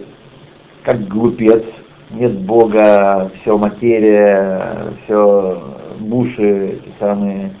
как 0.83 1.07
глупец, 1.07 1.63
нет 2.11 2.33
Бога, 2.39 3.31
все 3.41 3.57
материя, 3.57 4.93
все 5.03 5.63
буши, 5.99 6.73
эти 6.73 6.91
самые 6.99 7.51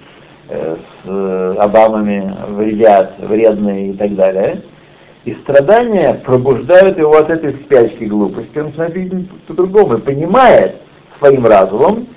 с 0.51 1.57
Обамами 1.57 2.33
вредят, 2.49 3.13
вредные 3.19 3.91
и 3.91 3.93
так 3.93 4.15
далее. 4.15 4.61
И 5.23 5.33
страдания 5.35 6.15
пробуждают 6.25 6.97
его 6.97 7.15
от 7.15 7.29
этой 7.29 7.53
спячки 7.53 8.05
глупости. 8.05 8.57
Он 8.57 8.71
видеть 8.91 9.29
по-другому 9.47 9.97
и 9.97 10.01
понимает 10.01 10.77
своим 11.19 11.45
разумом, 11.45 12.07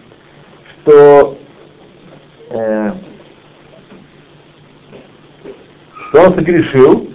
что, 0.83 1.37
э, 2.51 2.93
что 6.09 6.21
он 6.23 6.35
согрешил 6.35 7.11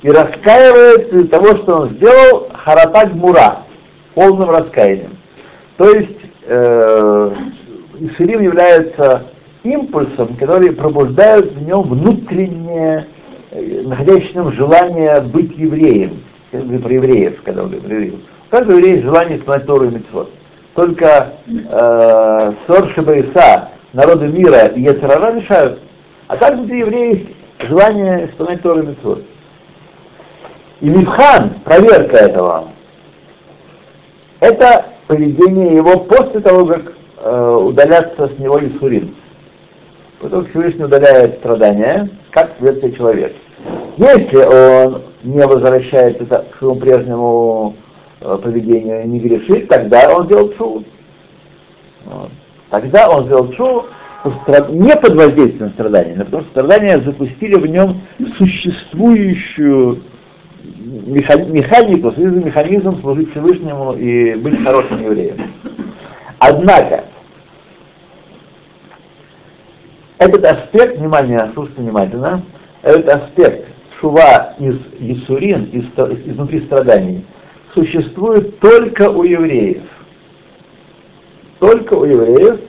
и 0.00 0.10
раскаивается 0.10 1.18
из 1.18 1.28
того, 1.28 1.56
что 1.58 1.76
он 1.80 1.90
сделал 1.90 2.48
харатак 2.54 3.12
мура, 3.12 3.58
полным 4.14 4.48
раскаянием. 4.48 5.18
То 5.76 5.90
есть 5.90 6.18
э, 6.46 7.30
Исурим 8.00 8.40
является 8.40 9.26
импульсом, 9.72 10.36
который 10.36 10.72
пробуждает 10.72 11.52
в 11.52 11.62
нем 11.62 11.82
внутреннее 11.82 13.06
находящийся 13.52 14.32
в 14.32 14.36
нем 14.36 14.52
желание 14.52 15.20
быть 15.20 15.56
евреем, 15.56 16.22
про 16.50 16.92
евреев, 16.92 17.42
когда 17.42 17.62
он 17.62 17.70
говорит 17.70 17.86
про 17.86 17.94
евреев. 17.94 18.14
У 18.46 18.50
каждого 18.50 19.02
желание 19.02 19.38
исполнять 19.38 19.66
Тору 19.66 19.84
и 19.86 19.94
Митцвот. 19.94 20.30
Только 20.74 21.32
э, 21.46 22.52
Сор 22.66 22.88
Шабаиса, 22.90 23.70
народы 23.92 24.28
мира 24.28 24.66
и 24.66 24.82
Яцерара 24.82 25.34
решают. 25.34 25.80
А 26.28 26.36
так 26.36 26.54
внутри 26.54 26.80
евреев 26.80 27.28
желание 27.60 28.26
исполнять 28.26 28.62
Тору 28.62 28.82
и 28.82 28.86
Митцвот. 28.86 29.24
И 30.80 30.88
Мивхан, 30.88 31.54
проверка 31.64 32.16
этого, 32.16 32.68
Это 34.40 34.84
поведение 35.06 35.76
его 35.76 36.00
после 36.00 36.40
того, 36.40 36.66
как 36.66 36.92
э, 37.18 37.58
удаляться 37.62 38.28
с 38.28 38.38
него 38.38 38.58
Исурин. 38.58 39.14
Потом 40.20 40.46
Всевышний 40.46 40.84
удаляет 40.84 41.38
страдания, 41.38 42.08
как 42.30 42.56
себя 42.58 42.90
человек. 42.92 43.34
Если 43.96 44.36
он 44.36 45.02
не 45.22 45.46
возвращается 45.46 46.24
к 46.24 46.58
своему 46.58 46.80
прежнему 46.80 47.76
э, 48.20 48.38
поведению 48.42 49.08
не 49.08 49.18
грешит, 49.20 49.68
тогда 49.68 50.14
он 50.14 50.26
делает. 50.28 50.56
Вот. 50.58 52.30
Тогда 52.70 53.10
он 53.10 53.24
сделал 53.26 53.52
шоу 53.52 53.86
не 54.70 54.96
под 54.96 55.14
воздействием 55.14 55.70
страдания, 55.70 56.14
но 56.16 56.24
потому 56.24 56.42
что 56.42 56.50
страдания 56.52 57.00
запустили 57.00 57.54
в 57.54 57.66
нем 57.66 58.00
существующую 58.38 60.02
механику, 60.62 62.12
механизм 62.18 63.00
служить 63.00 63.30
Всевышнему 63.30 63.92
и 63.94 64.34
быть 64.34 64.62
хорошим 64.62 65.02
евреем. 65.02 65.36
Однако, 66.38 67.04
этот 70.18 70.44
аспект, 70.44 70.96
внимание, 70.98 71.50
слушайте 71.54 71.82
внимательно, 71.82 72.42
этот 72.82 73.08
аспект 73.08 73.68
шува 74.00 74.54
из 74.58 74.76
Исурин, 74.98 75.64
из, 75.64 75.84
изнутри 76.26 76.60
страданий, 76.62 77.24
существует 77.74 78.58
только 78.60 79.10
у 79.10 79.24
евреев. 79.24 79.82
Только 81.58 81.94
у 81.94 82.04
евреев, 82.04 82.60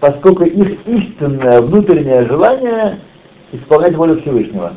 поскольку 0.00 0.44
их 0.44 0.86
истинное 0.86 1.60
внутреннее 1.60 2.26
желание 2.26 3.00
исполнять 3.52 3.94
волю 3.94 4.20
Всевышнего. 4.20 4.72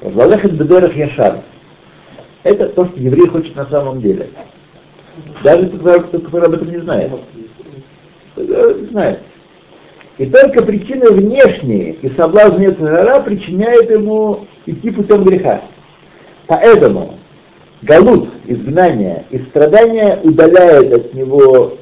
Валехет 0.00 0.52
бедерах 0.52 0.94
яшар. 0.94 1.40
Это 2.42 2.68
то, 2.68 2.86
что 2.86 3.00
еврей 3.00 3.28
хочет 3.28 3.56
на 3.56 3.66
самом 3.66 4.00
деле. 4.00 4.28
Даже 5.42 5.68
тот, 5.68 6.08
кто 6.08 6.38
об 6.38 6.52
этом 6.52 6.68
не 6.68 6.78
знает. 6.78 7.10
Знает. 8.36 9.20
И 10.18 10.26
только 10.26 10.62
причины 10.62 11.10
внешние 11.10 11.94
и 11.94 12.08
соблазн 12.16 12.60
Ецарара 12.60 13.20
причиняют 13.20 13.90
ему 13.90 14.46
идти 14.64 14.90
путем 14.90 15.24
греха. 15.24 15.62
Поэтому 16.46 17.18
галут, 17.82 18.28
изгнание 18.46 19.24
и 19.30 19.38
страдания 19.38 20.20
удаляют 20.22 20.92
от 20.92 21.14
него 21.14 21.78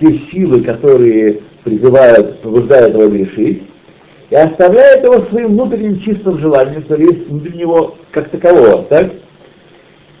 те 0.00 0.18
силы, 0.30 0.62
которые 0.62 1.40
призывают, 1.62 2.40
побуждают 2.40 2.94
его 2.94 3.08
грешить, 3.08 3.62
и 4.30 4.34
оставляет 4.34 5.04
его 5.04 5.24
своим 5.26 5.52
внутренним 5.52 6.00
чистым 6.00 6.38
желанием, 6.38 6.82
что 6.84 6.96
есть 6.96 7.28
внутри 7.28 7.58
него 7.58 7.96
как 8.10 8.28
такового, 8.30 8.84
так? 8.84 9.12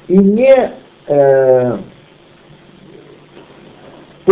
И 0.08 0.18
не 0.18 0.70
э, 1.06 1.78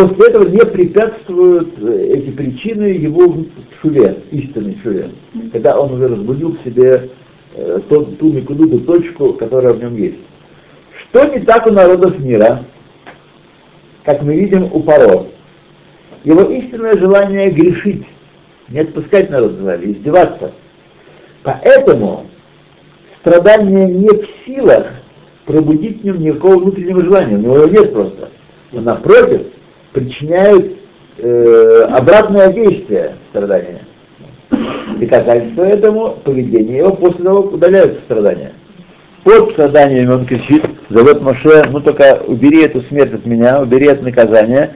после 0.07 0.27
этого 0.29 0.49
не 0.49 0.65
препятствуют 0.65 1.75
э, 1.79 2.11
эти 2.15 2.31
причины 2.31 2.85
его 2.85 3.45
шуве, 3.81 4.19
истинной 4.31 4.79
шуве, 4.83 5.11
когда 5.53 5.79
он 5.79 5.95
уже 5.95 6.09
разбудил 6.09 6.57
в 6.57 6.63
себе 6.63 7.11
э, 7.55 7.81
тот, 7.89 8.19
ту 8.19 8.33
микуду, 8.33 8.69
ту 8.69 8.81
точку, 8.81 9.33
которая 9.33 9.73
в 9.73 9.83
нем 9.83 9.97
есть. 9.97 10.19
Что 10.99 11.25
не 11.25 11.41
так 11.41 11.67
у 11.67 11.71
народов 11.71 12.19
мира, 12.19 12.65
как 14.05 14.23
мы 14.23 14.37
видим 14.37 14.65
у 14.73 14.81
Паро? 14.81 15.27
Его 16.25 16.43
истинное 16.43 16.97
желание 16.97 17.51
грешить, 17.51 18.05
не 18.69 18.81
отпускать 18.81 19.31
народ 19.31 19.53
звали, 19.53 19.93
издеваться. 19.93 20.53
Поэтому 21.43 22.27
страдание 23.21 23.87
не 23.87 24.09
в 24.09 24.27
силах 24.45 24.87
пробудить 25.47 26.03
в 26.03 26.05
нем 26.05 26.21
никакого 26.21 26.59
внутреннего 26.59 27.03
желания, 27.03 27.37
у 27.37 27.41
него 27.41 27.57
его 27.57 27.69
нет 27.69 27.93
просто. 27.93 28.29
Но 28.73 28.83
напротив, 28.83 29.47
причиняют 29.93 30.77
э, 31.19 31.89
обратное 31.91 32.53
действие 32.53 33.15
страдания. 33.31 33.81
Доказательство 34.99 35.63
этому 35.63 36.17
поведение 36.25 36.79
его 36.79 36.93
после 36.93 37.25
того, 37.25 37.43
как 37.45 37.95
страдания. 38.05 38.53
Под 39.25 39.51
страданиями 39.53 40.11
он 40.11 40.27
кричит, 40.27 40.65
зовет 40.89 41.21
Моше, 41.21 41.65
ну 41.71 41.81
только 41.81 42.23
убери 42.27 42.63
эту 42.63 42.81
смерть 42.83 43.13
от 43.13 43.27
меня, 43.27 43.61
убери 43.61 43.87
это 43.87 44.03
наказание, 44.03 44.75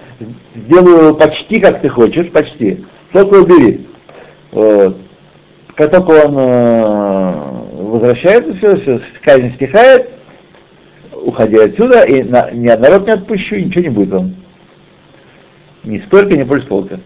сделаю 0.55 1.15
почти 1.15 1.59
как 1.59 1.81
ты 1.81 1.89
хочешь, 1.89 2.31
почти, 2.31 2.85
только 3.13 3.35
убери. 3.35 3.87
Вот. 4.51 4.99
Как 5.75 5.91
только 5.91 6.11
он 6.11 6.37
э, 6.37 7.35
возвращается, 7.83 8.55
все, 8.55 8.77
все, 8.77 9.01
казнь 9.23 9.55
стихает, 9.55 10.11
уходи 11.13 11.57
отсюда, 11.57 12.03
и 12.03 12.23
на, 12.23 12.51
ни 12.51 12.69
народ 12.69 13.07
не 13.07 13.13
отпущу, 13.13 13.57
ничего 13.57 13.85
не 13.85 13.91
будет 13.91 14.11
вам. 14.11 14.35
Ни 15.85 15.99
столько, 15.99 16.37
ни 16.37 16.45
больше 16.45 16.67
столько. 16.67 17.01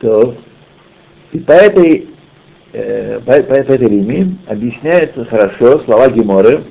То, 0.00 0.36
и 1.30 1.38
по 1.38 1.52
этой, 1.52 2.08
э, 2.72 3.20
по, 3.20 3.34
по, 3.34 3.42
по 3.42 3.54
этой 3.54 3.88
линии 3.88 4.36
объясняется 4.46 5.24
хорошо 5.24 5.78
слова 5.80 6.10
Геморы 6.10 6.64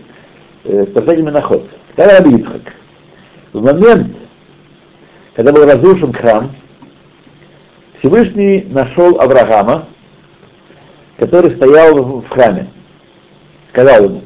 э, 0.66 0.84
в 0.84 0.94
последнем 0.94 1.28
Менахот. 1.28 1.68
Когда 1.96 2.20
Раби 2.20 2.36
Ицхак, 2.36 2.74
в 3.54 3.64
момент, 3.64 4.16
когда 5.34 5.54
был 5.54 5.66
разрушен 5.66 6.14
храм, 6.14 6.52
Всевышний 8.00 8.68
нашел 8.70 9.20
Авраама, 9.20 9.88
который 11.18 11.56
стоял 11.56 12.22
в 12.22 12.28
храме 12.28 12.68
сказал 13.72 14.03
ему, 14.03 14.22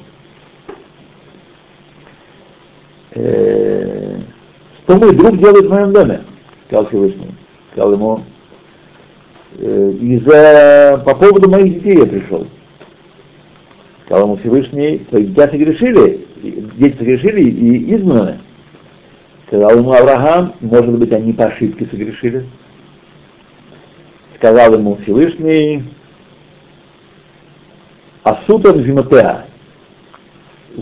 э, 3.12 4.20
что 4.84 4.98
мой 4.98 5.16
друг 5.16 5.38
делает 5.38 5.66
в 5.66 5.70
моем 5.70 5.94
доме, 5.94 6.22
сказал 6.68 6.88
Всевышний. 6.88 7.32
Сказал 7.72 7.94
ему, 7.94 8.24
э, 9.58 9.92
из-за, 10.02 11.02
по 11.06 11.16
поводу 11.16 11.50
моих 11.50 11.76
детей 11.76 12.00
я 12.00 12.06
пришел. 12.06 12.48
Сказал 14.06 14.26
ему 14.26 14.38
Всевышний, 14.38 15.00
твои 15.10 15.26
дети 15.26 15.52
согрешили, 15.52 16.28
дети 16.42 16.98
согрешили 16.98 17.42
и 17.42 17.96
изгнаны. 17.96 18.40
Сказал 19.48 19.78
ему 19.78 19.92
Авраам, 19.92 20.54
может 20.62 20.98
быть, 20.98 21.12
они 21.12 21.34
по 21.34 21.46
ошибке 21.46 21.86
согрешили. 21.86 22.46
Сказал 24.38 24.74
ему 24.74 24.98
Всевышний, 25.04 25.84
Асутан 28.26 28.80
Виматеа. 28.80 29.46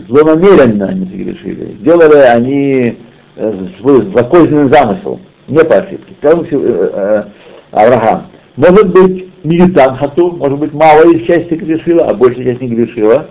Злонамеренно 0.08 0.88
они 0.88 1.04
согрешили. 1.04 1.76
Сделали 1.78 2.16
они 2.16 2.96
э, 3.36 3.66
свой 3.78 4.10
законченный 4.12 4.70
замысел, 4.70 5.20
не 5.46 5.62
по 5.62 5.76
ошибке. 5.76 6.14
Скажем, 6.18 6.46
э, 6.50 6.50
э, 6.50 7.24
Авраам. 7.70 8.28
Может 8.56 8.88
быть, 8.88 9.28
Милитан 9.44 9.94
Хату, 9.96 10.32
может 10.32 10.58
быть, 10.58 10.72
малая 10.72 11.10
из 11.10 11.26
части 11.26 11.52
грешила, 11.52 12.06
а 12.06 12.14
большая 12.14 12.44
часть 12.44 12.62
не 12.62 12.68
грешила. 12.68 13.28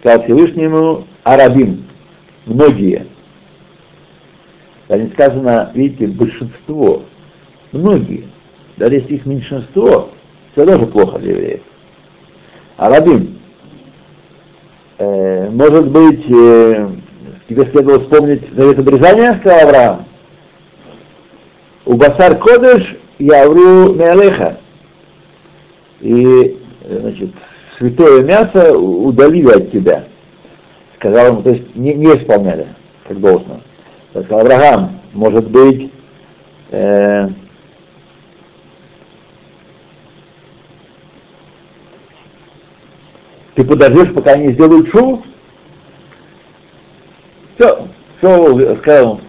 Сказал 0.00 0.24
Всевышнему 0.24 1.04
Арабим, 1.22 1.84
многие. 2.44 3.06
Не 4.88 5.10
сказано, 5.12 5.70
видите, 5.74 6.08
большинство, 6.08 7.04
многие. 7.70 8.24
Даже 8.78 8.96
если 8.96 9.14
их 9.14 9.26
меньшинство, 9.26 10.10
все 10.52 10.64
равно 10.64 10.86
плохо 10.86 11.20
для 11.20 11.30
евреев. 11.30 11.60
Арабим. 12.82 13.38
Э, 14.98 15.48
может 15.50 15.86
быть, 15.86 16.24
э, 16.28 16.88
тебе 17.48 17.64
следовало 17.66 18.00
вспомнить 18.00 18.42
завет 18.56 18.76
обрезания, 18.76 19.34
сказал 19.38 19.68
Авраам. 19.68 20.04
У 21.84 21.94
Басар 21.94 22.36
Кодыш 22.38 22.96
я 23.20 23.48
вру 23.48 23.94
Меалеха. 23.94 24.58
И, 26.00 26.58
значит, 26.88 27.30
святое 27.78 28.24
мясо 28.24 28.76
удалили 28.76 29.50
от 29.50 29.70
тебя. 29.70 30.06
Сказал 30.96 31.26
ему, 31.28 31.42
то 31.42 31.50
есть 31.50 31.76
не, 31.76 31.94
не 31.94 32.06
исполняли, 32.16 32.66
как 33.06 33.20
должно. 33.20 33.60
Сказал 34.10 34.40
Авраам, 34.40 35.00
может 35.12 35.48
быть, 35.48 35.92
э, 36.72 37.28
Ты 43.54 43.64
подождешь, 43.64 44.14
пока 44.14 44.32
они 44.32 44.52
сделают 44.52 44.88
шоу? 44.88 45.22
Все, 47.54 47.86
все, 48.18 48.76
сказал, 48.76 49.20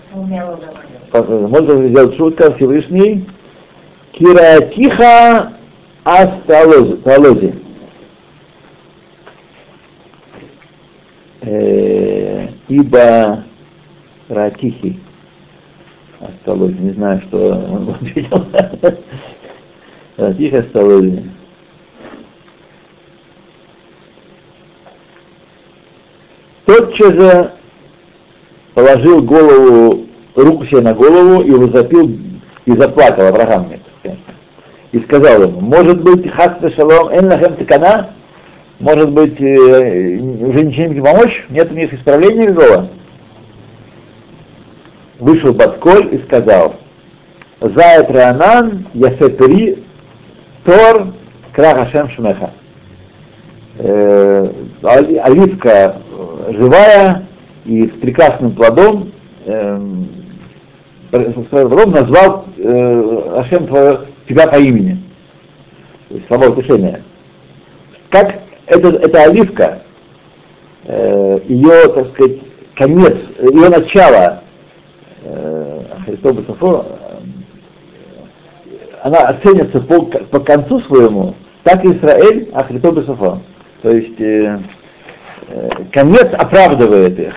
можно 1.11 1.87
сделать 1.87 2.15
шоу, 2.15 2.31
сказал 2.31 2.55
Всевышний, 2.55 3.27
Киратиха 4.13 5.53
Асталози. 6.03 7.55
Э, 11.41 12.47
ибо 12.69 13.43
Ратихи 14.29 14.99
Асталози, 16.21 16.77
не 16.79 16.91
знаю, 16.93 17.21
что 17.27 17.49
он 17.49 17.89
ответил. 18.01 18.45
Да, 20.15 20.33
тихо 20.33 20.63
Тотчас 26.73 27.13
же 27.13 27.51
положил 28.73 29.21
голову, 29.21 30.07
руку 30.33 30.65
себе 30.65 30.81
на 30.81 30.95
голову 30.95 31.43
и 31.43 31.51
возопил, 31.51 32.17
и 32.65 32.71
заплакал 32.71 33.27
Авраам. 33.27 33.67
И 34.91 34.99
сказал 35.01 35.43
ему, 35.43 35.61
может 35.61 36.01
быть, 36.01 36.31
хасна 36.31 36.71
шалом 36.71 37.09
эн 37.09 37.27
лахем 37.27 37.57
тикана? 37.57 38.09
Может 38.79 39.11
быть, 39.11 39.39
э, 39.39 40.17
уже 40.17 40.63
ничем 40.63 40.95
не 40.95 41.01
помочь? 41.01 41.45
Нет 41.49 41.71
у 41.71 41.75
них 41.75 41.93
исправления 41.93 42.47
никакого? 42.47 42.89
Вышел 45.19 45.53
Батколь 45.53 46.09
и 46.11 46.17
сказал, 46.23 46.73
Зает 47.61 48.09
Ранан, 48.09 48.87
Ясепери, 48.95 49.83
Тор, 50.65 51.13
Крах 51.53 51.87
Ашем 51.87 52.09
Шмеха. 52.09 52.49
Э, 53.77 54.51
оливка 54.81 55.97
живая 56.51 57.25
и 57.65 57.87
с 57.87 57.91
прекрасным 57.99 58.51
плодом, 58.51 59.11
э, 59.45 59.79
плодом 61.49 61.91
назвал 61.91 62.45
э, 62.57 63.31
Ашем 63.37 63.67
твое, 63.67 64.01
тебя 64.27 64.47
по 64.47 64.57
имени. 64.57 64.97
То 66.09 66.15
есть 66.15 66.27
слова 66.27 66.47
утешения. 66.47 67.03
Как 68.09 68.41
это, 68.67 68.89
эта 68.89 69.23
оливка, 69.23 69.83
э, 70.85 71.39
ее, 71.47 71.87
так 71.93 72.09
сказать, 72.13 72.39
конец, 72.75 73.17
ее 73.39 73.69
начало, 73.69 74.43
э, 75.23 75.81
Христос 76.05 76.37
она 79.03 79.17
оценится 79.27 79.81
по, 79.81 80.01
по 80.03 80.39
концу 80.39 80.79
своему, 80.81 81.35
так 81.63 81.83
и 81.83 81.89
Израиль 81.89 82.49
Ахрито 82.53 82.91
Бесофа. 82.91 83.41
То 83.81 83.91
есть 83.91 84.19
э, 84.19 84.23
э, 84.45 84.59
конец 85.91 86.27
оправдывает 86.33 87.19
их. 87.19 87.33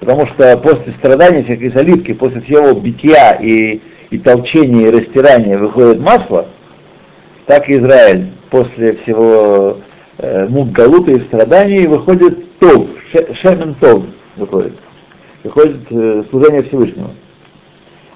Потому 0.00 0.26
что 0.26 0.56
после 0.58 0.92
страданий 0.94 1.44
всякой 1.44 1.70
заливки, 1.70 2.12
после 2.12 2.40
всего 2.40 2.72
битья 2.72 3.34
и, 3.40 3.80
и 4.10 4.18
толчения, 4.18 4.88
и 4.88 4.90
растирания 4.90 5.56
выходит 5.56 6.00
масло, 6.00 6.48
так 7.46 7.68
и 7.68 7.78
Израиль 7.78 8.32
после 8.50 8.96
всего 8.96 9.78
э, 10.18 10.46
мук 10.48 10.72
галута 10.72 11.12
и 11.12 11.20
страданий 11.20 11.86
выходит 11.86 12.58
тов, 12.58 12.88
шемен 13.34 13.74
тов 13.76 14.04
выходит. 14.36 14.74
Выходит 15.44 15.80
э, 15.90 16.24
служение 16.30 16.62
Всевышнего. 16.64 17.10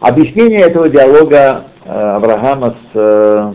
Объяснение 0.00 0.62
этого 0.62 0.88
диалога 0.88 1.64
э, 1.84 1.90
Авраама 1.90 2.74
с 2.92 2.94
э, 2.94 3.52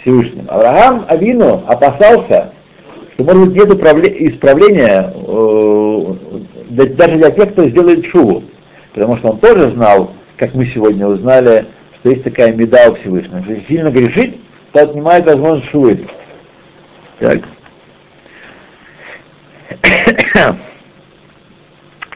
Всевышним. 0.00 0.46
Авраам 0.48 1.04
Авину 1.08 1.64
опасался, 1.66 2.52
что 3.20 3.24
может 3.24 3.48
быть 3.48 3.56
нет 3.56 3.70
исправления 4.32 5.12
э, 5.14 6.14
даже 6.70 7.16
для 7.16 7.30
тех, 7.30 7.52
кто 7.52 7.68
сделает 7.68 8.06
шуву. 8.06 8.44
Потому 8.92 9.16
что 9.18 9.30
он 9.30 9.38
тоже 9.38 9.70
знал, 9.70 10.12
как 10.36 10.54
мы 10.54 10.66
сегодня 10.66 11.06
узнали, 11.06 11.66
что 11.98 12.10
есть 12.10 12.24
такая 12.24 12.52
меда 12.54 12.88
у 12.88 12.94
Всевышнего. 12.94 13.44
Если 13.46 13.64
сильно 13.66 13.90
грешить, 13.90 14.40
то 14.72 14.82
отнимает 14.82 15.26
возможность 15.26 15.68
шувы. 15.70 16.06
Так. 17.18 17.40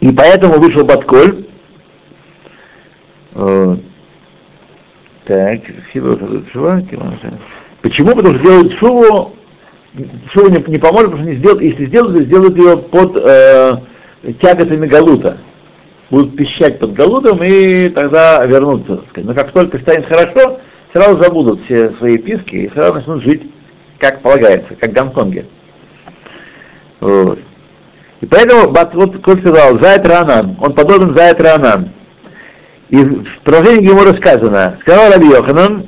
И 0.01 0.11
поэтому 0.11 0.59
вышел 0.59 0.85
Батколь, 0.85 1.47
э, 3.35 3.77
так, 5.25 5.61
Почему? 7.83 8.15
Потому 8.15 8.35
что 8.35 8.43
делают 8.43 8.73
шуву, 8.75 9.35
шуву 10.31 10.49
не, 10.49 10.63
не 10.67 10.79
поможет, 10.79 11.11
потому 11.11 11.23
что 11.23 11.33
не 11.33 11.39
сделают, 11.39 11.63
если 11.63 11.87
сделают, 11.87 12.27
сделают 12.27 12.57
ее 12.57 12.77
под 12.77 13.17
э, 13.17 13.77
тяготами 14.41 14.87
галута. 14.87 15.39
Будут 16.11 16.37
пищать 16.37 16.79
под 16.79 16.93
галутом 16.95 17.43
и 17.43 17.89
тогда 17.89 18.45
вернутся. 18.45 19.03
Но 19.17 19.35
как 19.35 19.53
только 19.53 19.79
станет 19.79 20.07
хорошо, 20.07 20.61
сразу 20.93 21.23
забудут 21.23 21.65
все 21.65 21.91
свои 21.93 22.19
писки 22.19 22.57
и 22.57 22.71
сразу 22.71 22.95
начнут 22.95 23.23
жить, 23.23 23.43
как 23.99 24.21
полагается, 24.21 24.75
как 24.77 24.91
в 24.91 24.95
Гонконге. 24.95 25.47
Вот. 27.01 27.39
И 28.21 28.27
поэтому 28.27 28.75
вот 28.95 29.23
Коль 29.23 29.39
сказал, 29.41 29.79
Зайт 29.79 30.07
Ранан, 30.07 30.57
он 30.61 30.73
подобен 30.73 31.15
Зайт 31.15 31.41
Ранан. 31.41 31.91
И 32.89 32.97
в 32.97 33.41
продолжении 33.43 33.89
ему 33.89 34.05
рассказано, 34.05 34.79
сказал 34.81 35.13
Раби 35.13 35.27
Йоханан, 35.27 35.87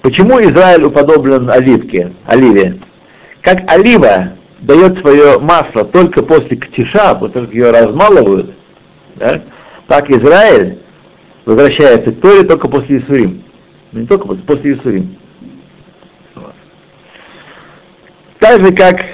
почему 0.00 0.40
Израиль 0.40 0.84
уподоблен 0.84 1.50
оливке, 1.50 2.12
оливе? 2.26 2.78
Как 3.44 3.70
олива 3.70 4.30
дает 4.60 4.98
свое 5.00 5.38
масло 5.38 5.84
только 5.84 6.22
после 6.22 6.56
ктиша, 6.56 7.14
того, 7.14 7.28
как 7.28 7.52
ее 7.52 7.70
размалывают, 7.70 8.54
да, 9.16 9.42
так 9.86 10.10
Израиль 10.10 10.78
возвращается 11.44 12.10
к 12.10 12.20
Торе 12.20 12.44
только 12.44 12.68
после 12.68 13.00
Исурим. 13.00 13.44
Не 13.92 14.06
только 14.06 14.28
после, 14.28 14.42
после 14.44 14.72
Исурим. 14.72 15.16
Так 18.38 18.60
же, 18.60 18.72
как 18.72 19.04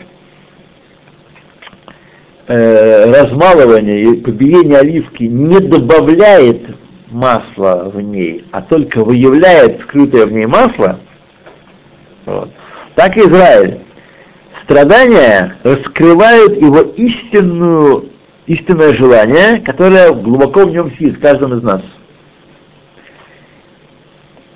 э, 2.47 3.11
размалывание 3.11 4.13
и 4.13 4.21
побиение 4.21 4.79
оливки 4.79 5.25
не 5.25 5.59
добавляет 5.59 6.77
масло 7.11 7.91
в 7.93 8.01
ней, 8.01 8.45
а 8.53 8.63
только 8.63 9.03
выявляет 9.03 9.81
скрытое 9.81 10.27
в 10.27 10.33
ней 10.33 10.47
масло, 10.47 11.01
вот, 12.27 12.51
так 12.95 13.17
и 13.17 13.23
Израиль. 13.23 13.81
Страдания 14.71 15.57
раскрывают 15.65 16.57
его 16.63 16.83
истинную, 16.83 18.09
истинное 18.47 18.93
желание, 18.93 19.59
которое 19.59 20.13
глубоко 20.13 20.65
в 20.65 20.71
нем 20.71 20.93
сидит, 20.93 21.17
в 21.17 21.21
каждом 21.21 21.59
из 21.59 21.63
нас. 21.65 21.83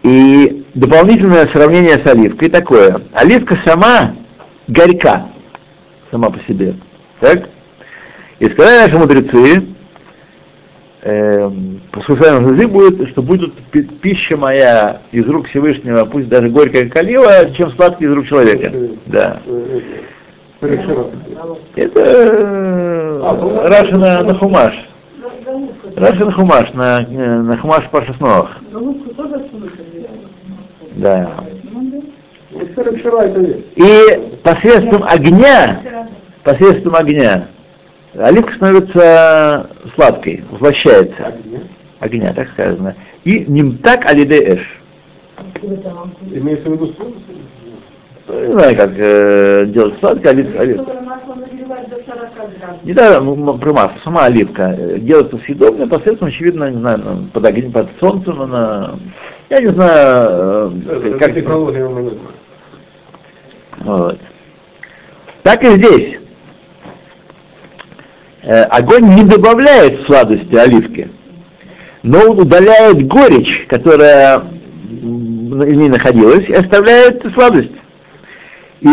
И 0.04 0.64
дополнительное 0.74 1.48
сравнение 1.48 1.98
с 1.98 2.06
оливкой 2.06 2.48
такое. 2.48 3.00
Оливка 3.12 3.58
сама 3.64 4.14
горька, 4.68 5.30
сама 6.12 6.30
по 6.30 6.38
себе. 6.46 6.76
Так? 7.18 7.48
И 8.38 8.48
сказали 8.50 8.84
наши 8.84 8.96
мудрецы, 8.96 9.66
э, 11.04 11.50
по 11.92 12.00
случайному 12.00 12.50
языку 12.52 12.72
будет, 12.72 13.08
что 13.10 13.22
будет 13.22 13.54
пища 14.00 14.36
моя 14.36 15.02
из 15.12 15.26
рук 15.28 15.46
Всевышнего, 15.48 16.04
пусть 16.06 16.28
даже 16.28 16.48
горькая 16.48 16.88
калива, 16.88 17.52
чем 17.54 17.70
сладкий 17.72 18.06
из 18.06 18.12
рук 18.12 18.26
человека. 18.26 18.72
Да. 19.06 19.40
Это 21.76 22.00
э, 22.00 23.68
Раша 23.68 23.96
на, 23.98 24.34
Хумаш. 24.34 24.74
Раша 25.96 26.24
на 26.24 26.32
Хумаш, 26.32 26.72
на, 26.72 27.00
на 27.06 27.56
Хумаш 27.58 27.88
Пашасновах. 27.90 28.58
Да. 30.96 31.30
И 33.76 34.38
посредством 34.42 35.04
огня, 35.04 35.80
посредством 36.42 36.94
огня, 36.94 37.48
оливка 38.16 38.54
становится 38.54 39.70
сладкой, 39.94 40.44
возвращается. 40.50 41.26
Огня, 41.26 41.60
огня 42.00 42.32
так 42.34 42.48
сказано. 42.50 42.94
И 43.24 43.44
ним 43.46 43.78
так 43.78 44.06
алиде 44.06 44.54
эш. 44.54 44.80
Имеется 46.32 46.68
в 46.68 46.72
виду 46.72 46.94
не 48.26 48.52
знаю, 48.52 48.76
как 48.76 48.92
э, 48.96 49.66
делать 49.66 49.98
сладкое, 50.00 50.32
оливка. 50.32 50.60
оливка. 50.60 50.92
Не 52.82 52.92
да, 52.94 53.20
про 53.20 53.72
масло, 53.72 53.98
сама 54.02 54.24
оливка. 54.24 54.74
Э, 54.78 54.98
делается 54.98 55.38
съедобная 55.44 55.86
посредством, 55.86 56.28
очевидно, 56.28 56.70
не 56.70 56.78
знаю, 56.78 57.28
под, 57.32 57.44
огнем, 57.44 57.70
под 57.70 57.88
солнцем, 58.00 58.40
она, 58.40 58.94
я 59.50 59.60
не 59.60 59.68
знаю, 59.68 60.72
э, 60.86 61.18
как... 61.18 61.32
Вот. 63.80 64.18
Так 65.42 65.64
и 65.64 65.76
здесь. 65.76 66.18
Э, 68.46 68.64
огонь 68.64 69.14
не 69.14 69.22
добавляет 69.22 70.04
сладости 70.04 70.54
оливки, 70.54 71.08
но 72.02 72.18
он 72.30 72.40
удаляет 72.40 73.06
горечь, 73.06 73.64
которая 73.68 74.40
в 74.40 75.64
ней 75.64 75.88
находилась, 75.88 76.46
и 76.48 76.52
оставляет 76.52 77.24
сладость. 77.32 77.72
И 78.82 78.88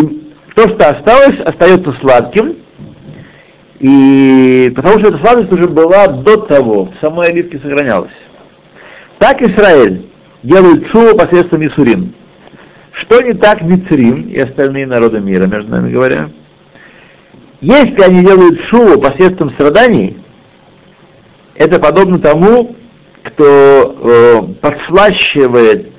то, 0.56 0.70
что 0.70 0.90
осталось, 0.90 1.38
остается 1.42 1.92
сладким, 2.00 2.56
и 3.80 4.72
потому 4.74 5.00
что 5.00 5.10
эта 5.10 5.18
сладость 5.18 5.52
уже 5.52 5.68
была 5.68 6.08
до 6.08 6.38
того, 6.38 6.86
в 6.86 6.94
самой 7.02 7.28
оливке 7.28 7.60
сохранялась. 7.60 8.12
Так 9.20 9.42
Израиль 9.42 10.06
делает 10.44 10.88
шуву 10.88 11.18
посредством 11.18 11.68
Исурим. 11.68 12.14
Что 12.94 13.22
не 13.22 13.34
так 13.34 13.62
Мицрим 13.64 14.30
и 14.30 14.40
остальные 14.40 14.86
народы 14.88 15.20
мира, 15.20 15.46
между 15.46 15.72
нами 15.72 15.92
говоря? 15.92 16.30
Если 17.62 18.02
они 18.02 18.26
делают 18.26 18.60
шуву 18.62 19.00
посредством 19.00 19.52
страданий, 19.52 20.18
это 21.54 21.80
подобно 21.80 22.18
тому, 22.18 22.76
кто 23.24 23.96
э, 24.02 24.42
подслащивает 24.62 25.92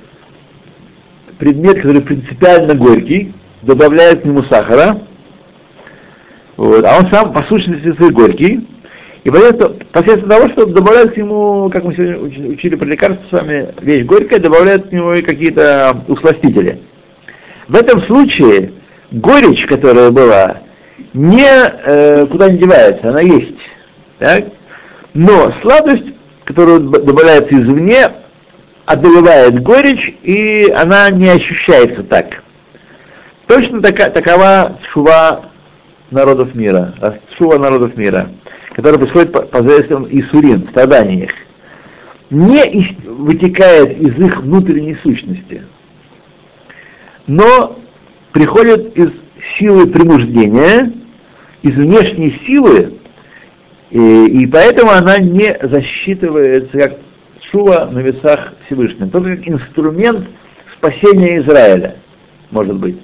предмет, 1.39 1.77
который 1.77 2.01
принципиально 2.01 2.75
горький, 2.75 3.33
добавляют 3.61 4.21
к 4.21 4.25
нему 4.25 4.43
сахара, 4.43 5.03
вот, 6.57 6.83
а 6.83 6.99
он 6.99 7.09
сам 7.09 7.31
по 7.31 7.43
сущности 7.43 7.93
свой 7.93 8.11
горький, 8.11 8.67
и 9.23 9.29
посредством 9.29 10.29
того, 10.29 10.49
что 10.49 10.65
добавляют 10.65 11.13
к 11.13 11.17
нему, 11.17 11.69
как 11.71 11.85
мы 11.85 11.93
сегодня 11.93 12.49
учили 12.49 12.75
про 12.75 12.85
лекарства 12.85 13.25
с 13.29 13.41
вами, 13.41 13.73
вещь 13.79 14.03
горькая, 14.03 14.39
добавляют 14.39 14.89
к 14.89 14.91
нему 14.91 15.13
и 15.13 15.21
какие-то 15.21 16.03
усластители. 16.09 16.81
В 17.69 17.75
этом 17.75 18.01
случае 18.01 18.73
горечь, 19.11 19.65
которая 19.65 20.11
была, 20.11 20.62
не 21.13 21.47
э, 21.47 22.25
куда 22.27 22.49
не 22.49 22.57
девается, 22.57 23.09
она 23.09 23.21
есть. 23.21 23.59
Так? 24.19 24.45
Но 25.13 25.51
сладость, 25.61 26.13
которая 26.45 26.79
добавляется 26.79 27.55
извне, 27.55 28.11
одолевает 28.85 29.61
горечь, 29.61 30.15
и 30.23 30.73
она 30.75 31.09
не 31.09 31.29
ощущается 31.29 32.03
так. 32.03 32.43
Точно 33.47 33.81
така, 33.81 34.09
такова 34.09 34.79
шува 34.91 35.45
народов 36.11 36.55
мира, 36.55 36.93
шува 37.37 37.57
народов 37.57 37.95
мира 37.97 38.29
который 38.73 38.99
происходит 38.99 39.31
по 39.31 39.41
посредством 39.41 40.07
Исурин, 40.09 40.67
страданий 40.69 41.23
их, 41.23 41.31
не 42.29 42.97
вытекает 43.05 43.99
из 43.99 44.17
их 44.17 44.41
внутренней 44.41 44.97
сущности, 45.03 45.63
но 47.27 47.79
приходит 48.31 48.97
из 48.97 49.11
силы 49.57 49.87
принуждения, 49.87 50.91
из 51.61 51.75
внешней 51.75 52.39
силы, 52.45 52.99
и, 53.89 54.25
и 54.25 54.47
поэтому 54.47 54.91
она 54.91 55.19
не 55.19 55.57
засчитывается 55.61 56.77
как 56.77 56.97
шува 57.51 57.85
на 57.91 57.99
весах 57.99 58.53
Всевышним, 58.65 59.09
только 59.09 59.37
как 59.37 59.47
инструмент 59.47 60.27
спасения 60.77 61.39
Израиля, 61.39 61.97
может 62.51 62.75
быть. 62.75 62.97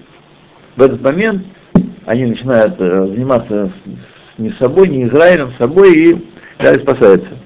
В 0.75 0.81
этот 0.81 1.01
момент 1.01 1.45
они 2.05 2.25
начинают 2.25 2.75
э, 2.79 3.07
заниматься 3.07 3.71
ни 4.37 4.49
собой, 4.51 4.87
ни 4.87 5.05
Израилем, 5.07 5.51
собой, 5.57 5.93
и 5.93 6.29
далее 6.57 6.81
спасается. 6.81 7.37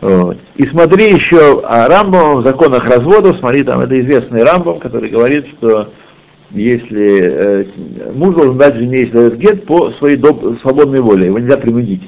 Вот. 0.00 0.38
И 0.56 0.64
смотри 0.66 1.12
еще 1.12 1.60
о 1.60 1.86
Рамбам 1.86 2.38
в 2.38 2.42
законах 2.42 2.88
разводов, 2.88 3.36
смотри, 3.38 3.62
там 3.64 3.80
это 3.80 4.00
известный 4.00 4.42
Рамбам, 4.42 4.78
который 4.78 5.10
говорит, 5.10 5.46
что 5.48 5.92
если 6.52 7.20
э, 7.22 7.64
муж 8.14 8.34
должен 8.34 8.58
дать 8.58 8.76
жене, 8.76 9.02
если 9.02 9.12
дает 9.12 9.38
гет, 9.38 9.66
по 9.66 9.90
своей 9.92 10.16
доб- 10.16 10.60
свободной 10.60 11.00
воле, 11.00 11.26
его 11.26 11.38
нельзя 11.38 11.56
принудить. 11.56 12.02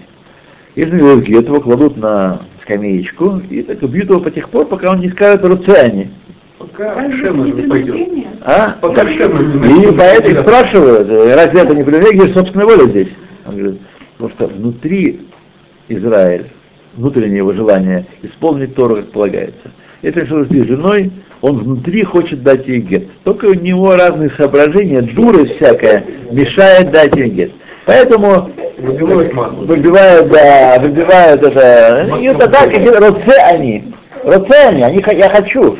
Если 0.74 0.94
не 0.94 1.00
дает 1.00 1.24
гет, 1.24 1.46
его 1.46 1.60
кладут 1.60 1.96
на 1.96 2.42
скамеечку 2.62 3.42
и 3.50 3.62
так 3.62 3.82
бьют 3.88 4.10
его 4.10 4.20
по 4.20 4.30
тех 4.30 4.48
пор, 4.48 4.66
пока 4.66 4.92
он 4.92 5.00
не 5.00 5.10
скажет 5.10 5.44
руциане. 5.44 6.10
Пока 6.58 7.10
Шема 7.12 7.44
не 7.44 7.68
пойдет. 7.68 8.26
А? 8.42 8.76
Пока 8.80 9.06
Шема 9.06 9.42
не 9.42 9.84
И 9.84 9.96
поэтому 9.96 10.42
спрашивают, 10.42 11.08
разве 11.08 11.60
это 11.60 11.74
не 11.74 11.84
привилегия, 11.84 12.18
где 12.18 12.26
же 12.28 12.34
собственная 12.34 12.66
воля 12.66 12.88
здесь? 12.88 13.08
Он 13.46 13.56
говорит, 13.56 13.80
потому 14.16 14.30
что 14.30 14.46
внутри 14.46 15.20
Израиль, 15.88 16.46
внутреннее 16.94 17.38
его 17.38 17.52
желание 17.52 18.06
исполнить 18.22 18.74
Тору, 18.74 18.96
как 18.96 19.10
полагается. 19.10 19.72
Если 20.02 20.20
он 20.20 20.26
что 20.26 20.44
с 20.44 20.66
женой, 20.66 21.10
он 21.40 21.58
внутри 21.58 22.02
хочет 22.02 22.42
дать 22.42 22.66
ей 22.66 22.80
гет. 22.80 23.04
Только 23.24 23.46
у 23.46 23.54
него 23.54 23.94
разные 23.96 24.30
соображения, 24.30 25.02
дурость 25.02 25.56
всякая, 25.56 26.04
мешает 26.30 26.90
дать 26.90 27.14
ей 27.16 27.28
гет. 27.28 27.52
Поэтому 27.86 28.50
Выбивают 28.78 29.32
выбивают, 29.32 30.30
да, 30.30 30.78
выбивают 30.80 31.42
это. 31.42 32.16
И 32.18 32.24
это 32.24 32.48
так, 32.48 32.74
и 32.74 32.88
роце 32.88 33.36
они. 33.44 33.94
Роце 34.24 34.68
они, 34.68 34.82
они, 34.82 35.04
я 35.16 35.28
хочу. 35.28 35.76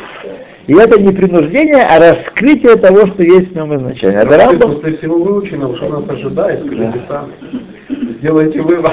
И 0.68 0.75
это 0.75 1.01
не 1.01 1.12
принуждение, 1.12 1.83
а 1.83 1.99
раскрытие 1.99 2.77
того, 2.77 3.07
что 3.09 3.23
есть 3.25 3.51
в 3.51 3.57
нем 3.57 3.77
изначально. 3.77 4.18
Это 4.18 4.37
Рамбам, 4.39 4.75
После 4.77 4.99
всего 4.99 5.18
выученного, 5.18 5.77
что 5.77 5.89
нас 5.89 6.09
ожидает, 6.09 6.64
скажите 6.64 7.01
сами. 7.09 7.33
Сделайте 8.18 8.62
вывод. 8.62 8.93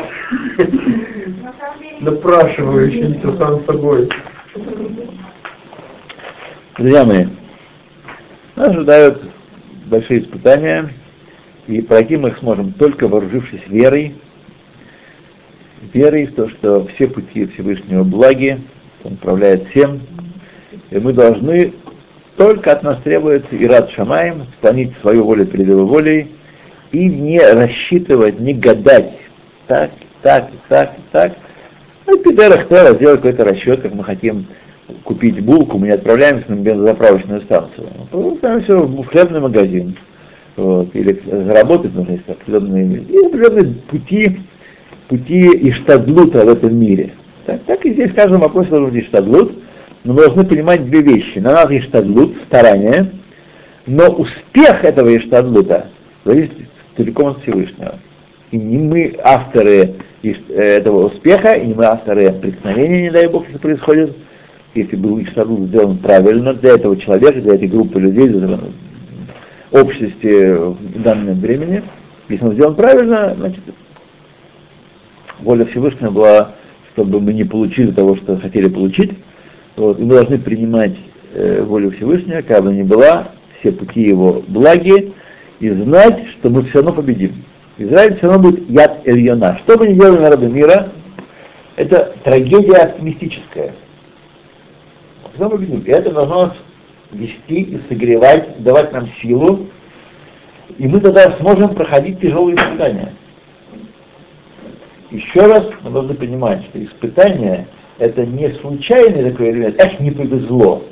Напрашиваю 1.99 2.87
учиться 2.87 3.37
сам 3.37 3.63
собой. 3.65 4.09
Друзья 6.75 7.05
мои, 7.05 7.27
нас 8.55 8.69
ожидают 8.69 9.29
большие 9.85 10.21
испытания, 10.21 10.89
и 11.67 11.81
пройти 11.81 12.17
мы 12.17 12.29
их 12.29 12.39
сможем 12.39 12.73
только 12.73 13.07
вооружившись 13.07 13.67
верой, 13.67 14.15
верой 15.93 16.25
в 16.25 16.33
то, 16.33 16.49
что 16.49 16.87
все 16.87 17.07
пути 17.07 17.45
Всевышнего 17.47 18.03
благи, 18.03 18.59
Он 19.03 19.13
управляет 19.13 19.67
всем, 19.69 20.01
и 20.89 20.97
мы 20.97 21.13
должны 21.13 21.73
только 22.35 22.71
от 22.71 22.81
нас 22.81 22.99
требуется 23.03 23.55
и 23.55 23.67
рад 23.67 23.91
Шамаем, 23.91 24.47
склонить 24.57 24.97
свою 25.01 25.25
волю 25.25 25.45
перед 25.45 25.67
его 25.67 25.85
волей, 25.85 26.33
и 26.91 27.05
не 27.05 27.39
рассчитывать, 27.39 28.39
не 28.39 28.55
гадать, 28.55 29.13
так, 29.67 29.91
так, 30.23 30.49
так, 30.69 30.95
так. 31.11 31.33
Ну, 31.33 31.48
в 32.17 32.23
Пидерах 32.23 32.67
Тера 32.67 32.93
сделать 32.93 33.21
какой-то 33.21 33.45
расчет, 33.45 33.81
как 33.81 33.93
мы 33.93 34.03
хотим 34.03 34.47
купить 35.03 35.39
булку, 35.41 35.77
мы 35.77 35.87
не 35.87 35.93
отправляемся 35.93 36.51
на 36.51 36.55
бензозаправочную 36.55 37.41
станцию. 37.41 37.87
Мы 38.11 38.33
отправляемся 38.33 38.77
в 38.77 39.05
хлебный 39.05 39.39
магазин. 39.39 39.95
Вот, 40.55 40.93
или 40.93 41.21
заработать 41.25 41.93
нужно 41.95 42.13
есть 42.13 42.27
определенные, 42.27 43.01
и 43.01 43.25
определенные 43.25 43.75
пути, 43.89 44.39
пути 45.07 45.49
и 45.51 45.71
штадлута 45.71 46.43
в 46.43 46.49
этом 46.49 46.75
мире. 46.75 47.11
Так, 47.45 47.63
так 47.63 47.85
и 47.85 47.93
здесь 47.93 48.11
в 48.11 48.15
каждом 48.15 48.41
вопросе 48.41 48.69
должен 48.69 48.91
быть 48.91 49.05
штадлут, 49.05 49.53
но 50.03 50.13
мы 50.13 50.23
должны 50.23 50.43
понимать 50.43 50.85
две 50.85 51.01
вещи. 51.01 51.39
На 51.39 51.53
нас 51.53 51.71
есть 51.71 51.87
штадлут, 51.87 52.35
старание, 52.47 53.11
но 53.85 54.09
успех 54.09 54.83
этого 54.83 55.15
иштадлута 55.15 55.87
зависит 56.25 56.51
целиком 56.97 57.27
от 57.27 57.41
Всевышнего. 57.41 57.95
И 58.51 58.57
не 58.57 58.77
мы 58.79 59.15
авторы 59.23 59.95
этого 60.23 61.07
успеха, 61.07 61.53
и 61.53 61.67
не 61.67 61.73
мы 61.73 61.85
авторы 61.85 62.31
преткновения, 62.33 63.03
не 63.03 63.11
дай 63.11 63.27
Бог, 63.27 63.45
если 63.45 63.59
происходит, 63.59 64.15
если 64.73 64.95
был 64.95 65.21
иштадлут 65.21 65.69
сделан 65.69 65.97
правильно 65.97 66.53
для 66.53 66.71
этого 66.71 66.97
человека, 66.97 67.41
для 67.41 67.55
этой 67.55 67.67
группы 67.67 67.99
людей, 67.99 68.27
для 68.27 68.59
общности 69.71 70.55
в 70.55 71.01
данном 71.01 71.39
времени, 71.39 71.83
если 72.27 72.45
он 72.45 72.53
сделан 72.53 72.75
правильно, 72.75 73.35
значит, 73.37 73.61
воля 75.41 75.65
Всевышнего 75.65 76.11
была, 76.11 76.51
чтобы 76.93 77.19
мы 77.19 77.33
не 77.33 77.43
получили 77.43 77.91
того, 77.91 78.15
что 78.15 78.37
хотели 78.37 78.67
получить, 78.67 79.11
вот, 79.75 79.99
и 79.99 80.03
мы 80.03 80.15
должны 80.15 80.39
принимать 80.39 80.97
э, 81.33 81.63
волю 81.63 81.91
Всевышнего, 81.91 82.41
как 82.41 82.63
бы 82.63 82.73
ни 82.73 82.83
была, 82.83 83.29
все 83.59 83.71
пути 83.71 84.01
его 84.01 84.43
благи, 84.47 85.13
и 85.59 85.69
знать, 85.69 86.27
что 86.29 86.49
мы 86.49 86.63
все 86.63 86.79
равно 86.79 86.93
победим. 86.93 87.43
Израиль 87.79 88.17
все 88.17 88.27
равно 88.27 88.49
будет 88.49 88.69
яд 88.69 89.07
Эльона. 89.07 89.57
Что 89.63 89.77
бы 89.77 89.87
ни 89.87 89.93
делали 89.93 90.19
народы 90.19 90.47
мира, 90.47 90.91
это 91.77 92.13
трагедия 92.25 92.93
победим. 95.37 95.79
И 95.81 95.89
это 95.89 96.11
должно 96.11 96.47
нас 96.47 96.57
вести 97.11 97.61
и 97.61 97.79
согревать, 97.87 98.61
давать 98.61 98.91
нам 98.91 99.07
силу, 99.21 99.67
и 100.77 100.87
мы 100.87 100.99
тогда 100.99 101.31
сможем 101.37 101.73
проходить 101.73 102.19
тяжелые 102.19 102.57
испытания. 102.57 103.13
Еще 105.09 105.41
раз 105.41 105.65
мы 105.81 105.91
должны 105.91 106.13
понимать, 106.15 106.65
что 106.65 106.83
испытания 106.83 107.65
это 107.97 108.25
не 108.25 108.49
случайный 108.55 109.31
такой 109.31 109.51
элемент, 109.51 109.81
эх, 109.81 109.99
не 110.01 110.11
повезло. 110.11 110.83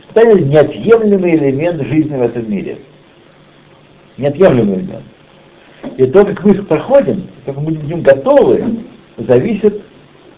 Испытание 0.00 0.44
неотъемлемый 0.44 1.36
элемент 1.36 1.82
жизни 1.82 2.14
в 2.14 2.22
этом 2.22 2.50
мире. 2.50 2.78
Неотъемлемый 4.18 4.74
элемент. 4.76 5.04
И 5.96 6.06
то, 6.06 6.24
как 6.24 6.44
мы 6.44 6.52
их 6.52 6.66
проходим, 6.66 7.26
как 7.44 7.56
мы 7.56 7.72
будем 7.72 8.02
готовы, 8.02 8.84
зависит 9.16 9.82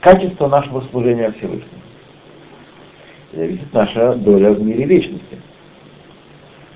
качество 0.01 0.49
нашего 0.49 0.81
служения 0.91 1.33
Всевышнему. 1.33 1.83
Зависит 3.33 3.73
наша 3.73 4.15
доля 4.15 4.53
в 4.53 4.63
мире 4.63 4.85
вечности. 4.85 5.39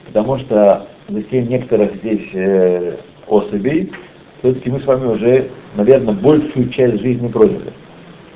Потому 0.06 0.38
что 0.38 0.86
за 1.08 1.22
тем 1.22 1.48
некоторых 1.48 1.96
здесь 1.96 2.28
э, 2.34 2.96
особей, 3.26 3.92
все-таки 4.40 4.70
мы 4.70 4.80
с 4.80 4.84
вами 4.84 5.06
уже, 5.06 5.50
наверное, 5.76 6.14
большую 6.14 6.68
часть 6.70 7.00
жизни 7.00 7.28
прожили. 7.28 7.72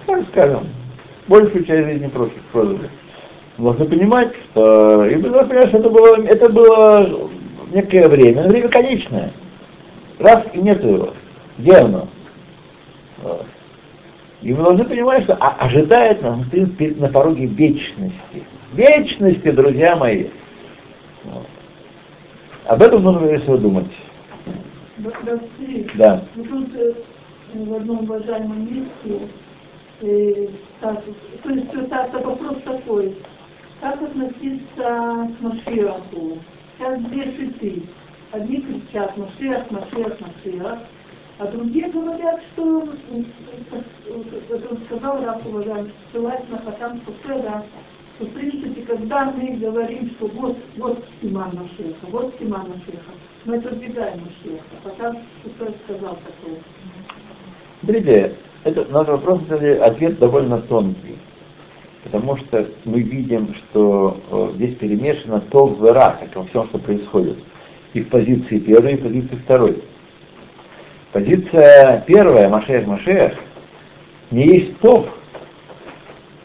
Так 0.07 0.25
скажем, 0.31 0.67
большую 1.29 1.65
часть 1.65 1.87
жизни 1.87 2.11
прожили. 2.53 2.89
Должны 3.59 3.85
понимать, 3.87 4.33
что, 4.51 5.05
и 5.05 5.15
должны 5.17 5.47
понимать, 5.49 5.69
что 5.69 5.79
это 5.79 5.91
было, 5.91 6.23
это 6.25 6.49
было 6.49 7.31
некое 7.73 8.09
время, 8.09 8.49
время 8.49 8.69
конечное. 8.69 9.33
Раз 10.19 10.45
и 10.53 10.59
нет 10.59 10.83
его. 10.83 11.13
Где 11.59 11.77
оно? 11.77 12.09
Вот. 13.23 13.47
И 14.43 14.53
мы 14.53 14.63
должны 14.63 14.85
понимать, 14.85 15.25
что 15.25 15.37
а, 15.41 15.57
ожидает 15.61 16.23
нас, 16.23 16.39
мы 16.53 16.67
стоим 16.67 17.01
на 17.01 17.09
пороге 17.09 17.47
вечности. 17.47 18.45
Вечности, 18.73 19.51
друзья 19.51 19.97
мои. 19.97 20.29
Вот. 21.25 21.47
Об 22.67 22.83
этом 22.83 23.03
нужно 23.03 23.27
если 23.27 23.57
думать. 23.57 23.87
Да. 25.95 26.25
Ну, 26.35 26.45
тут 26.45 26.75
э, 26.75 26.95
в 27.55 27.75
одном 27.75 28.05
уважаемом 28.05 28.65
месте, 28.65 29.29
э, 30.01 30.49
статус, 30.79 31.15
то 31.43 31.51
есть 31.51 31.87
статус 31.87 32.25
вопрос 32.25 32.57
такой, 32.65 33.15
как 33.81 34.01
относиться 34.03 34.69
к 34.79 35.41
Машиаху? 35.41 36.39
Сейчас 36.79 37.01
две 37.05 37.25
шиты. 37.25 37.83
Одни 38.33 38.61
кричат 38.61 39.17
Машиах, 39.17 39.71
Машиах, 39.71 40.17
Машиах, 40.21 40.79
а 41.39 41.47
другие 41.47 41.89
говорят, 41.89 42.41
что, 42.53 42.89
как 43.71 44.71
он 44.73 44.79
сказал, 44.87 45.25
раз 45.25 45.39
уважаемый, 45.45 45.93
ссылаясь 46.11 46.49
на 46.49 46.59
Хатам 46.59 47.01
Суфеда, 47.05 47.63
что 48.17 48.25
в 48.25 48.31
принципе, 48.31 48.83
когда 48.83 49.31
мы 49.31 49.57
говорим, 49.57 50.11
что 50.11 50.27
вот, 50.29 50.57
вот 50.77 51.05
Симан 51.21 51.51
Машеха, 51.55 52.07
вот 52.11 52.35
Симан 52.39 52.69
Машеха, 52.69 53.13
мы 53.45 53.57
отодвигаем 53.57 54.21
Машеха. 54.21 54.65
Хатам 54.83 55.19
Суфед 55.43 55.75
сказал 55.85 56.17
такое. 56.17 56.59
Смотрите, 57.81 58.35
этот 58.65 58.91
вопрос 58.91 59.43
кстати, 59.43 59.79
ответ 59.79 60.19
довольно 60.19 60.59
тонкий. 60.63 61.19
Потому 62.03 62.37
что 62.37 62.67
мы 62.85 63.03
видим, 63.03 63.53
что 63.55 64.17
э, 64.31 64.51
здесь 64.55 64.77
перемешано 64.77 65.41
то 65.41 65.67
в 65.67 65.83
ра, 65.93 66.17
как 66.21 66.35
во 66.37 66.45
всем, 66.45 66.67
что 66.69 66.79
происходит. 66.79 67.37
И 67.97 68.03
в 68.03 68.11
позиции 68.11 68.59
первой, 68.59 68.93
и 68.93 68.97
в 68.97 69.05
позиции 69.05 69.37
второй. 69.37 69.83
Позиция 71.13 72.05
первая, 72.07 72.51
Машех 72.51 72.87
Машех, 72.87 73.33
не 74.31 74.49
есть 74.49 74.79
топ. 74.81 75.09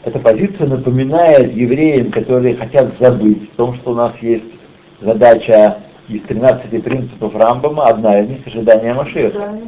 Эта 0.06 0.18
позиция 0.20 0.68
напоминает 0.68 1.54
евреям, 1.54 2.10
которые 2.10 2.56
хотят 2.56 2.97
забыть 3.02 3.52
о 3.52 3.58
том, 3.58 3.76
что 3.76 3.91
у 3.91 3.95
нас 3.95 4.14
есть 4.22 4.45
задача 5.02 5.80
из 6.08 6.22
13 6.22 6.82
принципов 6.86 7.36
Рамбама, 7.36 7.88
одна 7.88 8.22
из 8.22 8.30
них 8.30 8.47
ожидание 8.47 8.93
Машеха. 8.93 9.60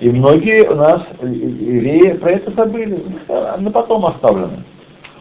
И 0.00 0.10
многие 0.10 0.68
у 0.68 0.74
нас 0.74 1.04
евреи 1.22 2.18
про 2.18 2.32
это 2.32 2.50
забыли, 2.50 3.02
на 3.28 3.70
потом 3.70 4.04
оставлены. 4.04 4.62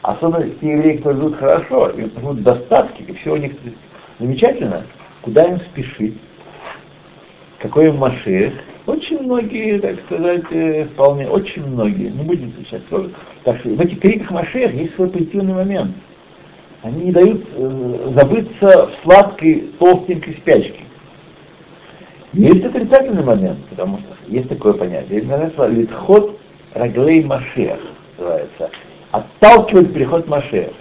Особенно 0.01 0.49
те 0.49 0.70
евреи, 0.70 0.97
которые 0.97 1.22
живут 1.22 1.38
хорошо, 1.38 1.88
и 1.91 2.01
живут 2.01 2.43
достатки, 2.43 3.04
и 3.04 3.14
все 3.14 3.36
у 3.36 3.38
них 3.38 3.54
замечательно, 4.20 4.84
куда 5.24 5.46
им 5.46 5.60
спешить, 5.62 6.18
какой 7.60 7.88
им 7.88 7.98
Машех. 7.98 8.54
Очень 8.86 9.24
многие, 9.24 9.80
так 9.80 9.98
сказать, 10.02 10.44
э, 10.52 10.86
вполне, 10.86 11.28
очень 11.28 11.66
многие, 11.66 12.10
не 12.10 12.24
будем 12.24 12.54
сейчас 12.60 12.82
так 13.44 13.58
что 13.60 13.70
в 13.70 13.80
этих 13.80 14.00
криках 14.02 14.30
Машех 14.32 14.74
есть 14.74 14.96
свой 14.96 15.10
позитивный 15.10 15.54
момент. 15.54 15.96
Они 16.82 17.06
не 17.06 17.12
дают 17.14 17.46
э, 17.56 18.12
забыться 18.14 18.88
в 18.88 19.04
сладкой, 19.04 19.72
толстенькой 19.80 20.34
спячке. 20.34 20.82
Есть 22.34 22.66
отрицательный 22.66 23.24
момент, 23.24 23.60
потому 23.70 24.00
что 24.00 24.08
есть 24.28 24.50
такое 24.50 24.74
понятие, 24.74 25.22
называется 25.22 25.68
литхот 25.68 26.40
раглей 26.74 27.24
Машех, 27.24 27.80
называется 28.18 28.70
отталкивает 29.12 29.94
переход 29.94 30.28
Машех. 30.28 30.72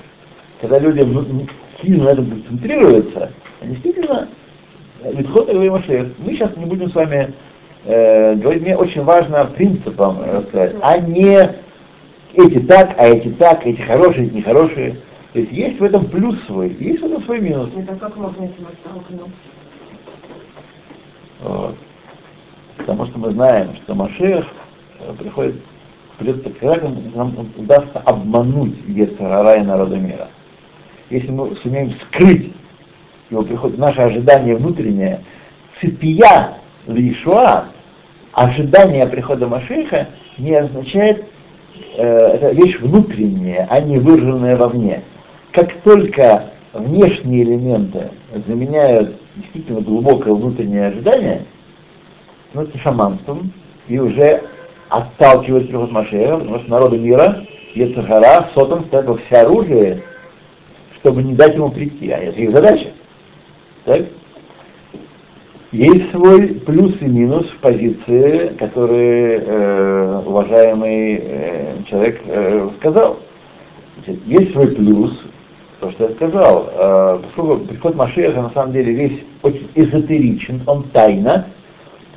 Когда 0.61 0.79
люди 0.81 1.07
сильно 1.81 2.05
на 2.05 2.09
этом 2.09 2.31
концентрируются, 2.31 3.31
действительно 3.65 4.29
Литхот 5.05 5.51
и 5.51 5.71
Машех. 5.71 6.09
Мы 6.19 6.33
сейчас 6.33 6.57
не 6.57 6.65
будем 6.65 6.91
с 6.91 6.95
вами 6.95 7.35
э, 7.85 8.35
говорить, 8.35 8.63
мне 8.63 8.77
очень 8.77 9.03
важно 9.03 9.45
принципом 9.47 10.19
рассказать, 10.23 10.77
а 10.81 10.99
не 10.99 11.51
эти 12.35 12.61
так, 12.61 12.95
а 12.99 13.07
эти 13.07 13.29
так, 13.31 13.67
эти 13.67 13.81
хорошие, 13.81 14.27
эти 14.27 14.35
нехорошие. 14.35 14.97
То 15.33 15.41
есть 15.41 15.53
есть 15.53 15.81
в 15.81 15.85
этом 15.85 16.07
плюс 16.07 16.41
свой, 16.45 16.77
есть 16.79 17.01
в 17.01 17.07
этом 17.07 17.23
свой 17.25 17.41
минус. 17.41 17.71
Это 17.77 17.97
как 17.97 18.17
можно 18.17 18.45
этим 18.45 18.67
оттолкнуть? 18.67 19.33
Вот. 21.43 21.77
Потому 22.77 23.07
что 23.07 23.19
мы 23.19 23.31
знаем, 23.31 23.75
что 23.77 23.95
Машех 23.95 24.47
э, 25.01 25.13
приходит 25.19 25.57
придется 26.19 26.51
когда 26.51 26.89
нам 27.15 27.35
удастся 27.57 27.99
обмануть 28.01 28.77
Ецарара 28.87 29.57
и 29.57 29.63
народа 29.63 29.97
мира. 29.97 30.29
Если 31.11 31.31
мы 31.31 31.55
сумеем 31.57 31.93
скрыть 32.03 32.53
его 33.33 33.43
приход, 33.43 33.79
наше 33.79 34.01
ожидание 34.01 34.57
внутреннее, 34.57 35.21
цепия 35.81 36.59
Лишуа, 36.87 37.65
ожидание 38.33 39.07
прихода 39.07 39.49
Машеха 39.49 40.09
не 40.39 40.55
означает, 40.55 41.25
э, 41.97 42.03
это 42.03 42.51
вещь 42.53 42.79
внутренняя, 42.79 43.67
а 43.71 43.81
не 43.81 43.99
выраженная 43.99 44.57
вовне. 44.57 45.03
Как 45.53 45.73
только 45.83 46.51
внешние 46.73 47.45
элементы 47.45 48.11
заменяют 48.47 49.17
действительно 49.37 49.81
глубокое 49.81 50.35
внутреннее 50.35 50.89
ожидание, 50.89 51.47
ну 52.55 52.63
это 52.63 52.79
шаманством, 52.79 53.53
и 53.89 53.99
уже 53.99 54.43
отталкивать 54.89 55.69
приход 55.69 55.91
Машеха, 55.91 56.39
потому 56.39 56.59
что 56.59 56.71
народу 56.71 56.99
мира, 56.99 57.45
Ецахара, 57.75 58.51
Сотом 58.55 58.85
ставил 58.85 59.19
все 59.27 59.39
оружие, 59.39 60.03
чтобы 61.01 61.23
не 61.23 61.35
дать 61.35 61.55
ему 61.55 61.71
прийти, 61.71 62.11
а 62.11 62.19
это 62.19 62.39
их 62.39 62.53
задача. 62.53 62.93
Так? 63.85 64.07
Есть 65.73 66.11
свой 66.11 66.49
плюс 66.49 66.95
и 67.01 67.07
минус 67.07 67.49
в 67.49 67.59
позиции, 67.59 68.55
которые 68.59 69.39
э, 69.39 70.23
уважаемый 70.27 71.19
э, 71.23 71.83
человек 71.89 72.21
э, 72.27 72.69
сказал. 72.79 73.21
Значит, 73.97 74.27
есть 74.27 74.53
свой 74.53 74.69
плюс, 74.69 75.25
то, 75.81 75.91
что 75.91 76.09
я 76.09 76.15
сказал. 76.15 76.71
Э, 76.75 77.19
поскольку 77.23 77.65
приход 77.65 77.95
Машеха 77.95 78.43
на 78.43 78.51
самом 78.51 78.73
деле 78.73 78.93
весь 78.93 79.21
очень 79.43 79.69
эзотеричен, 79.75 80.63
он 80.67 80.85
тайна, 80.91 81.47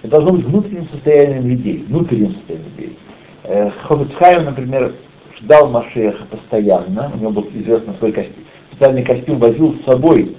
это 0.02 0.12
должно 0.12 0.34
быть 0.34 0.46
внутренним 0.46 0.90
состоянием 0.90 1.48
людей, 1.48 1.86
внутренним 1.88 2.34
состоянием 2.34 2.72
людей. 2.78 3.00
Э, 3.44 3.72
Ховицхайм, 3.84 4.46
например, 4.46 4.94
ждал 5.38 5.70
Машеха 5.70 6.26
постоянно, 6.26 7.10
у 7.16 7.18
него 7.20 7.32
был 7.32 7.48
известный 7.54 7.96
свой 7.96 8.12
костюм, 8.12 8.44
специальный 8.72 9.04
костюм 9.04 9.40
возил 9.40 9.78
с 9.82 9.86
собой 9.86 10.36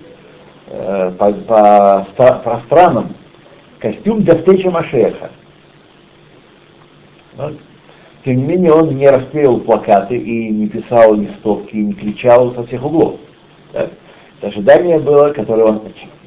э, 0.66 1.12
по, 1.18 1.32
по, 1.32 2.06
по 2.16 2.60
странам, 2.66 3.14
костюм 3.78 4.22
для 4.22 4.36
встречи 4.36 4.66
Машеха. 4.66 5.30
Но, 7.36 7.52
тем 8.24 8.38
не 8.38 8.44
менее, 8.44 8.72
он 8.72 8.96
не 8.96 9.08
расклеил 9.08 9.60
плакаты 9.60 10.16
и 10.16 10.50
не 10.50 10.68
писал 10.68 11.14
листовки, 11.14 11.74
и 11.74 11.84
не 11.84 11.92
кричал 11.92 12.54
со 12.54 12.64
всех 12.66 12.84
углов. 12.84 13.16
Так? 13.72 13.90
Это 14.38 14.48
ожидание 14.48 14.98
было, 14.98 15.30
которое 15.30 15.64
он 15.64 15.82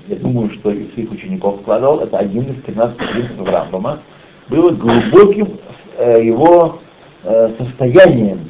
я 0.10 0.16
думаю, 0.16 0.50
что 0.50 0.72
из 0.72 0.92
своих 0.94 1.12
учеников 1.12 1.62
вкладывал, 1.62 2.00
это 2.00 2.18
один 2.18 2.44
из 2.44 2.64
13 2.64 2.98
принципов 2.98 3.48
Рамбама, 3.48 4.00
было 4.48 4.72
глубоким 4.72 5.60
э, 5.98 6.24
его 6.24 6.80
э, 7.24 7.52
состоянием. 7.60 8.50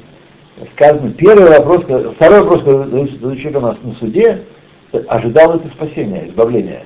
Сказано, 0.73 1.11
первый 1.11 1.49
вопрос, 1.49 1.83
второй 2.15 2.41
вопрос, 2.41 2.59
который 2.59 3.09
задает 3.09 3.39
человек 3.39 3.57
у 3.57 3.65
нас 3.65 3.77
на 3.83 3.93
суде, 3.95 4.43
ожидал 4.91 5.55
это 5.55 5.67
спасение, 5.69 6.29
избавление. 6.29 6.85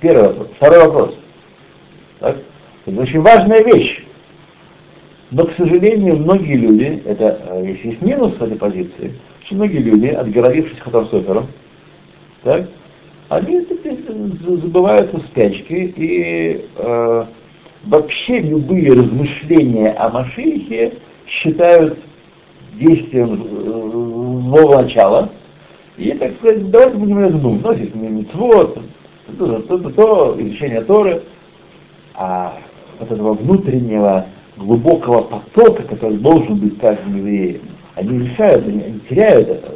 Первый 0.00 0.28
вопрос. 0.28 0.48
Второй 0.56 0.78
вопрос. 0.80 1.14
Так? 2.20 2.36
Это 2.86 3.00
очень 3.00 3.20
важная 3.20 3.62
вещь. 3.62 4.04
Но, 5.30 5.44
к 5.44 5.52
сожалению, 5.56 6.16
многие 6.16 6.56
люди, 6.56 7.02
это, 7.04 7.40
э, 7.48 7.64
если 7.66 7.88
есть 7.88 8.02
минус 8.02 8.34
в 8.34 8.42
этой 8.42 8.56
позиции, 8.56 9.14
очень 9.42 9.56
многие 9.56 9.78
люди, 9.78 10.06
отгородившись 10.06 10.78
Хатарсофером, 10.78 11.48
так, 12.42 12.68
они 13.28 13.66
забываются 14.62 15.18
в 15.18 15.26
спячке, 15.26 15.92
и 15.96 16.64
э, 16.76 17.24
вообще 17.84 18.40
любые 18.40 18.92
размышления 18.92 19.90
о 19.92 20.10
Машихе 20.10 20.94
считают 21.26 21.98
действием 22.74 23.34
э, 23.34 23.46
нового 23.46 24.82
начала, 24.82 25.30
и, 25.96 26.12
так 26.12 26.34
сказать, 26.36 26.70
давайте 26.70 26.96
будем 26.98 27.18
это 27.18 27.38
думать, 27.38 27.62
ну, 27.64 27.74
здесь 27.74 27.94
митцвот, 27.94 28.78
то, 29.38 29.58
то, 29.62 29.78
то, 29.78 30.36
изучение 30.38 30.82
Торы, 30.82 31.22
а 32.14 32.58
вот 32.98 33.10
этого 33.10 33.32
внутреннего 33.34 34.26
глубокого 34.56 35.22
потока, 35.22 35.82
который 35.82 36.18
должен 36.18 36.56
быть 36.56 36.78
каждым 36.78 37.16
евреем, 37.16 37.62
они 37.94 38.26
решают, 38.26 38.66
они, 38.66 38.82
они 38.82 39.00
теряют 39.08 39.48
это. 39.48 39.72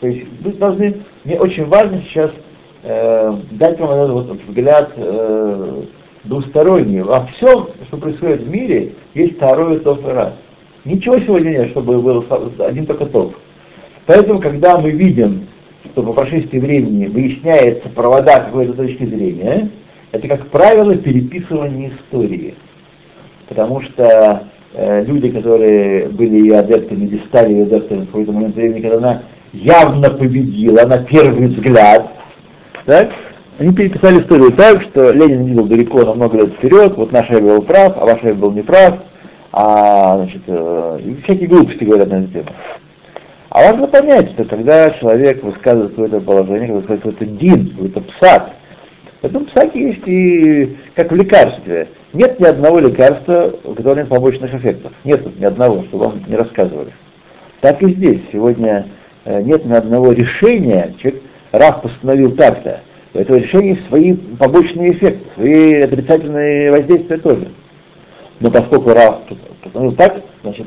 То 0.00 0.06
есть 0.08 0.26
вы 0.42 0.52
должны, 0.52 0.96
мне 1.24 1.38
очень 1.38 1.66
важно 1.66 2.02
сейчас 2.02 2.32
э, 2.82 3.32
дать 3.52 3.78
вам 3.78 3.90
этот 3.90 4.10
вот 4.10 4.40
взгляд 4.48 4.92
э, 4.96 5.82
двусторонний. 6.24 7.02
Во 7.02 7.26
всем, 7.26 7.68
что 7.86 7.96
происходит 7.98 8.42
в 8.42 8.50
мире, 8.50 8.94
есть 9.14 9.36
второй 9.36 9.78
топ 9.78 10.04
и 10.06 10.10
раз. 10.10 10.32
Ничего 10.84 11.18
сегодня 11.20 11.50
нет, 11.50 11.70
чтобы 11.70 12.00
был 12.00 12.24
один 12.58 12.86
только 12.86 13.06
топ. 13.06 13.36
Поэтому, 14.06 14.40
когда 14.40 14.78
мы 14.78 14.90
видим, 14.90 15.46
что 15.92 16.02
по 16.02 16.12
прошествии 16.12 16.58
времени 16.58 17.06
выясняется 17.06 17.88
провода 17.90 18.40
какой-то 18.40 18.72
точки 18.72 19.04
зрения, 19.04 19.68
это, 20.10 20.26
как 20.28 20.48
правило, 20.48 20.94
переписывание 20.96 21.90
истории. 21.90 22.54
Потому 23.48 23.82
что 23.82 24.44
э, 24.72 25.04
люди, 25.04 25.30
которые 25.30 26.08
были 26.08 26.36
ее 26.36 26.58
адептами, 26.58 27.04
или 27.04 27.18
стали 27.28 27.52
ее 27.52 27.64
адептами 27.64 28.02
в 28.02 28.06
какой-то 28.06 28.32
момент 28.32 28.54
времени, 28.54 28.80
когда 28.80 28.96
она 28.96 29.22
явно 29.52 30.10
победила 30.10 30.86
на 30.86 30.98
первый 30.98 31.48
взгляд, 31.48 32.10
так? 32.86 33.10
Они 33.58 33.74
переписали 33.74 34.20
историю 34.20 34.52
так, 34.52 34.80
что 34.82 35.12
Ленин 35.12 35.44
видел 35.44 35.66
далеко 35.66 36.04
на 36.04 36.14
много 36.14 36.38
лет 36.38 36.54
вперед, 36.54 36.96
вот 36.96 37.12
наш 37.12 37.30
Эйв 37.30 37.42
был 37.42 37.62
прав, 37.62 37.94
а 37.98 38.06
ваш 38.06 38.24
Эйв 38.24 38.38
был 38.38 38.50
неправ, 38.50 39.00
а, 39.52 40.16
значит, 40.16 40.42
э, 40.46 40.98
всякие 41.22 41.48
глупости 41.48 41.84
говорят 41.84 42.08
на 42.08 42.22
эту 42.22 42.32
тему. 42.32 42.46
А 43.54 43.70
важно 43.70 43.86
понять, 43.86 44.30
что 44.30 44.44
когда 44.44 44.90
человек 44.92 45.42
высказывает 45.42 45.90
какое-то 45.90 46.20
положение, 46.20 46.68
когда 46.68 46.80
высказывает 46.80 47.02
какой-то 47.02 47.26
дин, 47.26 47.68
какой-то 47.68 48.00
псак, 48.00 48.50
в 49.20 49.44
псаке 49.44 49.88
есть 49.88 50.02
и, 50.06 50.78
как 50.94 51.12
в 51.12 51.14
лекарстве, 51.14 51.88
нет 52.14 52.40
ни 52.40 52.46
одного 52.46 52.78
лекарства, 52.78 53.54
у 53.62 53.74
которого 53.74 53.96
нет 53.96 54.08
побочных 54.08 54.54
эффектов. 54.54 54.92
Нет 55.04 55.38
ни 55.38 55.44
одного, 55.44 55.82
чтобы 55.84 56.06
вам 56.06 56.22
не 56.26 56.34
рассказывали. 56.34 56.92
Так 57.60 57.82
и 57.82 57.90
здесь. 57.90 58.22
Сегодня 58.32 58.86
э, 59.26 59.42
нет 59.42 59.66
ни 59.66 59.74
одного 59.74 60.12
решения, 60.12 60.94
человек, 60.98 61.22
Раф 61.52 61.82
постановил 61.82 62.34
так-то. 62.34 62.80
У 63.12 63.18
этого 63.18 63.36
решения 63.36 63.72
есть 63.72 63.86
свои 63.88 64.14
побочные 64.14 64.92
эффекты, 64.92 65.26
свои 65.34 65.82
отрицательные 65.82 66.70
воздействия 66.70 67.18
тоже. 67.18 67.48
Но 68.40 68.50
поскольку 68.50 68.94
Раф 68.94 69.18
постановил 69.62 69.92
так, 69.92 70.22
значит, 70.42 70.66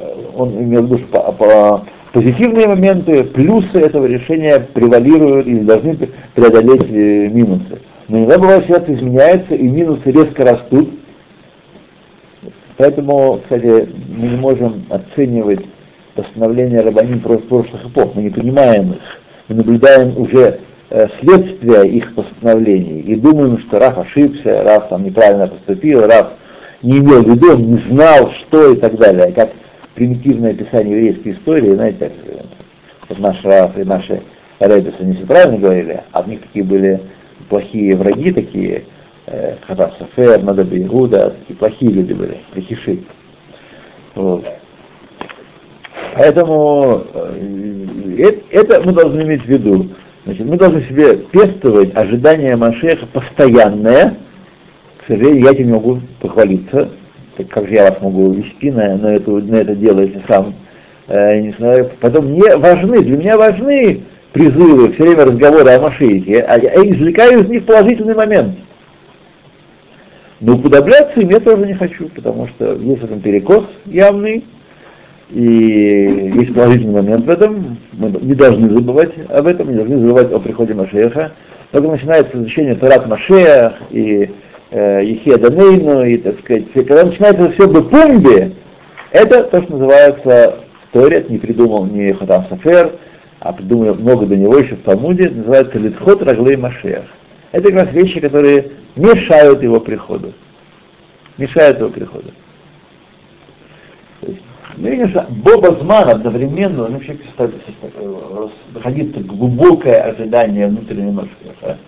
э, 0.00 0.14
он 0.34 0.54
имел 0.56 0.80
в 0.80 0.86
виду, 0.86 1.06
что 1.06 1.84
позитивные 2.16 2.66
моменты, 2.66 3.24
плюсы 3.24 3.78
этого 3.78 4.06
решения 4.06 4.58
превалируют 4.58 5.46
или 5.46 5.58
должны 5.58 5.98
преодолеть 6.34 6.90
э, 6.90 7.28
минусы. 7.28 7.78
Но 8.08 8.20
иногда 8.20 8.38
бывает, 8.38 8.64
ситуация 8.64 8.94
изменяется, 8.94 9.54
и 9.54 9.68
минусы 9.68 10.10
резко 10.10 10.44
растут. 10.46 10.88
Поэтому, 12.78 13.40
кстати, 13.42 13.90
мы 14.16 14.28
не 14.28 14.36
можем 14.36 14.86
оценивать 14.88 15.66
постановления 16.14 16.80
рабаним 16.80 17.20
прошлых 17.20 17.84
эпох. 17.84 18.14
Мы 18.14 18.22
не 18.22 18.30
понимаем 18.30 18.92
их. 18.92 19.02
Мы 19.48 19.56
наблюдаем 19.56 20.16
уже 20.16 20.60
э, 20.88 21.08
следствия 21.20 21.82
их 21.82 22.14
постановлений 22.14 23.00
и 23.00 23.14
думаем, 23.16 23.58
что 23.58 23.78
Раф 23.78 23.98
ошибся, 23.98 24.62
Раф 24.64 24.88
там 24.88 25.04
неправильно 25.04 25.48
поступил, 25.48 26.06
Раф 26.06 26.28
не 26.80 27.00
имел 27.00 27.22
в 27.22 27.28
виду, 27.28 27.58
не 27.58 27.76
знал, 27.90 28.30
что 28.30 28.72
и 28.72 28.76
так 28.76 28.96
далее. 28.96 29.32
Как 29.32 29.50
примитивное 29.96 30.52
описание 30.52 31.06
еврейской 31.06 31.32
истории, 31.32 31.74
знаете, 31.74 32.12
вот 33.08 33.18
наш 33.18 33.42
Раф 33.44 33.76
и 33.76 33.82
наши 33.82 34.22
Рэббис, 34.60 34.94
они 35.00 35.14
все 35.14 35.26
правильно 35.26 35.58
говорили, 35.58 36.02
а 36.12 36.20
от 36.20 36.28
них 36.28 36.42
такие 36.42 36.64
были 36.64 37.00
плохие 37.48 37.96
враги 37.96 38.32
такие, 38.32 38.84
э, 39.26 39.56
Хатав 39.66 39.94
Сафер, 39.98 40.42
Надаби 40.42 40.82
Игуда, 40.82 41.30
такие 41.40 41.56
плохие 41.56 41.90
люди 41.92 42.12
были, 42.12 42.38
плохиши. 42.52 43.00
Вот. 44.14 44.44
Поэтому 46.14 47.04
э, 47.14 48.32
это 48.50 48.82
мы 48.82 48.92
должны 48.92 49.22
иметь 49.22 49.42
в 49.42 49.48
виду. 49.48 49.88
Значит, 50.24 50.46
мы 50.46 50.56
должны 50.56 50.82
себе 50.82 51.16
пестовать 51.16 51.94
ожидание 51.94 52.56
Машеха 52.56 53.06
постоянное. 53.06 54.16
К 54.98 55.06
сожалению, 55.06 55.44
я 55.44 55.52
этим 55.52 55.66
не 55.66 55.72
могу 55.72 56.00
похвалиться. 56.20 56.90
Так 57.36 57.48
как 57.48 57.66
же 57.66 57.74
я 57.74 57.90
вас 57.90 58.00
могу 58.00 58.32
вести 58.32 58.70
на, 58.70 58.96
на, 58.96 59.08
эту, 59.08 59.38
на 59.38 59.56
это 59.56 59.74
дело, 59.74 60.00
если 60.00 60.22
сам 60.26 60.54
э, 61.08 61.40
не 61.40 61.52
знаю. 61.52 61.90
Потом 62.00 62.26
мне 62.26 62.56
важны, 62.56 63.02
для 63.02 63.16
меня 63.16 63.36
важны 63.36 64.02
призывы, 64.32 64.92
все 64.92 65.04
время 65.04 65.26
разговоры 65.26 65.70
о 65.70 65.80
Машехе, 65.80 66.40
а 66.40 66.58
я 66.58 66.74
извлекаю 66.76 67.42
из 67.42 67.48
них 67.48 67.66
положительный 67.66 68.14
момент. 68.14 68.56
Но 70.40 70.54
уподобляться 70.54 71.20
им 71.20 71.30
я 71.30 71.40
тоже 71.40 71.66
не 71.66 71.74
хочу, 71.74 72.08
потому 72.08 72.46
что 72.48 72.74
есть 72.74 73.00
в 73.00 73.04
этом 73.04 73.20
перекос 73.20 73.64
явный, 73.86 74.44
и 75.30 76.32
есть 76.36 76.54
положительный 76.54 77.02
момент 77.02 77.24
в 77.24 77.30
этом, 77.30 77.78
мы 77.92 78.10
не 78.20 78.34
должны 78.34 78.70
забывать 78.70 79.12
об 79.28 79.46
этом, 79.46 79.70
не 79.70 79.76
должны 79.76 79.98
забывать 79.98 80.32
о 80.32 80.38
приходе 80.38 80.74
Машеха. 80.74 81.32
Только 81.72 81.88
начинается 81.88 82.36
изучение 82.36 82.76
Тарат 82.76 83.08
Машех 83.08 83.74
и 83.90 84.30
э, 84.70 85.04
Ехеда 85.04 85.50
Нейну, 85.50 86.04
и, 86.04 86.18
так 86.18 86.38
сказать, 86.40 86.72
когда 86.72 87.04
начинается 87.04 87.50
все 87.52 87.68
бы 87.68 87.82
пумби, 87.82 88.54
это 89.10 89.44
то, 89.44 89.62
что 89.62 89.72
называется 89.72 90.58
Торет, 90.92 91.30
не 91.30 91.38
придумал 91.38 91.86
ни 91.86 92.12
Хатам 92.12 92.46
Сафер, 92.48 92.92
а 93.40 93.52
придумали 93.52 93.90
много 93.90 94.26
до 94.26 94.36
него 94.36 94.56
еще 94.58 94.76
в 94.76 94.82
Талмуде, 94.82 95.30
называется 95.30 95.78
Литхот 95.78 96.22
Раглей 96.22 96.56
Машех. 96.56 97.04
Это 97.52 97.70
как 97.70 97.86
раз 97.86 97.94
вещи, 97.94 98.20
которые 98.20 98.72
мешают 98.96 99.62
его 99.62 99.80
приходу. 99.80 100.32
Мешают 101.38 101.78
его 101.78 101.90
приходу. 101.90 102.30
Ну, 104.76 104.88
видишь, 104.88 105.14
Бобазман 105.28 106.10
одновременно, 106.10 106.88
ну, 106.88 107.00
человек 107.00 107.24
находится 108.74 109.20
глубокое 109.20 110.02
ожидание 110.02 110.66
внутреннего 110.66 111.12
Машеха. 111.12 111.78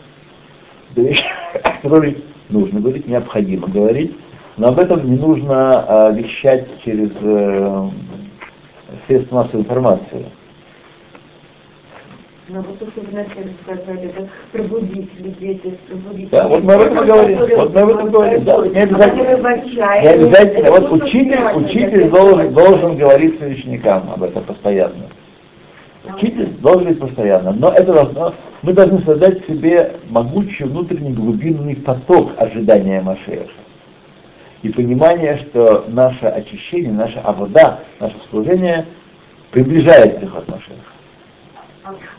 Которой 1.82 2.16
нужно 2.50 2.80
говорить, 2.80 3.06
необходимо 3.06 3.68
говорить, 3.68 4.16
но 4.56 4.68
об 4.68 4.78
этом 4.78 5.08
не 5.08 5.16
нужно 5.16 5.84
а, 5.86 6.10
вещать 6.10 6.66
через 6.84 7.10
э, 7.20 7.88
средства 9.06 9.36
массовой 9.36 9.60
информации. 9.62 10.26
Но 12.48 12.62
вот 12.62 12.78
то, 12.78 12.86
что 12.86 13.02
вы 13.02 13.08
вначале 13.08 13.52
сказали, 13.62 14.08
это 14.08 14.26
пробудить 14.52 15.10
людей, 15.20 15.58
то 15.58 15.68
есть 15.68 15.80
пробудить 15.80 16.30
Да, 16.30 16.48
вот 16.48 16.64
мы 16.64 16.74
об 16.74 16.80
этом 16.80 17.06
говорим, 17.06 17.38
вот 17.40 17.74
мы 17.74 17.80
об 17.82 17.88
этом 17.90 18.10
говорим, 18.10 18.44
да, 18.44 18.66
не 18.66 18.80
обязательно, 18.80 20.00
не 20.00 20.08
обязательно, 20.08 20.70
вот 20.70 20.92
учитель, 20.92 21.38
учитель 21.56 22.08
должен, 22.08 22.54
должен 22.54 22.96
говорить 22.96 23.36
своим 23.36 23.52
ученикам 23.52 24.10
об 24.14 24.22
этом 24.22 24.44
постоянно. 24.44 25.10
Учитель 26.14 26.48
должен 26.62 26.84
быть 26.84 27.00
постоянно, 27.00 27.52
но 27.52 27.70
это 27.70 27.92
должно, 27.92 28.32
мы 28.62 28.72
должны 28.72 29.00
создать 29.02 29.46
себе 29.46 29.96
могучий 30.08 30.64
внутренний 30.64 31.12
глубинный 31.12 31.76
поток 31.76 32.32
ожидания 32.36 33.00
Машеха. 33.00 33.48
И 34.62 34.70
понимание, 34.70 35.36
что 35.38 35.84
наше 35.88 36.26
очищение, 36.26 36.92
наша 36.92 37.20
авода, 37.20 37.80
наше 38.00 38.16
служение 38.30 38.86
приближает 39.52 40.18
приход 40.18 40.48
Машеха. 40.48 40.74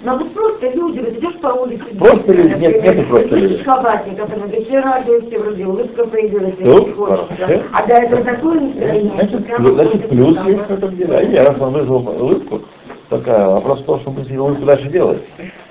Но 0.02 0.18
вот 0.18 0.34
просто 0.34 0.72
люди, 0.72 1.00
вот 1.00 1.10
идешь 1.10 1.38
по 1.42 1.48
улице, 1.50 1.84
Просто 2.00 2.32
люди, 2.34 2.54
нет, 2.56 2.82
нету 2.82 3.04
просто 3.08 3.36
людей. 3.36 3.64
Шабатник, 3.64 4.18
который 4.18 4.66
все 4.66 4.80
радуешься, 4.80 5.40
вроде 5.40 5.66
улыбка 5.66 6.08
появилась, 6.08 6.56
Ну, 6.58 6.86
хочется. 6.96 7.36
хорошо. 7.36 7.64
А 7.74 7.86
до 7.86 7.94
этого 7.94 8.24
такое 8.24 8.60
настроение, 8.62 9.12
Значит, 9.14 9.46
значит, 9.48 10.10
плюс 10.10 10.38
есть 10.48 10.60
в 10.66 10.72
этом 10.72 10.96
деле. 10.96 11.18
А 11.18 11.22
я 11.22 11.44
раз 11.44 11.62
он 11.62 11.74
вызвал 11.74 12.08
улыбку, 12.08 12.62
только 13.10 13.50
вопрос 13.50 13.82
в 13.82 13.86
том, 13.86 14.00
что 14.02 14.12
мы 14.12 14.24
с 14.24 14.30
улыбку 14.30 14.66
дальше 14.66 14.88
делать. 14.90 15.24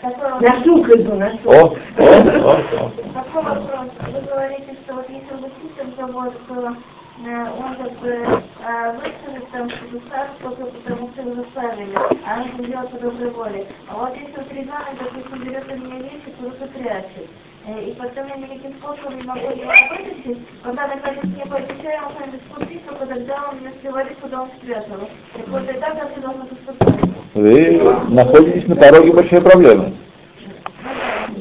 На 0.03 0.62
сук 0.64 0.89
иду, 0.91 1.14
на 1.14 1.30
сук. 1.30 1.47
О, 1.47 1.51
о, 1.51 1.76
о, 1.97 2.57
о. 2.57 2.91
Такой 3.14 3.43
вопрос. 3.43 3.89
Вы 4.12 4.20
говорите, 4.28 4.76
что 4.84 4.95
вот 4.95 5.09
если 5.09 5.34
он 5.34 5.45
учитель, 5.45 5.93
то 5.97 6.07
вот 6.07 6.34
э, 6.51 7.47
он 7.59 7.76
как 7.76 7.93
бы 8.01 8.09
э, 8.09 8.93
выставит 8.93 9.51
там 9.53 9.70
что 9.70 10.51
только 10.51 10.65
потому 10.66 11.10
что 11.12 11.23
его 11.23 11.35
заставили, 11.35 11.94
а 12.27 12.40
он 12.40 12.48
это 12.48 12.65
делает 12.65 12.90
по 12.90 12.98
доброй 12.98 13.31
воле. 13.31 13.66
А 13.89 13.97
вот 13.97 14.15
если 14.16 14.55
ребенок, 14.55 14.94
допустим, 14.98 15.44
берет 15.44 15.65
у 15.70 15.77
меня 15.77 15.98
вещи, 16.01 16.35
куда-то 16.39 16.66
прячет, 16.66 17.27
э, 17.27 17.48
и 17.77 17.93
потом 17.99 18.27
я 18.28 18.36
никаким 18.36 18.73
способом 18.78 19.19
не 19.19 19.23
могу 19.24 19.40
его 19.40 19.73
вытащить, 19.90 20.39
когда 20.62 20.86
наконец 20.86 21.24
мне 21.24 21.45
пообещаю 21.47 22.01
ему 22.01 22.11
что-нибудь 22.16 22.40
купить, 22.55 22.86
только 22.86 23.07
тогда 23.07 23.35
он 23.51 23.59
мне 23.61 23.70
говорит, 23.85 24.16
куда 24.20 24.43
он 24.43 24.49
спрятал. 24.61 24.97
Так 25.35 25.49
вот 25.49 25.62
и 25.62 25.73
так 25.74 26.01
как 26.01 26.15
ты 26.15 26.20
должен 26.20 26.47
поступать. 26.47 26.95
Вы 27.35 27.81
находитесь 28.09 28.66
на 28.69 28.77
пороге 28.77 29.12
большой 29.12 29.40
проблемы. 29.43 29.93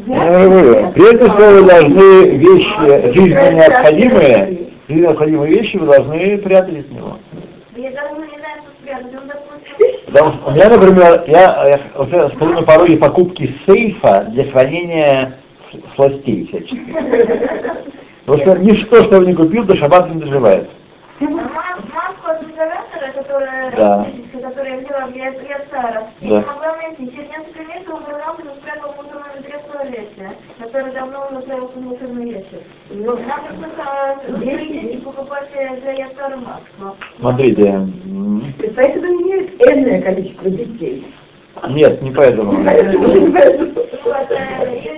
Я 0.05 0.47
говорю, 0.47 0.91
прежде 0.91 1.17
всего 1.17 1.49
вы 1.51 1.63
должны 1.63 2.29
вещи 2.37 3.13
жизненно 3.13 3.51
необходимые, 3.51 4.69
жизненно 4.87 5.07
необходимые 5.07 5.51
вещи 5.57 5.77
вы 5.77 5.85
должны 5.87 6.37
прятать 6.39 6.79
от 6.79 6.91
него. 6.91 7.17
Я 7.75 7.91
даже 7.91 8.09
не 8.15 8.37
знаю, 8.37 8.61
что 8.61 8.71
спрятать. 8.81 9.15
Он, 9.15 9.27
допустим, 9.27 9.87
Потому 10.07 10.31
что 10.33 10.47
у 10.47 10.51
меня, 10.51 10.69
например, 10.69 11.23
я, 11.27 11.67
я 11.67 11.79
уже 12.01 12.29
стою 12.35 12.53
на 12.53 12.63
пороге 12.63 12.97
покупки 12.97 13.53
сейфа 13.65 14.25
для 14.29 14.45
хранения 14.51 15.33
с- 15.41 15.46
сластей 15.95 16.47
всяческих. 16.47 16.95
Потому 18.25 18.43
что 18.43 18.57
ничто, 18.59 19.03
что 19.03 19.21
я 19.21 19.27
не 19.27 19.33
купил, 19.33 19.63
до 19.63 19.75
шаббата 19.75 20.09
не 20.09 20.21
доживает. 20.21 20.69
Маску 21.19 22.29
от 22.29 22.41
которая, 23.13 23.71
Да. 23.75 24.07
которую 24.33 24.69
я 24.69 24.77
взяла 24.81 25.07
Сара, 25.71 26.07
я 26.21 26.29
Да. 26.29 26.39
не 26.39 26.45
могла 26.45 26.75
найти. 26.77 27.07
Через 27.11 27.29
несколько 27.29 27.63
месяцев 27.63 27.93
он 27.93 28.01
вернулся 28.07 28.41
и 28.75 28.79
ведре 29.35 29.57
в 29.57 29.71
туалете, 29.71 30.31
который 30.59 30.91
давно 30.93 31.27
уже 31.31 31.79
мусорный 31.79 32.29
ящик. 32.31 32.61
Ну, 32.91 33.17
Надо 33.17 33.53
просто 33.59 34.37
берите 34.37 34.93
и 34.93 34.97
покупать 34.97 35.49
для 35.51 35.91
Ясара 35.93 36.37
маску. 36.37 36.97
Смотрите, 37.19 37.87
Поэтому 38.75 39.21
имеют 39.21 39.61
энное 39.61 40.01
количество 40.01 40.49
детей. 40.49 41.05
Нет, 41.69 42.01
не 42.05 42.11
поэтому. 42.11 42.53
Или 42.61 42.97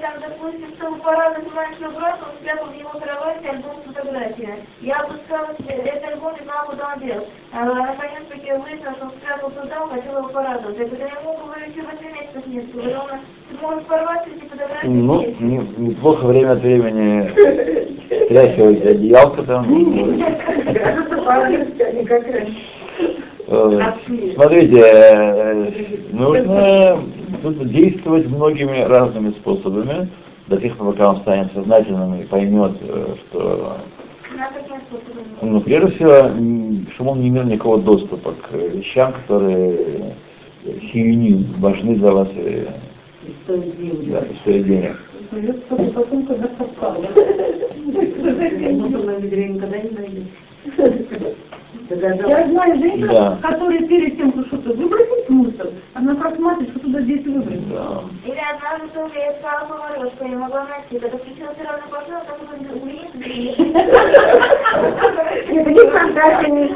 там, 0.01 0.13
допустим, 0.21 0.69
чтобы 0.77 0.97
порадовать 0.97 1.53
маленького 1.53 1.91
брата, 1.99 2.19
он 2.25 2.31
спрятал 2.39 2.67
в 2.67 2.75
его 2.77 2.89
кровати 2.89 3.47
альбом 3.49 3.75
с 3.83 3.87
фотографиями. 3.87 4.63
Я 4.81 4.95
обыскала 4.97 5.47
этот 5.67 6.03
альбом 6.09 6.33
и 6.39 6.43
знала, 6.43 6.65
куда 6.69 6.93
он 6.95 6.99
дел. 7.01 7.25
А 7.53 7.65
наконец-таки 7.65 8.51
выяснилось, 8.53 8.95
что 8.97 9.05
он 9.05 9.11
спрятал 9.11 9.49
туда, 9.51 9.83
он 9.83 9.89
хотел 9.89 10.17
его 10.19 10.29
порадовать. 10.29 10.77
Я 10.77 10.85
говорю, 10.85 11.05
я 11.05 11.19
ему 11.19 11.37
говорю, 11.45 11.65
еще 11.69 11.81
8 11.81 12.13
месяцев 12.13 12.47
нет. 12.47 12.71
Говорю, 12.71 12.97
он, 12.99 13.19
ты 13.49 13.53
можешь 13.61 13.83
порвать 13.85 14.27
эти 14.27 14.45
фотографии 14.49 14.87
Ну, 14.87 15.21
не- 15.39 15.87
неплохо 15.89 16.25
время 16.25 16.51
от 16.53 16.59
времени 16.59 17.29
стряхивать 18.25 18.85
одеялко 18.85 19.43
там. 19.43 19.65
Они 21.29 22.05
как 22.05 22.23
раньше. 22.27 22.57
Э, 23.51 23.93
Смотрите, 24.35 24.79
э, 24.79 25.71
нужно, 26.11 26.99
нужно 27.41 27.65
действовать 27.65 28.27
многими 28.27 28.83
разными 28.83 29.31
способами, 29.31 30.07
до 30.47 30.57
тех 30.57 30.77
пор, 30.77 30.91
пока 30.91 31.09
он 31.09 31.17
станет 31.21 31.51
сознательным 31.53 32.21
и 32.21 32.25
поймет, 32.25 32.73
э, 32.81 33.15
что 33.17 33.77
ну, 35.41 35.61
прежде 35.61 35.95
всего, 35.95 36.91
чтобы 36.93 37.11
он 37.11 37.21
не 37.21 37.29
имел 37.29 37.43
никакого 37.45 37.81
доступа 37.81 38.33
к 38.33 38.53
вещам, 38.53 39.13
которые 39.13 40.13
сиюним 40.91 41.47
важны 41.57 41.95
для 41.95 42.11
вас 42.11 42.29
и, 42.35 42.67
да, 43.47 44.19
и 44.19 44.35
стоят 44.41 44.65
денег. 44.65 44.99
Потом, 45.95 46.25
когда 46.27 46.49
совпало. 46.55 47.05
Я 51.89 52.47
знаю 52.47 52.77
женщину, 52.79 53.07
Да. 53.07 53.39
которая 53.41 53.79
перед 53.79 54.17
тем, 54.17 54.31
как 54.31 54.45
что-то 54.45 54.73
выбросить 54.73 55.27
в 55.27 55.31
мусор, 55.31 55.67
она 55.95 56.13
просматривает, 56.13 56.69
что 56.69 56.79
туда 56.81 57.01
здесь 57.01 57.25
выбросить. 57.25 57.67
Да. 57.69 58.03
Или 58.25 58.37
однажды 58.37 58.87
тоже 58.93 59.15
я 59.15 59.33
сказала 59.39 59.65
повару, 59.65 60.11
что 60.11 60.23
я 60.23 60.29
не 60.29 60.35
могла 60.35 60.67
найти, 60.67 60.99
когда 60.99 61.17
включила 61.17 61.51
стиральную 61.55 61.89
машину, 61.89 62.19
так 62.27 62.37
как 62.37 62.49
он 62.53 62.59
увидит, 62.83 63.09
Это 65.49 65.69
не 65.71 65.89
фантазия, 65.89 66.51
не 66.51 66.69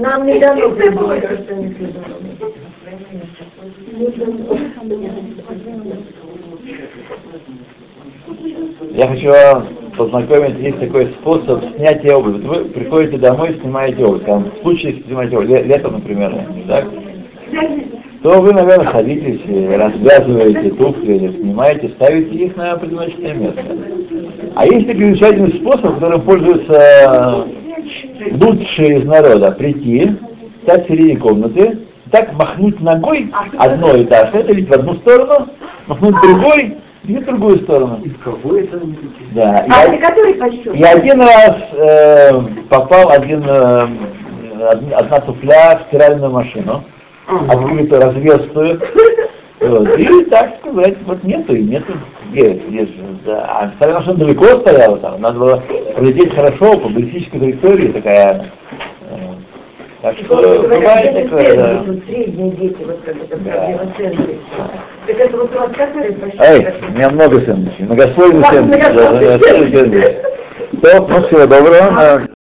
Нам 0.00 0.26
не 0.26 0.40
дано 0.40 0.70
придумать, 0.70 1.24
что 1.24 1.54
не 1.54 1.68
Я 8.94 9.08
хочу 9.08 9.28
вам 9.30 9.66
познакомить, 9.96 10.58
есть 10.58 10.80
такой 10.80 11.06
способ 11.20 11.62
снятия 11.76 12.14
обуви. 12.14 12.40
Вы 12.46 12.64
приходите 12.66 13.18
домой, 13.18 13.58
снимаете 13.60 14.04
обувь. 14.04 14.24
Там, 14.24 14.50
в 14.58 14.62
случае, 14.62 14.92
если 14.92 15.06
снимаете 15.06 15.36
обувь, 15.36 15.50
ле- 15.50 15.62
летом, 15.62 15.92
например, 15.94 16.34
так? 16.68 16.86
то 18.22 18.40
вы, 18.40 18.52
наверное, 18.52 18.90
садитесь, 18.92 19.40
развязываете 19.76 20.70
туфли, 20.70 21.34
снимаете, 21.40 21.88
ставите 21.90 22.30
их 22.30 22.56
на 22.56 22.76
предназначенное 22.76 23.34
место. 23.34 23.62
А 24.54 24.66
есть 24.66 24.86
такой 24.86 25.04
замечательный 25.06 25.54
способ, 25.54 25.94
которым 25.94 26.20
пользуются 26.22 27.46
лучшие 28.40 29.00
из 29.00 29.04
народа. 29.04 29.52
Прийти, 29.52 30.12
стать 30.62 30.84
в 30.84 30.88
середине 30.88 31.16
комнаты, 31.16 31.78
так 32.10 32.32
махнуть 32.34 32.80
ногой 32.80 33.32
одной 33.56 34.04
этаж, 34.04 34.30
это 34.34 34.52
ведь 34.52 34.68
в 34.68 34.72
одну 34.72 34.94
сторону, 34.96 35.48
махнуть 35.88 36.14
другой 36.22 36.76
и 37.04 37.16
в 37.16 37.24
другую 37.24 37.58
сторону. 37.60 38.00
И 38.04 38.08
в 38.08 38.18
кого 38.20 38.56
это 38.56 38.76
они 38.78 38.96
Да. 39.32 39.66
А 39.68 39.86
Я- 39.86 39.98
который 39.98 40.34
подсчет? 40.34 40.74
и 40.74 40.82
один 40.82 41.20
раз 41.20 41.56
э, 41.72 42.40
попал 42.68 43.10
один, 43.10 43.42
э, 43.46 43.84
од- 44.72 44.92
одна 44.92 45.20
туфля 45.20 45.78
в 45.78 45.88
стиральную 45.88 46.30
машину, 46.30 46.84
открытую, 47.48 48.00
разверстую. 48.02 48.80
Вот. 49.60 49.96
И 49.98 50.24
так 50.24 50.56
сказать, 50.58 50.96
вот 51.06 51.22
нету 51.22 51.54
и 51.54 51.62
нету. 51.62 51.92
Где, 52.32 52.50
где 52.54 52.86
же, 52.86 52.94
да. 53.24 53.44
А 53.48 53.70
стиральная 53.76 54.00
машина 54.00 54.16
далеко 54.18 54.44
стояла 54.60 54.96
там, 54.98 55.20
надо 55.20 55.38
было 55.38 55.62
пролететь 55.94 56.34
хорошо 56.34 56.78
по 56.78 56.88
баллистической 56.88 57.38
траектории 57.40 57.88
такая. 57.92 58.46
Так 60.02 60.16
что 60.18 60.34
бывает 60.62 61.24
такое, 61.24 61.56
да. 61.56 61.84
Средние 62.06 62.50
дети, 62.50 62.76
вот 62.84 63.00
как 63.04 63.16
это. 63.16 63.36
Так 65.06 65.16
это 65.20 65.36
вот 65.36 65.54
у 65.54 65.58
вас 65.58 65.70
подсчет? 65.76 66.40
Эй, 66.40 66.66
у 66.88 66.92
меня 66.92 67.10
много 67.10 67.40
сэндвичей, 67.40 67.84
многослойный 67.84 68.44
сэндвич. 68.44 68.82
ну, 71.08 71.26
всего 71.26 71.46
доброго. 71.46 72.26